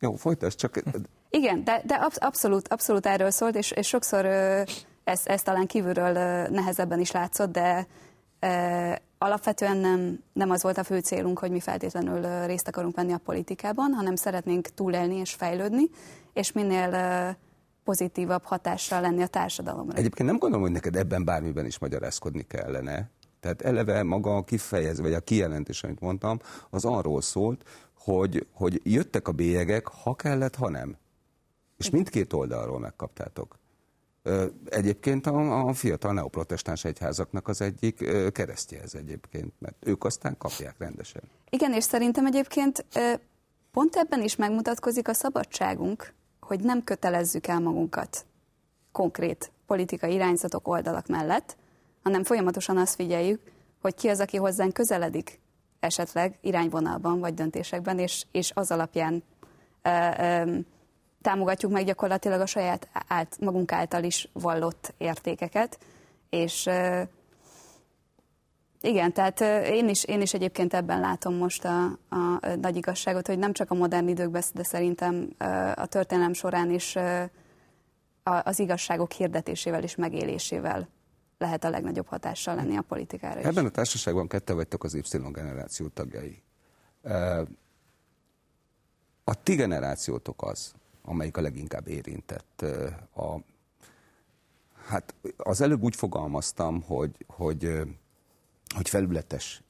Jó, 0.00 0.14
folytasd, 0.14 0.58
csak... 0.58 0.82
Igen, 1.30 1.64
de, 1.64 1.82
de 1.86 1.94
abszolút, 1.94 2.68
abszolút 2.68 3.06
erről 3.06 3.30
szólt, 3.30 3.56
és, 3.56 3.70
és 3.70 3.86
sokszor 3.86 4.24
ez, 5.04 5.20
ez 5.24 5.42
talán 5.42 5.66
kívülről 5.66 6.12
nehezebben 6.48 7.00
is 7.00 7.10
látszott, 7.10 7.52
de 7.52 7.86
alapvetően 9.18 9.76
nem, 9.76 10.22
nem 10.32 10.50
az 10.50 10.62
volt 10.62 10.78
a 10.78 10.84
fő 10.84 10.98
célunk, 10.98 11.38
hogy 11.38 11.50
mi 11.50 11.60
feltétlenül 11.60 12.46
részt 12.46 12.68
akarunk 12.68 12.96
venni 12.96 13.12
a 13.12 13.20
politikában, 13.24 13.92
hanem 13.92 14.16
szeretnénk 14.16 14.68
túlélni 14.68 15.16
és 15.16 15.32
fejlődni, 15.34 15.84
és 16.32 16.52
minél 16.52 16.90
pozitívabb 17.90 18.44
hatással 18.44 19.00
lenni 19.00 19.22
a 19.22 19.26
társadalomra. 19.26 19.96
Egyébként 19.96 20.28
nem 20.28 20.38
gondolom, 20.38 20.64
hogy 20.64 20.74
neked 20.74 20.96
ebben 20.96 21.24
bármiben 21.24 21.66
is 21.66 21.78
magyarázkodni 21.78 22.46
kellene. 22.46 23.10
Tehát 23.40 23.62
eleve 23.62 24.02
maga 24.02 24.36
a 24.36 24.44
kifejez, 24.44 25.00
vagy 25.00 25.12
a 25.12 25.20
kijelentés, 25.20 25.82
amit 25.82 26.00
mondtam, 26.00 26.38
az 26.70 26.84
arról 26.84 27.22
szólt, 27.22 27.64
hogy, 27.98 28.46
hogy 28.52 28.80
jöttek 28.84 29.28
a 29.28 29.32
bélyegek, 29.32 29.86
ha 29.86 30.14
kellett, 30.14 30.54
ha 30.54 30.68
nem. 30.68 30.96
És 31.76 31.90
mindkét 31.90 32.32
oldalról 32.32 32.78
megkaptátok. 32.78 33.58
Egyébként 34.68 35.26
a, 35.26 35.66
a 35.68 35.72
fiatal 35.72 36.12
neoprotestáns 36.12 36.84
egyházaknak 36.84 37.48
az 37.48 37.60
egyik 37.60 37.96
keresztje 38.32 38.80
ez 38.80 38.94
egyébként, 38.94 39.52
mert 39.58 39.76
ők 39.80 40.04
aztán 40.04 40.36
kapják 40.38 40.74
rendesen. 40.78 41.22
Igen, 41.50 41.72
és 41.72 41.84
szerintem 41.84 42.26
egyébként 42.26 42.84
pont 43.72 43.96
ebben 43.96 44.22
is 44.22 44.36
megmutatkozik 44.36 45.08
a 45.08 45.12
szabadságunk, 45.12 46.12
hogy 46.50 46.60
nem 46.60 46.84
kötelezzük 46.84 47.46
el 47.46 47.60
magunkat 47.60 48.24
konkrét 48.92 49.50
politikai 49.66 50.12
irányzatok 50.14 50.68
oldalak 50.68 51.06
mellett, 51.06 51.56
hanem 52.02 52.24
folyamatosan 52.24 52.76
azt 52.76 52.94
figyeljük, 52.94 53.40
hogy 53.80 53.94
ki 53.94 54.08
az, 54.08 54.20
aki 54.20 54.36
hozzánk 54.36 54.72
közeledik 54.72 55.40
esetleg 55.80 56.38
irányvonalban 56.40 57.20
vagy 57.20 57.34
döntésekben, 57.34 57.98
és, 57.98 58.24
és 58.32 58.50
az 58.54 58.70
alapján 58.70 59.22
ö, 59.82 59.90
ö, 60.18 60.56
támogatjuk 61.22 61.72
meg 61.72 61.84
gyakorlatilag 61.84 62.40
a 62.40 62.46
saját 62.46 62.88
ált, 63.08 63.40
magunk 63.40 63.72
által 63.72 64.04
is 64.04 64.28
vallott 64.32 64.94
értékeket, 64.98 65.78
és 66.30 66.66
ö, 66.66 67.02
igen, 68.82 69.12
tehát 69.12 69.40
én 69.66 69.88
is, 69.88 70.04
én 70.04 70.20
is 70.20 70.34
egyébként 70.34 70.74
ebben 70.74 71.00
látom 71.00 71.34
most 71.34 71.64
a, 71.64 71.84
a 72.08 72.56
nagy 72.60 72.76
igazságot, 72.76 73.26
hogy 73.26 73.38
nem 73.38 73.52
csak 73.52 73.70
a 73.70 73.74
modern 73.74 74.08
időkben, 74.08 74.42
de 74.54 74.62
szerintem 74.62 75.28
a 75.74 75.86
történelem 75.86 76.32
során 76.32 76.70
is 76.70 76.96
az 78.22 78.58
igazságok 78.58 79.12
hirdetésével 79.12 79.82
és 79.82 79.94
megélésével 79.94 80.88
lehet 81.38 81.64
a 81.64 81.70
legnagyobb 81.70 82.06
hatással 82.06 82.54
lenni 82.54 82.76
a 82.76 82.82
politikára 82.82 83.40
is. 83.40 83.46
Ebben 83.46 83.64
a 83.64 83.68
társaságban 83.68 84.28
kette 84.28 84.52
vagytok 84.52 84.84
az 84.84 84.94
Y 84.94 85.02
generáció 85.32 85.88
tagjai. 85.88 86.42
A 89.24 89.42
ti 89.42 89.54
generációtok 89.54 90.42
az, 90.42 90.72
amelyik 91.02 91.36
a 91.36 91.40
leginkább 91.40 91.88
érintett. 91.88 92.64
A, 93.14 93.36
hát 94.86 95.14
az 95.36 95.60
előbb 95.60 95.82
úgy 95.82 95.96
fogalmaztam, 95.96 96.82
hogy, 96.82 97.10
hogy, 97.26 97.82
hogy 98.74 98.88
felületes 98.88 99.62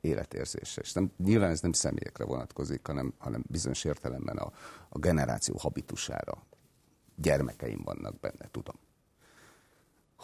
életérzése. 0.00 0.80
És 0.80 0.92
nem, 0.92 1.12
nyilván 1.16 1.50
ez 1.50 1.60
nem 1.60 1.72
személyekre 1.72 2.24
vonatkozik, 2.24 2.86
hanem, 2.86 3.14
hanem 3.18 3.44
bizonyos 3.46 3.84
értelemben 3.84 4.36
a, 4.36 4.52
a 4.88 4.98
generáció 4.98 5.56
habitusára. 5.58 6.46
Gyermekeim 7.16 7.80
vannak 7.84 8.20
benne, 8.20 8.48
tudom 8.50 8.76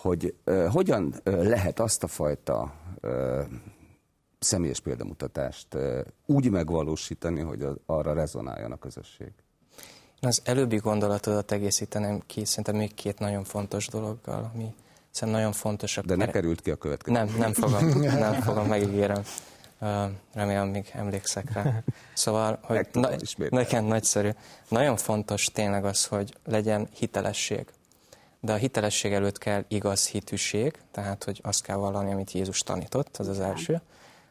hogy 0.00 0.34
uh, 0.46 0.66
hogyan 0.66 1.14
uh, 1.24 1.46
lehet 1.46 1.80
azt 1.80 2.02
a 2.02 2.06
fajta 2.06 2.74
uh, 3.02 3.44
személyes 4.38 4.80
példamutatást 4.80 5.74
uh, 5.74 6.00
úgy 6.26 6.50
megvalósítani, 6.50 7.40
hogy 7.40 7.62
az, 7.62 7.76
arra 7.86 8.12
rezonáljon 8.12 8.72
a 8.72 8.78
közösség. 8.78 9.32
Az 10.20 10.42
előbbi 10.44 10.76
gondolatodat 10.76 11.52
egészíteném 11.52 12.22
ki, 12.26 12.44
szerintem 12.44 12.76
még 12.76 12.94
két 12.94 13.18
nagyon 13.18 13.44
fontos 13.44 13.88
dologgal, 13.88 14.50
ami 14.54 14.74
szerintem 15.10 15.40
nagyon 15.40 15.52
fontosak. 15.52 16.04
De 16.04 16.16
ne 16.16 16.26
került 16.26 16.60
ki 16.60 16.70
a 16.70 16.76
következő. 16.76 17.16
Nem, 17.16 17.34
nem 17.38 17.52
fogom, 17.52 17.88
nem 18.00 18.32
fogom, 18.32 18.66
megígérem. 18.66 19.22
Remélem, 20.34 20.68
még 20.68 20.90
emlékszek 20.92 21.52
rá. 21.52 21.82
Szóval, 22.14 22.58
hogy 22.62 22.86
na, 22.92 23.10
nekem 23.48 23.84
nagyszerű. 23.84 24.30
Nagyon 24.68 24.96
fontos 24.96 25.44
tényleg 25.44 25.84
az, 25.84 26.04
hogy 26.04 26.34
legyen 26.44 26.88
hitelesség 26.92 27.66
de 28.40 28.52
a 28.52 28.56
hitelesség 28.56 29.12
előtt 29.12 29.38
kell 29.38 29.64
igaz 29.68 30.06
hitűség, 30.06 30.78
tehát 30.90 31.24
hogy 31.24 31.40
azt 31.42 31.62
kell 31.62 31.76
vallani, 31.76 32.12
amit 32.12 32.32
Jézus 32.32 32.62
tanított, 32.62 33.16
az 33.16 33.28
az 33.28 33.40
első. 33.40 33.80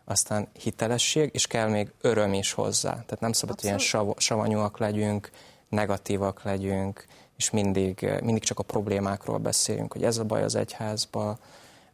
Aztán 0.05 0.47
hitelesség, 0.59 1.29
és 1.33 1.47
kell 1.47 1.69
még 1.69 1.91
öröm 2.01 2.33
is 2.33 2.53
hozzá. 2.53 2.91
Tehát 2.91 3.19
nem 3.19 3.31
szabad, 3.31 3.55
hogy 3.55 3.65
ilyen 3.65 3.79
sav, 3.79 4.17
savanyúak 4.17 4.77
legyünk, 4.77 5.29
negatívak 5.69 6.43
legyünk, 6.43 7.05
és 7.37 7.49
mindig, 7.49 8.09
mindig 8.23 8.43
csak 8.43 8.59
a 8.59 8.63
problémákról 8.63 9.37
beszéljünk, 9.37 9.93
hogy 9.93 10.03
ez 10.03 10.17
a 10.17 10.23
baj 10.23 10.43
az 10.43 10.55
egyházba, 10.55 11.37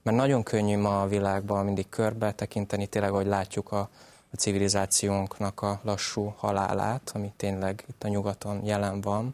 mert 0.01 0.17
nagyon 0.17 0.43
könnyű 0.43 0.77
ma 0.77 1.01
a 1.01 1.07
világban 1.07 1.65
mindig 1.65 1.89
körbe 1.89 2.31
tekinteni, 2.31 2.87
tényleg, 2.87 3.11
hogy 3.11 3.25
látjuk 3.25 3.71
a, 3.71 3.89
a 4.31 4.35
civilizációnknak 4.35 5.61
a 5.61 5.79
lassú 5.83 6.33
halálát, 6.37 7.11
ami 7.13 7.31
tényleg 7.37 7.83
itt 7.89 8.03
a 8.03 8.07
nyugaton 8.07 8.65
jelen 8.65 9.01
van. 9.01 9.33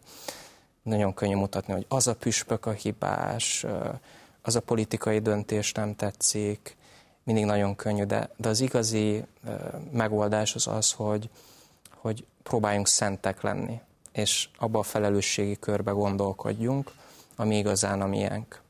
Nagyon 0.81 1.13
könnyű 1.13 1.35
mutatni, 1.35 1.73
hogy 1.73 1.85
az 1.87 2.07
a 2.07 2.15
püspök 2.15 2.65
a 2.65 2.71
hibás, 2.71 3.65
az 4.41 4.55
a 4.55 4.59
politikai 4.59 5.19
döntés 5.19 5.71
nem 5.71 5.95
tetszik, 5.95 6.77
mindig 7.23 7.45
nagyon 7.45 7.75
könnyű, 7.75 8.03
de, 8.03 8.29
de 8.37 8.49
az 8.49 8.59
igazi 8.59 9.23
megoldás 9.91 10.55
az 10.55 10.67
az, 10.67 10.91
hogy, 10.91 11.29
hogy 11.95 12.25
próbáljunk 12.43 12.87
szentek 12.87 13.41
lenni, 13.41 13.81
és 14.11 14.49
abba 14.57 14.79
a 14.79 14.83
felelősségi 14.83 15.57
körbe 15.59 15.91
gondolkodjunk, 15.91 16.91
ami 17.35 17.57
igazán 17.57 18.01
a 18.01 18.07
miénk. 18.07 18.61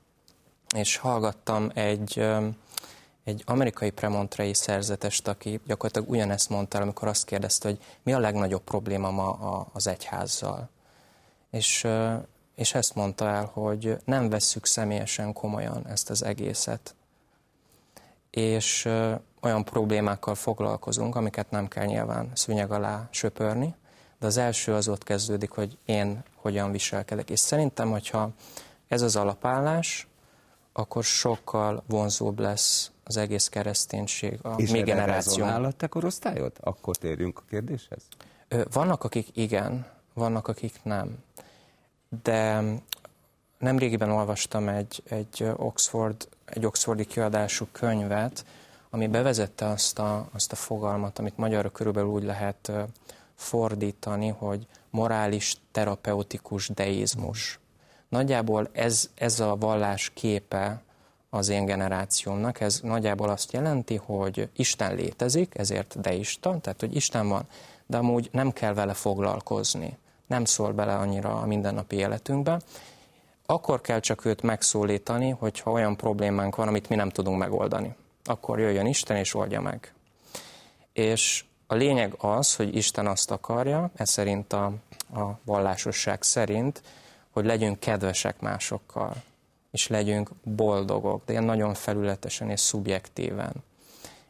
És 0.76 0.98
hallgattam 0.98 1.72
egy, 1.74 2.26
egy 3.24 3.44
amerikai 3.46 3.90
premontrei 3.90 4.54
szerzetest, 4.54 5.28
aki 5.28 5.60
gyakorlatilag 5.66 6.10
ugyanezt 6.10 6.50
mondta, 6.50 6.82
amikor 6.82 7.08
azt 7.08 7.26
kérdezte, 7.26 7.68
hogy 7.68 7.80
mi 8.04 8.14
a 8.14 8.20
legnagyobb 8.20 8.64
probléma 8.64 9.12
ma 9.12 9.32
az 9.74 9.88
egyházzal 9.88 10.70
és, 11.50 11.88
és 12.56 12.74
ezt 12.74 12.96
mondta 12.96 13.28
el, 13.28 13.50
hogy 13.54 13.98
nem 14.06 14.30
vesszük 14.30 14.66
személyesen 14.66 15.34
komolyan 15.34 15.88
ezt 15.88 16.10
az 16.10 16.24
egészet. 16.24 16.96
És 18.30 18.86
olyan 19.42 19.64
problémákkal 19.64 20.36
foglalkozunk, 20.36 21.16
amiket 21.16 21.52
nem 21.52 21.68
kell 21.68 21.86
nyilván 21.86 22.32
szűnyeg 22.34 22.72
alá 22.72 23.08
söpörni, 23.12 23.76
de 24.20 24.28
az 24.28 24.38
első 24.38 24.74
az 24.74 24.88
ott 24.88 25.04
kezdődik, 25.04 25.50
hogy 25.50 25.78
én 25.86 26.24
hogyan 26.36 26.72
viselkedek. 26.72 27.30
És 27.30 27.40
szerintem, 27.40 27.92
hogyha 27.92 28.30
ez 28.88 29.02
az 29.02 29.16
alapállás, 29.16 30.08
akkor 30.74 31.04
sokkal 31.04 31.84
vonzóbb 31.88 32.40
lesz 32.40 32.92
az 33.04 33.18
egész 33.18 33.48
kereszténység, 33.48 34.40
a 34.42 34.54
és 34.58 34.72
mi 34.72 34.82
generáció. 34.82 35.46
És 35.46 35.74
te 35.78 35.88
korosztályod? 35.88 36.52
Akkor 36.60 36.96
térjünk 36.96 37.40
a 37.40 37.44
kérdéshez. 37.50 38.02
Vannak, 38.72 39.04
akik 39.04 39.28
igen, 39.34 39.86
vannak, 40.14 40.48
akik 40.48 40.80
nem. 40.84 41.18
De 42.24 42.64
nemrégiben 43.58 44.12
olvastam 44.12 44.68
egy, 44.68 45.04
egy, 45.10 45.52
Oxford, 45.56 46.28
egy 46.46 46.66
Oxfordi 46.66 47.06
kiadású 47.06 47.68
könyvet, 47.72 48.46
ami 48.90 49.08
bevezette 49.08 49.66
azt 49.66 50.00
a, 50.00 50.30
azt 50.32 50.52
a 50.52 50.56
fogalmat, 50.56 51.20
amit 51.20 51.38
magyarra 51.38 51.70
körülbelül 51.70 52.10
úgy 52.10 52.24
lehet 52.24 52.72
fordítani, 53.40 54.28
hogy 54.28 54.68
morális 54.90 55.56
terapeutikus 55.72 56.68
deizmus. 56.68 57.60
Nagyjából 58.10 58.70
ez, 58.72 59.10
ez 59.16 59.40
a 59.40 59.56
vallás 59.56 60.12
képe 60.14 60.82
az 61.30 61.50
én 61.50 61.66
generációmnak, 61.66 62.62
ez 62.62 62.80
nagyjából 62.84 63.30
azt 63.30 63.52
jelenti, 63.52 63.96
hogy 63.96 64.50
Isten 64.56 64.96
létezik, 64.96 65.58
ezért 65.58 66.02
deista, 66.02 66.60
tehát 66.62 66.80
hogy 66.80 66.96
Isten 66.96 67.28
van, 67.28 67.48
de 67.86 67.98
amúgy 67.98 68.30
nem 68.32 68.52
kell 68.52 68.74
vele 68.74 68.94
foglalkozni 68.94 69.98
nem 70.30 70.46
szól 70.46 70.72
bele 70.72 70.96
annyira 70.96 71.36
a 71.36 71.46
mindennapi 71.46 71.96
életünkbe. 71.96 72.60
Akkor 73.46 73.82
kell 73.82 74.00
csak 74.00 74.26
őt 74.26 74.42
megszólítani, 74.42 75.30
hogyha 75.30 75.72
olyan 75.72 75.98
problémánk 75.98 76.56
van, 76.56 76.68
amit 76.68 76.90
mi 76.90 76.96
nem 76.96 77.10
tudunk 77.10 77.38
megoldani. 77.38 77.96
Akkor 78.24 78.60
jöjjön 78.60 78.86
Isten 78.86 79.18
és 79.18 79.34
oldja 79.34 79.62
meg. 79.62 79.94
És 80.94 81.46
a 81.72 81.76
lényeg 81.76 82.16
az, 82.18 82.56
hogy 82.56 82.76
Isten 82.76 83.08
azt 83.08 83.32
akarja, 83.32 83.90
ez 83.96 84.10
szerint 84.10 84.54
a, 84.54 84.66
a 85.14 85.40
vallásosság 85.44 86.24
szerint, 86.24 86.82
hogy 87.30 87.46
legyünk 87.46 87.80
kedvesek 87.80 88.40
másokkal, 88.40 89.16
és 89.72 89.88
legyünk 89.88 90.30
boldogok, 90.44 91.26
de 91.26 91.32
ilyen 91.32 91.44
nagyon 91.44 91.74
felületesen 91.74 92.50
és 92.50 92.60
szubjektíven. 92.60 93.54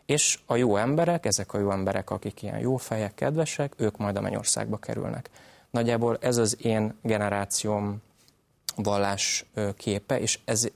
És 0.05 0.39
a 0.45 0.55
jó 0.55 0.75
emberek, 0.75 1.25
ezek 1.25 1.53
a 1.53 1.59
jó 1.59 1.71
emberek, 1.71 2.09
akik 2.09 2.41
ilyen 2.41 2.59
jó 2.59 2.77
fejek, 2.77 3.15
kedvesek, 3.15 3.73
ők 3.77 3.97
majd 3.97 4.15
a 4.15 4.21
mennyországba 4.21 4.77
kerülnek. 4.77 5.29
Nagyjából 5.69 6.17
ez 6.21 6.37
az 6.37 6.57
én 6.65 6.97
generációm 7.01 8.01
vallás 8.75 9.45
képe, 9.77 10.19
és 10.19 10.39
ez, 10.45 10.67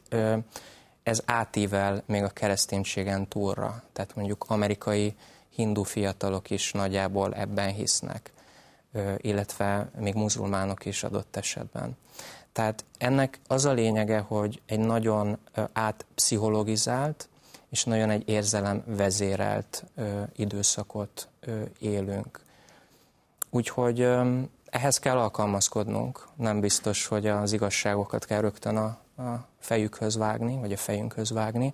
ez 1.04 1.22
átível 1.26 2.04
még 2.06 2.24
a 2.24 2.30
kereszténységen 2.30 3.28
túlra. 3.28 3.84
Tehát 3.94 4.16
mondjuk 4.16 4.46
amerikai 4.48 5.16
hindu 5.56 5.84
fiatalok 5.84 6.50
is 6.50 6.72
nagyjából 6.72 7.34
ebben 7.34 7.74
hisznek, 7.74 8.32
illetve 9.18 9.90
még 9.98 10.14
muzulmánok 10.14 10.86
is 10.86 11.04
adott 11.04 11.36
esetben. 11.36 11.98
Tehát 12.52 12.86
ennek 12.98 13.40
az 13.48 13.66
a 13.66 13.72
lényege, 13.72 14.20
hogy 14.20 14.62
egy 14.66 14.80
nagyon 14.80 15.38
átpszichologizált 15.74 17.28
és 17.70 17.84
nagyon 17.84 18.10
egy 18.10 18.30
érzelem 18.30 18.84
vezérelt 18.86 19.84
időszakot 20.36 21.28
élünk. 21.80 22.40
Úgyhogy 23.50 24.08
ehhez 24.70 25.00
kell 25.00 25.18
alkalmazkodnunk. 25.18 26.28
Nem 26.36 26.60
biztos, 26.60 27.06
hogy 27.06 27.28
az 27.28 27.52
igazságokat 27.54 28.26
kell 28.26 28.42
rögtön 28.42 28.78
a, 28.78 28.86
a 29.22 29.48
fejükhöz 29.60 30.18
vágni, 30.18 30.60
vagy 30.60 30.72
a 30.72 30.78
fejünkhöz 30.78 31.32
vágni, 31.32 31.74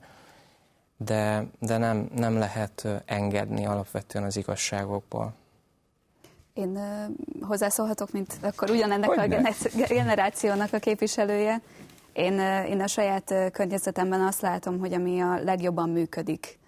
de, 1.06 1.46
de 1.60 1.78
nem, 1.78 2.10
nem 2.16 2.38
lehet 2.38 2.88
engedni 3.06 3.66
alapvetően 3.66 4.24
az 4.26 4.38
igazságokból. 4.38 5.34
Én 6.54 6.80
hozzászólhatok, 7.42 8.12
mint 8.12 8.38
akkor 8.42 8.70
ugyanennek 8.70 9.10
Hogy 9.10 9.34
a 9.34 9.40
ne? 9.40 9.52
generációnak 9.88 10.74
a 10.74 10.80
képviselője. 10.80 11.62
Én, 12.14 12.40
én 12.70 12.82
a 12.82 12.88
saját 12.88 13.34
környezetemben 13.52 14.22
azt 14.22 14.42
látom, 14.42 14.80
hogy 14.80 14.94
ami 14.94 15.20
a 15.20 15.40
legjobban 15.44 15.90
működik 15.90 16.60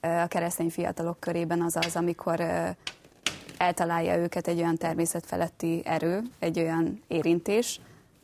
a 0.00 0.26
keresztény 0.26 0.70
fiatalok 0.70 1.20
körében 1.20 1.62
az 1.62 1.76
az, 1.76 1.96
amikor 1.96 2.40
eltalálja 3.56 4.16
őket 4.16 4.48
egy 4.48 4.58
olyan 4.58 4.76
természetfeletti 4.76 5.82
erő, 5.84 6.22
egy 6.38 6.58
olyan 6.58 7.02
érintés, 7.08 7.80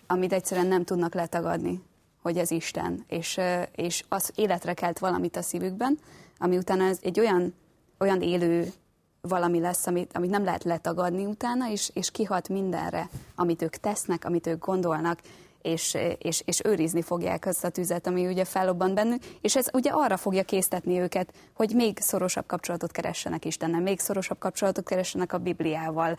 amit 0.06 0.32
egyszerűen 0.32 0.66
nem 0.66 0.84
tudnak 0.84 1.14
letagadni, 1.14 1.82
hogy 2.28 2.38
ez 2.38 2.50
Isten, 2.50 3.04
és, 3.06 3.40
és 3.74 4.04
az 4.08 4.32
életre 4.34 4.74
kelt 4.74 4.98
valamit 4.98 5.36
a 5.36 5.42
szívükben, 5.42 5.98
ami 6.38 6.56
utána 6.56 6.84
ez 6.84 6.98
egy 7.02 7.20
olyan, 7.20 7.54
olyan 7.98 8.22
élő 8.22 8.72
valami 9.20 9.60
lesz, 9.60 9.86
amit, 9.86 10.10
amit 10.16 10.30
nem 10.30 10.44
lehet 10.44 10.64
letagadni 10.64 11.24
utána, 11.24 11.70
és, 11.70 11.90
és 11.94 12.10
kihat 12.10 12.48
mindenre, 12.48 13.08
amit 13.34 13.62
ők 13.62 13.76
tesznek, 13.76 14.24
amit 14.24 14.46
ők 14.46 14.64
gondolnak, 14.64 15.18
és, 15.62 15.96
és, 16.18 16.42
és 16.44 16.60
őrizni 16.64 17.02
fogják 17.02 17.46
azt 17.46 17.64
a 17.64 17.68
tüzet, 17.68 18.06
ami 18.06 18.26
ugye 18.26 18.44
fellobban 18.44 18.94
bennük, 18.94 19.24
és 19.40 19.56
ez 19.56 19.66
ugye 19.72 19.90
arra 19.90 20.16
fogja 20.16 20.42
késztetni 20.42 21.00
őket, 21.00 21.32
hogy 21.54 21.72
még 21.74 21.98
szorosabb 21.98 22.46
kapcsolatot 22.46 22.90
keressenek 22.90 23.44
Istennel, 23.44 23.80
még 23.80 24.00
szorosabb 24.00 24.38
kapcsolatot 24.38 24.84
keressenek 24.88 25.32
a 25.32 25.38
Bibliával, 25.38 26.16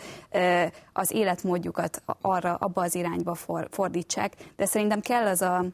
az 0.93 1.11
életmódjukat 1.11 2.01
arra, 2.21 2.55
abba 2.55 2.81
az 2.81 2.95
irányba 2.95 3.35
for, 3.35 3.67
fordítsák, 3.71 4.33
de 4.55 4.65
szerintem 4.65 5.01
kell 5.01 5.25
az 5.25 5.41
a, 5.41 5.65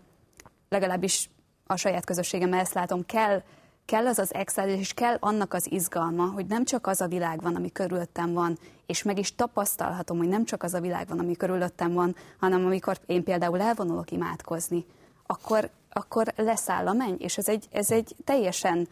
legalábbis 0.69 1.29
a 1.67 1.75
saját 1.75 2.05
közösségemmel 2.05 2.59
ezt 2.59 2.73
látom, 2.73 3.05
kell 3.05 3.41
kell 3.85 4.07
az 4.07 4.19
az 4.19 4.33
extázis, 4.33 4.79
és 4.79 4.93
kell 4.93 5.17
annak 5.19 5.53
az 5.53 5.71
izgalma, 5.71 6.25
hogy 6.25 6.45
nem 6.45 6.65
csak 6.65 6.87
az 6.87 7.01
a 7.01 7.07
világ 7.07 7.41
van, 7.41 7.55
ami 7.55 7.71
körülöttem 7.71 8.33
van, 8.33 8.57
és 8.85 9.03
meg 9.03 9.17
is 9.17 9.35
tapasztalhatom, 9.35 10.17
hogy 10.17 10.27
nem 10.27 10.45
csak 10.45 10.63
az 10.63 10.73
a 10.73 10.79
világ 10.79 11.07
van, 11.07 11.19
ami 11.19 11.35
körülöttem 11.35 11.93
van, 11.93 12.15
hanem 12.39 12.65
amikor 12.65 12.99
én 13.05 13.23
például 13.23 13.61
elvonulok 13.61 14.11
imádkozni, 14.11 14.85
akkor, 15.25 15.69
akkor 15.91 16.33
leszáll 16.35 16.87
a 16.87 16.93
menny, 16.93 17.15
és 17.17 17.37
ez 17.37 17.47
egy, 17.47 17.67
ez 17.71 17.91
egy 17.91 18.15
teljesen 18.23 18.87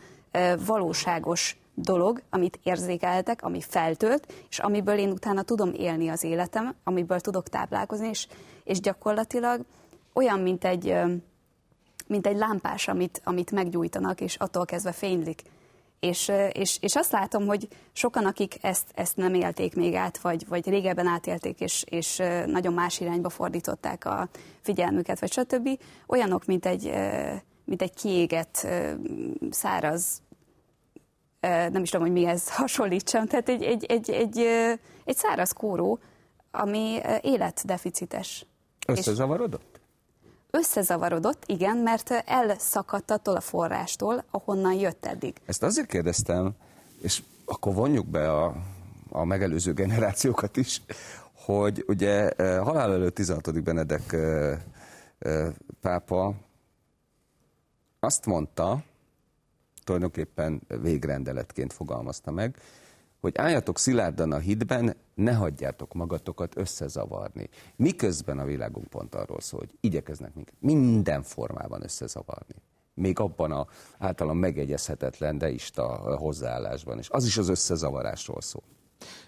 valóságos 0.65 1.57
dolog, 1.73 2.21
amit 2.29 2.59
érzékeltek, 2.63 3.43
ami 3.43 3.61
feltölt, 3.61 4.33
és 4.49 4.59
amiből 4.59 4.97
én 4.97 5.11
utána 5.11 5.41
tudom 5.41 5.73
élni 5.73 6.09
az 6.09 6.23
életem, 6.23 6.75
amiből 6.83 7.19
tudok 7.19 7.49
táplálkozni, 7.49 8.07
és, 8.07 8.27
és 8.63 8.79
gyakorlatilag 8.79 9.61
olyan, 10.13 10.39
mint 10.39 10.65
egy, 10.65 10.95
mint 12.07 12.27
egy 12.27 12.37
lámpás, 12.37 12.87
amit, 12.87 13.21
amit 13.23 13.51
meggyújtanak, 13.51 14.21
és 14.21 14.35
attól 14.35 14.65
kezdve 14.65 14.91
fénylik. 14.91 15.41
És, 15.99 16.31
és, 16.51 16.77
és 16.81 16.95
azt 16.95 17.11
látom, 17.11 17.45
hogy 17.45 17.67
sokan, 17.93 18.25
akik 18.25 18.57
ezt, 18.61 18.91
ezt 18.93 19.17
nem 19.17 19.33
élték 19.33 19.75
még 19.75 19.95
át, 19.95 20.17
vagy, 20.17 20.47
vagy 20.47 20.69
régebben 20.69 21.07
átélték, 21.07 21.59
és, 21.59 21.83
és 21.89 22.21
nagyon 22.45 22.73
más 22.73 22.99
irányba 22.99 23.29
fordították 23.29 24.05
a 24.05 24.29
figyelmüket, 24.61 25.19
vagy 25.19 25.31
stb., 25.31 25.69
olyanok, 26.07 26.45
mint 26.45 26.65
egy, 26.65 26.93
mint 27.65 27.81
egy 27.81 27.93
kiégett, 27.93 28.67
száraz, 29.49 30.21
nem 31.39 31.81
is 31.81 31.89
tudom, 31.89 32.05
hogy 32.05 32.15
mihez 32.15 32.49
hasonlítsam, 32.55 33.25
tehát 33.25 33.49
egy, 33.49 33.63
egy, 33.63 33.85
egy, 33.85 34.09
egy, 34.09 34.39
egy 35.05 35.15
száraz 35.15 35.51
kóró, 35.51 35.99
ami 36.51 36.99
életdeficites. 37.21 38.45
Összezavarodott? 38.87 39.72
Összezavarodott, 40.57 41.43
igen, 41.45 41.77
mert 41.77 42.11
elszakadt 42.11 43.11
attól 43.11 43.35
a 43.35 43.41
forrástól, 43.41 44.23
ahonnan 44.31 44.73
jött 44.73 45.05
eddig. 45.05 45.35
Ezt 45.45 45.63
azért 45.63 45.87
kérdeztem, 45.87 46.51
és 47.01 47.23
akkor 47.45 47.73
vonjuk 47.73 48.07
be 48.07 48.31
a, 48.31 48.55
a 49.09 49.23
megelőző 49.23 49.73
generációkat 49.73 50.57
is, 50.57 50.81
hogy 51.33 51.83
ugye 51.87 52.29
eh, 52.29 52.63
halál 52.63 52.91
előtt 52.91 53.15
16. 53.15 53.63
Benedek 53.63 54.13
eh, 54.13 54.59
eh, 55.19 55.53
pápa 55.81 56.33
azt 57.99 58.25
mondta, 58.25 58.83
tulajdonképpen 59.83 60.61
végrendeletként 60.81 61.73
fogalmazta 61.73 62.31
meg, 62.31 62.57
hogy 63.23 63.37
álljatok 63.37 63.77
szilárdan 63.77 64.31
a 64.31 64.37
hitben, 64.37 64.95
ne 65.13 65.33
hagyjátok 65.33 65.93
magatokat 65.93 66.57
összezavarni. 66.57 67.49
Miközben 67.75 68.39
a 68.39 68.45
világunk 68.45 68.87
pont 68.87 69.15
arról 69.15 69.41
szól, 69.41 69.59
hogy 69.59 69.77
igyekeznek 69.79 70.33
minket 70.33 70.53
minden 70.59 71.23
formában 71.23 71.83
összezavarni. 71.83 72.55
Még 72.93 73.19
abban 73.19 73.51
a 73.51 73.67
általán 73.99 74.35
megegyezhetetlen 74.35 75.37
deista 75.37 75.85
hozzáállásban 76.17 76.99
is. 76.99 77.09
Az 77.09 77.25
is 77.25 77.37
az 77.37 77.49
összezavarásról 77.49 78.41
szól. 78.41 78.63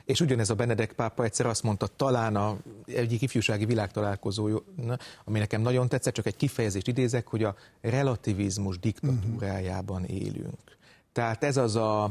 És 0.05 0.21
ugyanez 0.21 0.49
a 0.49 0.55
Benedek 0.55 0.93
pápa 0.93 1.23
egyszer 1.23 1.45
azt 1.45 1.63
mondta, 1.63 1.87
talán 1.87 2.35
a 2.35 2.57
egyik 2.85 3.21
ifjúsági 3.21 3.65
világtalálkozó, 3.65 4.59
ami 5.25 5.39
nekem 5.39 5.61
nagyon 5.61 5.89
tetszett, 5.89 6.13
csak 6.13 6.25
egy 6.25 6.35
kifejezést 6.35 6.87
idézek, 6.87 7.27
hogy 7.27 7.43
a 7.43 7.55
relativizmus 7.81 8.79
diktatúrájában 8.79 10.03
élünk. 10.03 10.77
Tehát 11.11 11.43
ez 11.43 11.57
az 11.57 11.75
a 11.75 12.09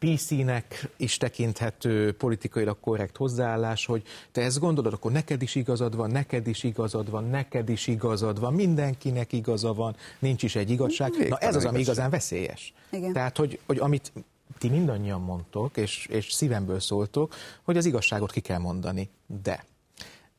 PC-nek 0.00 0.90
is 0.96 1.16
tekinthető 1.16 2.12
politikailag 2.12 2.80
korrekt 2.80 3.16
hozzáállás, 3.16 3.86
hogy 3.86 4.02
te 4.32 4.42
ezt 4.42 4.58
gondolod, 4.58 4.92
akkor 4.92 5.12
neked 5.12 5.42
is 5.42 5.54
igazad 5.54 5.96
van, 5.96 6.10
neked 6.10 6.46
is 6.46 6.62
igazad 6.62 7.10
van, 7.10 7.24
neked 7.24 7.68
is 7.68 7.86
igazad 7.86 8.40
van, 8.40 8.54
mindenkinek 8.54 9.32
igaza 9.32 9.74
van, 9.74 9.96
nincs 10.18 10.42
is 10.42 10.56
egy 10.56 10.70
igazság. 10.70 11.28
Na 11.28 11.36
ez 11.36 11.56
az, 11.56 11.64
ami 11.64 11.78
igazán 11.80 12.10
veszélyes. 12.10 12.74
Igen. 12.90 13.12
Tehát, 13.12 13.36
hogy, 13.36 13.58
hogy 13.66 13.78
amit 13.78 14.12
ti 14.58 14.68
mindannyian 14.68 15.20
mondtok, 15.20 15.76
és, 15.76 16.06
és 16.06 16.32
szívemből 16.32 16.80
szóltok, 16.80 17.34
hogy 17.62 17.76
az 17.76 17.86
igazságot 17.86 18.32
ki 18.32 18.40
kell 18.40 18.58
mondani. 18.58 19.10
De 19.42 19.64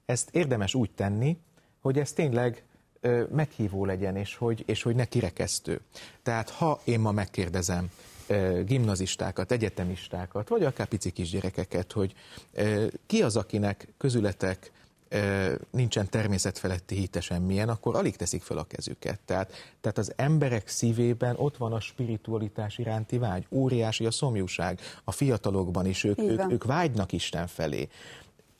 ezt 0.05 0.29
érdemes 0.31 0.73
úgy 0.73 0.91
tenni, 0.91 1.37
hogy 1.81 1.99
ez 1.99 2.11
tényleg 2.13 2.63
ö, 3.01 3.23
meghívó 3.31 3.85
legyen, 3.85 4.15
és 4.15 4.35
hogy, 4.35 4.63
és 4.65 4.81
hogy 4.81 4.95
ne 4.95 5.05
kirekesztő. 5.05 5.81
Tehát 6.23 6.49
ha 6.49 6.81
én 6.83 6.99
ma 6.99 7.11
megkérdezem, 7.11 7.91
gimnazistákat, 8.65 9.51
egyetemistákat, 9.51 10.49
vagy 10.49 10.63
akár 10.63 10.87
pici 10.87 11.11
kisgyerekeket, 11.11 11.91
hogy 11.91 12.13
ki 13.05 13.21
az, 13.23 13.35
akinek 13.35 13.87
közületek 13.97 14.71
nincsen 15.69 16.09
természetfeletti 16.09 16.95
hite 16.95 17.21
semmilyen, 17.21 17.69
akkor 17.69 17.95
alig 17.95 18.15
teszik 18.15 18.41
fel 18.41 18.57
a 18.57 18.63
kezüket. 18.63 19.19
Tehát, 19.25 19.51
tehát 19.81 19.97
az 19.97 20.13
emberek 20.15 20.67
szívében 20.67 21.35
ott 21.37 21.57
van 21.57 21.73
a 21.73 21.79
spiritualitás 21.79 22.77
iránti 22.77 23.17
vágy. 23.17 23.45
Óriási 23.49 24.05
a 24.05 24.11
szomjúság 24.11 24.79
a 25.03 25.11
fiatalokban 25.11 25.85
is, 25.85 26.03
ők, 26.03 26.19
ők, 26.19 26.51
ők 26.51 26.63
vágynak 26.63 27.11
Isten 27.11 27.47
felé. 27.47 27.89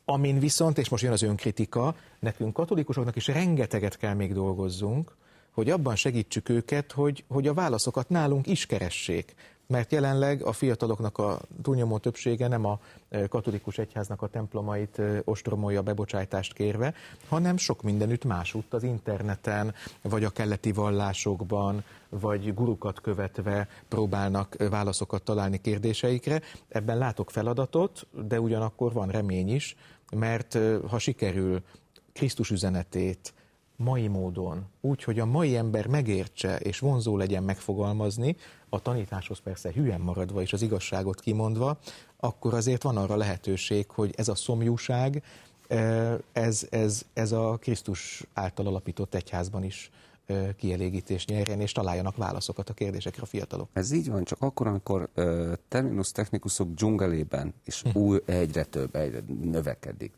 Amin 0.06 0.40
viszont, 0.40 0.78
és 0.78 0.90
most 0.90 1.04
jön 1.04 1.12
az 1.12 1.22
önkritika, 1.22 1.96
nekünk 2.20 2.54
katolikusoknak 2.54 3.16
is 3.16 3.28
rengeteget 3.28 3.98
kell 3.98 4.14
még 4.14 4.34
dolgozzunk, 4.34 5.16
hogy 5.52 5.70
abban 5.70 5.96
segítsük 5.96 6.50
őket, 6.50 6.92
hogy, 6.92 7.24
hogy 7.28 7.48
a 7.48 7.54
válaszokat 7.54 8.10
nálunk 8.10 8.48
is 8.48 8.66
keressék 8.66 9.36
mert 9.72 9.92
jelenleg 9.92 10.44
a 10.44 10.52
fiataloknak 10.52 11.18
a 11.18 11.40
túlnyomó 11.62 11.98
többsége 11.98 12.48
nem 12.48 12.66
a 12.66 12.80
katolikus 13.30 13.78
egyháznak 13.78 14.22
a 14.22 14.28
templomait 14.28 15.02
ostromolja 15.24 15.82
bebocsájtást 15.82 16.54
kérve, 16.54 16.94
hanem 17.28 17.58
sok 17.58 17.82
mindenütt 17.82 18.24
másútt 18.24 18.74
az 18.74 18.84
interneten, 18.84 19.74
vagy 20.02 20.24
a 20.24 20.30
keleti 20.30 20.72
vallásokban, 20.72 21.84
vagy 22.10 22.54
gurukat 22.54 23.02
követve 23.02 23.68
próbálnak 23.88 24.56
válaszokat 24.70 25.24
találni 25.24 25.62
kérdéseikre. 25.62 26.42
Ebben 26.68 26.98
látok 26.98 27.32
feladatot, 27.32 28.08
de 28.28 28.40
ugyanakkor 28.40 28.94
van 28.94 29.10
remény 29.10 29.54
is, 29.54 29.76
mert 30.16 30.58
ha 30.90 31.00
sikerül 31.00 31.62
Krisztus 32.14 32.50
üzenetét, 32.50 33.34
mai 33.84 34.08
módon, 34.08 34.66
úgy, 34.82 35.04
hogy 35.04 35.20
a 35.20 35.26
mai 35.26 35.56
ember 35.56 35.88
megértse 35.88 36.58
és 36.58 36.80
vonzó 36.80 37.18
legyen 37.18 37.44
megfogalmazni, 37.44 38.36
a 38.70 38.82
tanításhoz 38.82 39.40
persze 39.40 39.72
hülyen 39.74 40.02
maradva 40.02 40.42
és 40.42 40.54
az 40.54 40.62
igazságot 40.62 41.20
kimondva, 41.20 41.80
akkor 42.18 42.54
azért 42.54 42.84
van 42.84 42.98
arra 42.98 43.16
lehetőség, 43.16 43.90
hogy 43.90 44.14
ez 44.18 44.28
a 44.28 44.36
szomjúság, 44.36 45.24
ez, 46.32 46.68
ez, 46.70 47.06
ez 47.14 47.32
a 47.32 47.58
Krisztus 47.62 48.24
által 48.34 48.68
alapított 48.68 49.16
egyházban 49.16 49.64
is 49.64 49.92
kielégítést 50.58 51.30
nyerjen, 51.30 51.60
és 51.60 51.72
találjanak 51.72 52.16
válaszokat 52.16 52.70
a 52.70 52.74
kérdésekre 52.74 53.22
a 53.22 53.26
fiatalok. 53.26 53.70
Ez 53.74 53.92
így 53.92 54.10
van, 54.10 54.24
csak 54.24 54.42
akkor, 54.42 54.68
amikor 54.68 55.10
terminus 55.68 56.12
technikusok 56.12 56.74
dzsungelében, 56.74 57.54
és 57.66 57.82
hm. 57.82 58.00
új, 58.00 58.20
egyre 58.26 58.64
több, 58.64 58.96
egyre 58.96 59.24
növekedik 59.42 60.14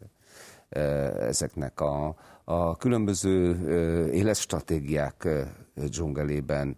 ezeknek 1.19 1.79
a, 1.79 2.15
a 2.43 2.77
különböző 2.77 3.51
uh, 3.51 4.15
életstratégiák 4.15 5.23
uh, 5.25 5.41
dzsungelében, 5.87 6.77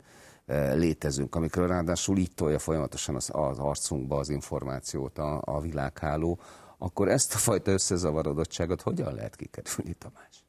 létezünk, 0.74 1.36
amikor 1.36 1.68
ráadásul 1.68 2.18
így 2.18 2.32
tolja 2.36 2.60
folyamatosan 2.60 3.16
az, 3.16 3.30
az 3.34 3.60
arcunkba 3.60 4.18
az 4.18 4.30
információt 4.30 5.18
a, 5.18 5.42
a 5.46 5.62
világháló, 5.62 6.40
akkor 6.78 7.08
ezt 7.08 7.34
a 7.34 7.38
fajta 7.38 7.72
összezavarodottságot 7.72 8.82
hogyan 8.82 9.14
lehet 9.14 9.36
kikerülni, 9.36 9.94
Tamás? 9.94 10.44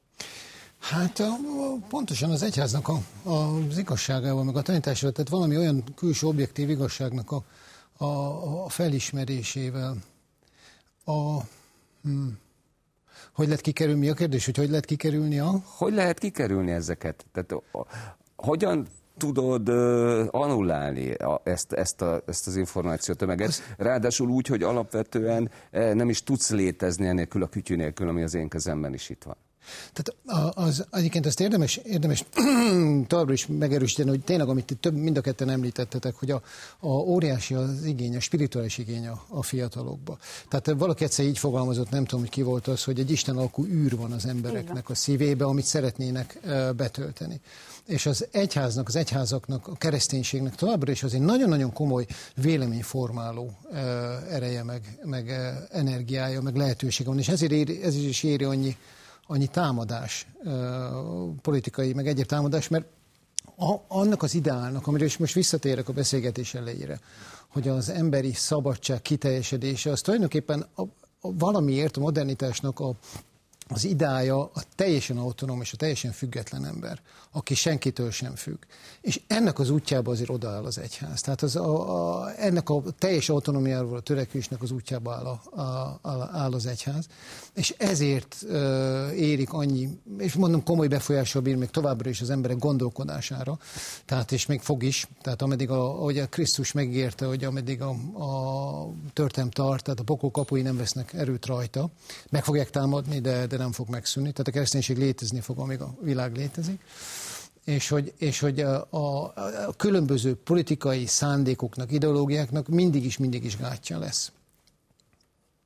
Hát 0.78 1.22
pontosan 1.88 2.30
az 2.30 2.42
egyháznak 2.42 2.88
a, 2.88 3.00
az 3.30 3.78
igazságával, 3.78 4.44
meg 4.44 4.56
a 4.56 4.62
tanításával, 4.62 5.12
tehát 5.12 5.30
valami 5.30 5.56
olyan 5.56 5.84
külső 5.94 6.26
objektív 6.26 6.70
igazságnak 6.70 7.30
a, 7.30 7.44
a, 8.04 8.64
a 8.64 8.68
felismerésével 8.68 9.96
a 11.04 11.40
hmm, 12.02 12.38
hogy 13.36 13.46
lehet 13.46 13.60
kikerülni, 13.60 14.00
mi 14.00 14.08
a 14.08 14.14
kérdés, 14.14 14.44
hogy 14.44 14.56
hogy 14.56 14.68
lehet 14.68 14.84
kikerülni 14.84 15.38
a... 15.38 15.50
Hogy 15.64 15.92
lehet 15.92 16.18
kikerülni 16.18 16.70
ezeket? 16.70 17.26
Tehát, 17.32 17.54
hogyan 18.36 18.86
tudod 19.16 19.68
uh, 19.68 20.26
annullálni 20.30 21.12
a, 21.12 21.40
ezt, 21.44 21.72
ezt, 21.72 22.02
a, 22.02 22.22
ezt 22.26 22.46
az 22.46 22.56
információtömeget, 22.56 23.48
az... 23.48 23.62
ráadásul 23.76 24.28
úgy, 24.28 24.46
hogy 24.46 24.62
alapvetően 24.62 25.50
eh, 25.70 25.94
nem 25.94 26.08
is 26.08 26.22
tudsz 26.22 26.50
létezni 26.50 27.06
enélkül 27.06 27.42
a 27.42 27.46
kütyű 27.46 27.76
nélkül, 27.76 28.08
ami 28.08 28.22
az 28.22 28.34
én 28.34 28.48
kezemben 28.48 28.94
is 28.94 29.10
itt 29.10 29.22
van. 29.22 29.36
Tehát 29.92 30.54
az, 30.56 30.86
egyébként 30.90 31.26
ezt 31.26 31.40
érdemes, 31.40 31.76
érdemes 31.76 32.24
továbbra 33.06 33.32
is 33.32 33.46
megerősíteni, 33.46 34.08
hogy 34.08 34.20
tényleg, 34.20 34.48
amit 34.48 34.76
több, 34.80 34.94
mind 34.94 35.16
a 35.16 35.20
ketten 35.20 35.50
említettetek, 35.50 36.14
hogy 36.14 36.30
a, 36.30 36.42
a 36.78 36.88
óriási 36.88 37.54
az 37.54 37.84
igény, 37.84 38.16
a 38.16 38.20
spirituális 38.20 38.78
igény 38.78 39.06
a, 39.06 39.24
a 39.28 39.42
fiatalokba. 39.42 40.18
Tehát 40.48 40.78
valaki 40.78 41.04
egyszer 41.04 41.24
így 41.24 41.38
fogalmazott, 41.38 41.90
nem 41.90 42.04
tudom, 42.04 42.20
hogy 42.20 42.30
ki 42.30 42.42
volt 42.42 42.66
az, 42.66 42.84
hogy 42.84 42.98
egy 42.98 43.10
Isten 43.10 43.36
alkú 43.36 43.64
űr 43.64 43.96
van 43.96 44.12
az 44.12 44.26
embereknek 44.26 44.90
a 44.90 44.94
szívébe, 44.94 45.44
amit 45.44 45.64
szeretnének 45.64 46.38
betölteni. 46.76 47.40
És 47.86 48.06
az 48.06 48.26
egyháznak, 48.30 48.88
az 48.88 48.96
egyházaknak, 48.96 49.68
a 49.68 49.74
kereszténységnek 49.74 50.54
továbbra 50.54 50.92
is 50.92 51.02
azért 51.02 51.22
nagyon-nagyon 51.22 51.72
komoly 51.72 52.06
véleményformáló 52.34 53.50
ereje, 54.30 54.62
meg, 54.62 54.98
meg 55.04 55.30
energiája, 55.70 56.42
meg 56.42 56.56
lehetősége 56.56 57.08
van, 57.08 57.18
és 57.18 57.28
ezért 57.28 57.52
éri, 57.52 57.82
ez 57.82 57.94
is 57.94 58.22
éri 58.22 58.44
annyi 58.44 58.76
annyi 59.26 59.46
támadás, 59.46 60.26
politikai, 61.42 61.92
meg 61.92 62.06
egyéb 62.06 62.26
támadás, 62.26 62.68
mert 62.68 62.86
a, 63.56 63.74
annak 63.88 64.22
az 64.22 64.34
ideálnak, 64.34 64.86
amiről 64.86 65.06
is 65.06 65.16
most 65.16 65.34
visszatérek 65.34 65.88
a 65.88 65.92
beszélgetés 65.92 66.54
elejére, 66.54 67.00
hogy 67.48 67.68
az 67.68 67.88
emberi 67.88 68.32
szabadság 68.32 69.02
kiteljesedése, 69.02 69.90
az 69.90 70.00
tulajdonképpen 70.00 70.66
a, 70.74 70.82
a 71.20 71.32
valamiért 71.32 71.96
a 71.96 72.00
modernitásnak 72.00 72.80
a, 72.80 72.94
az 73.68 73.84
idája 73.84 74.40
a 74.42 74.62
teljesen 74.74 75.18
autonóm 75.18 75.60
és 75.60 75.72
a 75.72 75.76
teljesen 75.76 76.12
független 76.12 76.64
ember, 76.64 77.00
aki 77.32 77.54
senkitől 77.54 78.10
sem 78.10 78.34
függ. 78.34 78.58
És 79.00 79.20
ennek 79.26 79.58
az 79.58 79.70
útjába 79.70 80.10
azért 80.10 80.30
odaáll 80.30 80.64
az 80.64 80.78
egyház. 80.78 81.20
Tehát 81.20 81.42
az 81.42 81.56
a, 81.56 82.22
a, 82.22 82.32
ennek 82.38 82.68
a 82.68 82.82
teljes 82.98 83.28
autonomiáról 83.28 83.96
a 83.96 84.00
törekvésnek 84.00 84.62
az 84.62 84.70
útjába 84.70 85.14
áll, 85.14 85.24
a, 85.24 85.60
a, 86.08 86.28
áll 86.32 86.52
az 86.52 86.66
egyház. 86.66 87.06
És 87.54 87.74
ezért 87.78 88.36
uh, 88.42 89.12
érik 89.14 89.52
annyi, 89.52 90.00
és 90.18 90.34
mondom 90.34 90.62
komoly 90.62 90.88
befolyással 90.88 91.42
bír 91.42 91.56
még 91.56 91.70
továbbra 91.70 92.10
is 92.10 92.20
az 92.20 92.30
emberek 92.30 92.58
gondolkodására, 92.58 93.58
tehát 94.04 94.32
és 94.32 94.46
még 94.46 94.60
fog 94.60 94.82
is, 94.82 95.08
tehát 95.22 95.42
ameddig, 95.42 95.70
a, 95.70 95.84
ahogy 95.84 96.18
a 96.18 96.26
Krisztus 96.26 96.72
megígérte, 96.72 97.26
hogy 97.26 97.44
ameddig 97.44 97.82
a, 97.82 97.90
a 98.22 98.90
történelm 99.12 99.50
tart, 99.50 99.84
tehát 99.84 100.00
a 100.00 100.04
pokol 100.04 100.30
kapui 100.30 100.62
nem 100.62 100.76
vesznek 100.76 101.12
erőt 101.12 101.46
rajta, 101.46 101.88
meg 102.30 102.44
fogják 102.44 102.70
támadni, 102.70 103.20
de, 103.20 103.46
de 103.46 103.55
nem 103.56 103.72
fog 103.72 103.88
megszűnni. 103.88 104.30
Tehát 104.30 104.48
a 104.48 104.50
kereszténység 104.50 104.96
létezni 104.96 105.40
fog, 105.40 105.58
amíg 105.58 105.80
a 105.80 105.94
világ 106.00 106.36
létezik 106.36 106.80
és 107.66 107.88
hogy, 107.88 108.14
és 108.18 108.40
hogy 108.40 108.60
a, 108.60 108.86
a, 108.90 109.32
a 109.66 109.74
különböző 109.76 110.34
politikai 110.34 111.06
szándékoknak, 111.06 111.92
ideológiáknak 111.92 112.68
mindig 112.68 113.04
is, 113.04 113.18
mindig 113.18 113.44
is 113.44 113.56
gátja 113.56 113.98
lesz. 113.98 114.32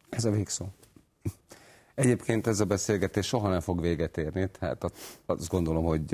Ez 0.08 0.24
a 0.24 0.30
végszó. 0.30 0.66
Egyébként 1.94 2.46
ez 2.46 2.60
a 2.60 2.64
beszélgetés 2.64 3.26
soha 3.26 3.48
nem 3.48 3.60
fog 3.60 3.80
véget 3.80 4.16
érni, 4.16 4.50
tehát 4.58 4.92
azt 5.26 5.48
gondolom, 5.48 5.84
hogy 5.84 6.10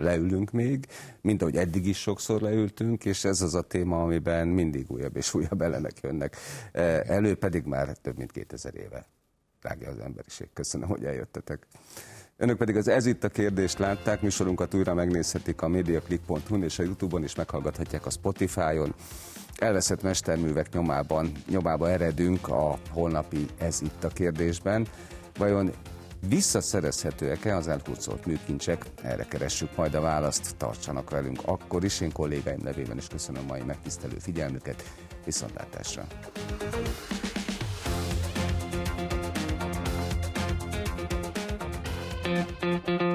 leülünk 0.00 0.50
még, 0.50 0.86
mint 1.20 1.42
ahogy 1.42 1.56
eddig 1.56 1.86
is 1.86 1.98
sokszor 1.98 2.40
leültünk, 2.40 3.04
és 3.04 3.24
ez 3.24 3.40
az 3.40 3.54
a 3.54 3.62
téma, 3.62 4.02
amiben 4.02 4.48
mindig 4.48 4.90
újabb 4.90 5.16
és 5.16 5.34
újabb 5.34 5.62
ellenek 5.62 6.00
jönnek 6.02 6.36
elő, 7.06 7.34
pedig 7.34 7.64
már 7.64 7.96
több 7.96 8.16
mint 8.16 8.32
2000 8.32 8.74
éve. 8.74 9.06
Drága 9.66 9.90
az 9.90 9.98
emberiség, 9.98 10.48
köszönöm, 10.52 10.88
hogy 10.88 11.04
eljöttetek. 11.04 11.66
Önök 12.36 12.56
pedig 12.56 12.76
az 12.76 12.88
Ez 12.88 13.06
itt 13.06 13.24
a 13.24 13.28
kérdést 13.28 13.78
látták, 13.78 14.20
műsorunkat 14.20 14.74
újra 14.74 14.94
megnézhetik 14.94 15.62
a 15.62 15.68
mediaclick.hu-n 15.68 16.62
és 16.62 16.78
a 16.78 16.82
Youtube-on 16.82 17.24
is 17.24 17.34
meghallgathatják 17.34 18.06
a 18.06 18.10
Spotify-on. 18.10 18.94
Elveszett 19.56 20.02
mesterművek 20.02 20.72
nyomában, 20.72 21.32
nyomába 21.48 21.90
eredünk 21.90 22.48
a 22.48 22.78
holnapi 22.90 23.46
Ez 23.58 23.80
itt 23.82 24.04
a 24.04 24.08
kérdésben. 24.08 24.86
Vajon 25.38 25.70
visszaszerezhetőek-e 26.28 27.56
az 27.56 27.68
elhurcolt 27.68 28.26
műkincsek? 28.26 28.84
Erre 29.02 29.24
keressük 29.24 29.76
majd 29.76 29.94
a 29.94 30.00
választ, 30.00 30.56
tartsanak 30.56 31.10
velünk 31.10 31.38
akkor 31.44 31.84
is. 31.84 32.00
Én 32.00 32.12
kollégáim 32.12 32.60
nevében 32.62 32.96
is 32.96 33.06
köszönöm 33.06 33.44
mai 33.44 33.62
megtisztelő 33.62 34.16
figyelmüket. 34.18 34.84
Viszontlátásra! 35.24 36.06
Música 42.36 43.05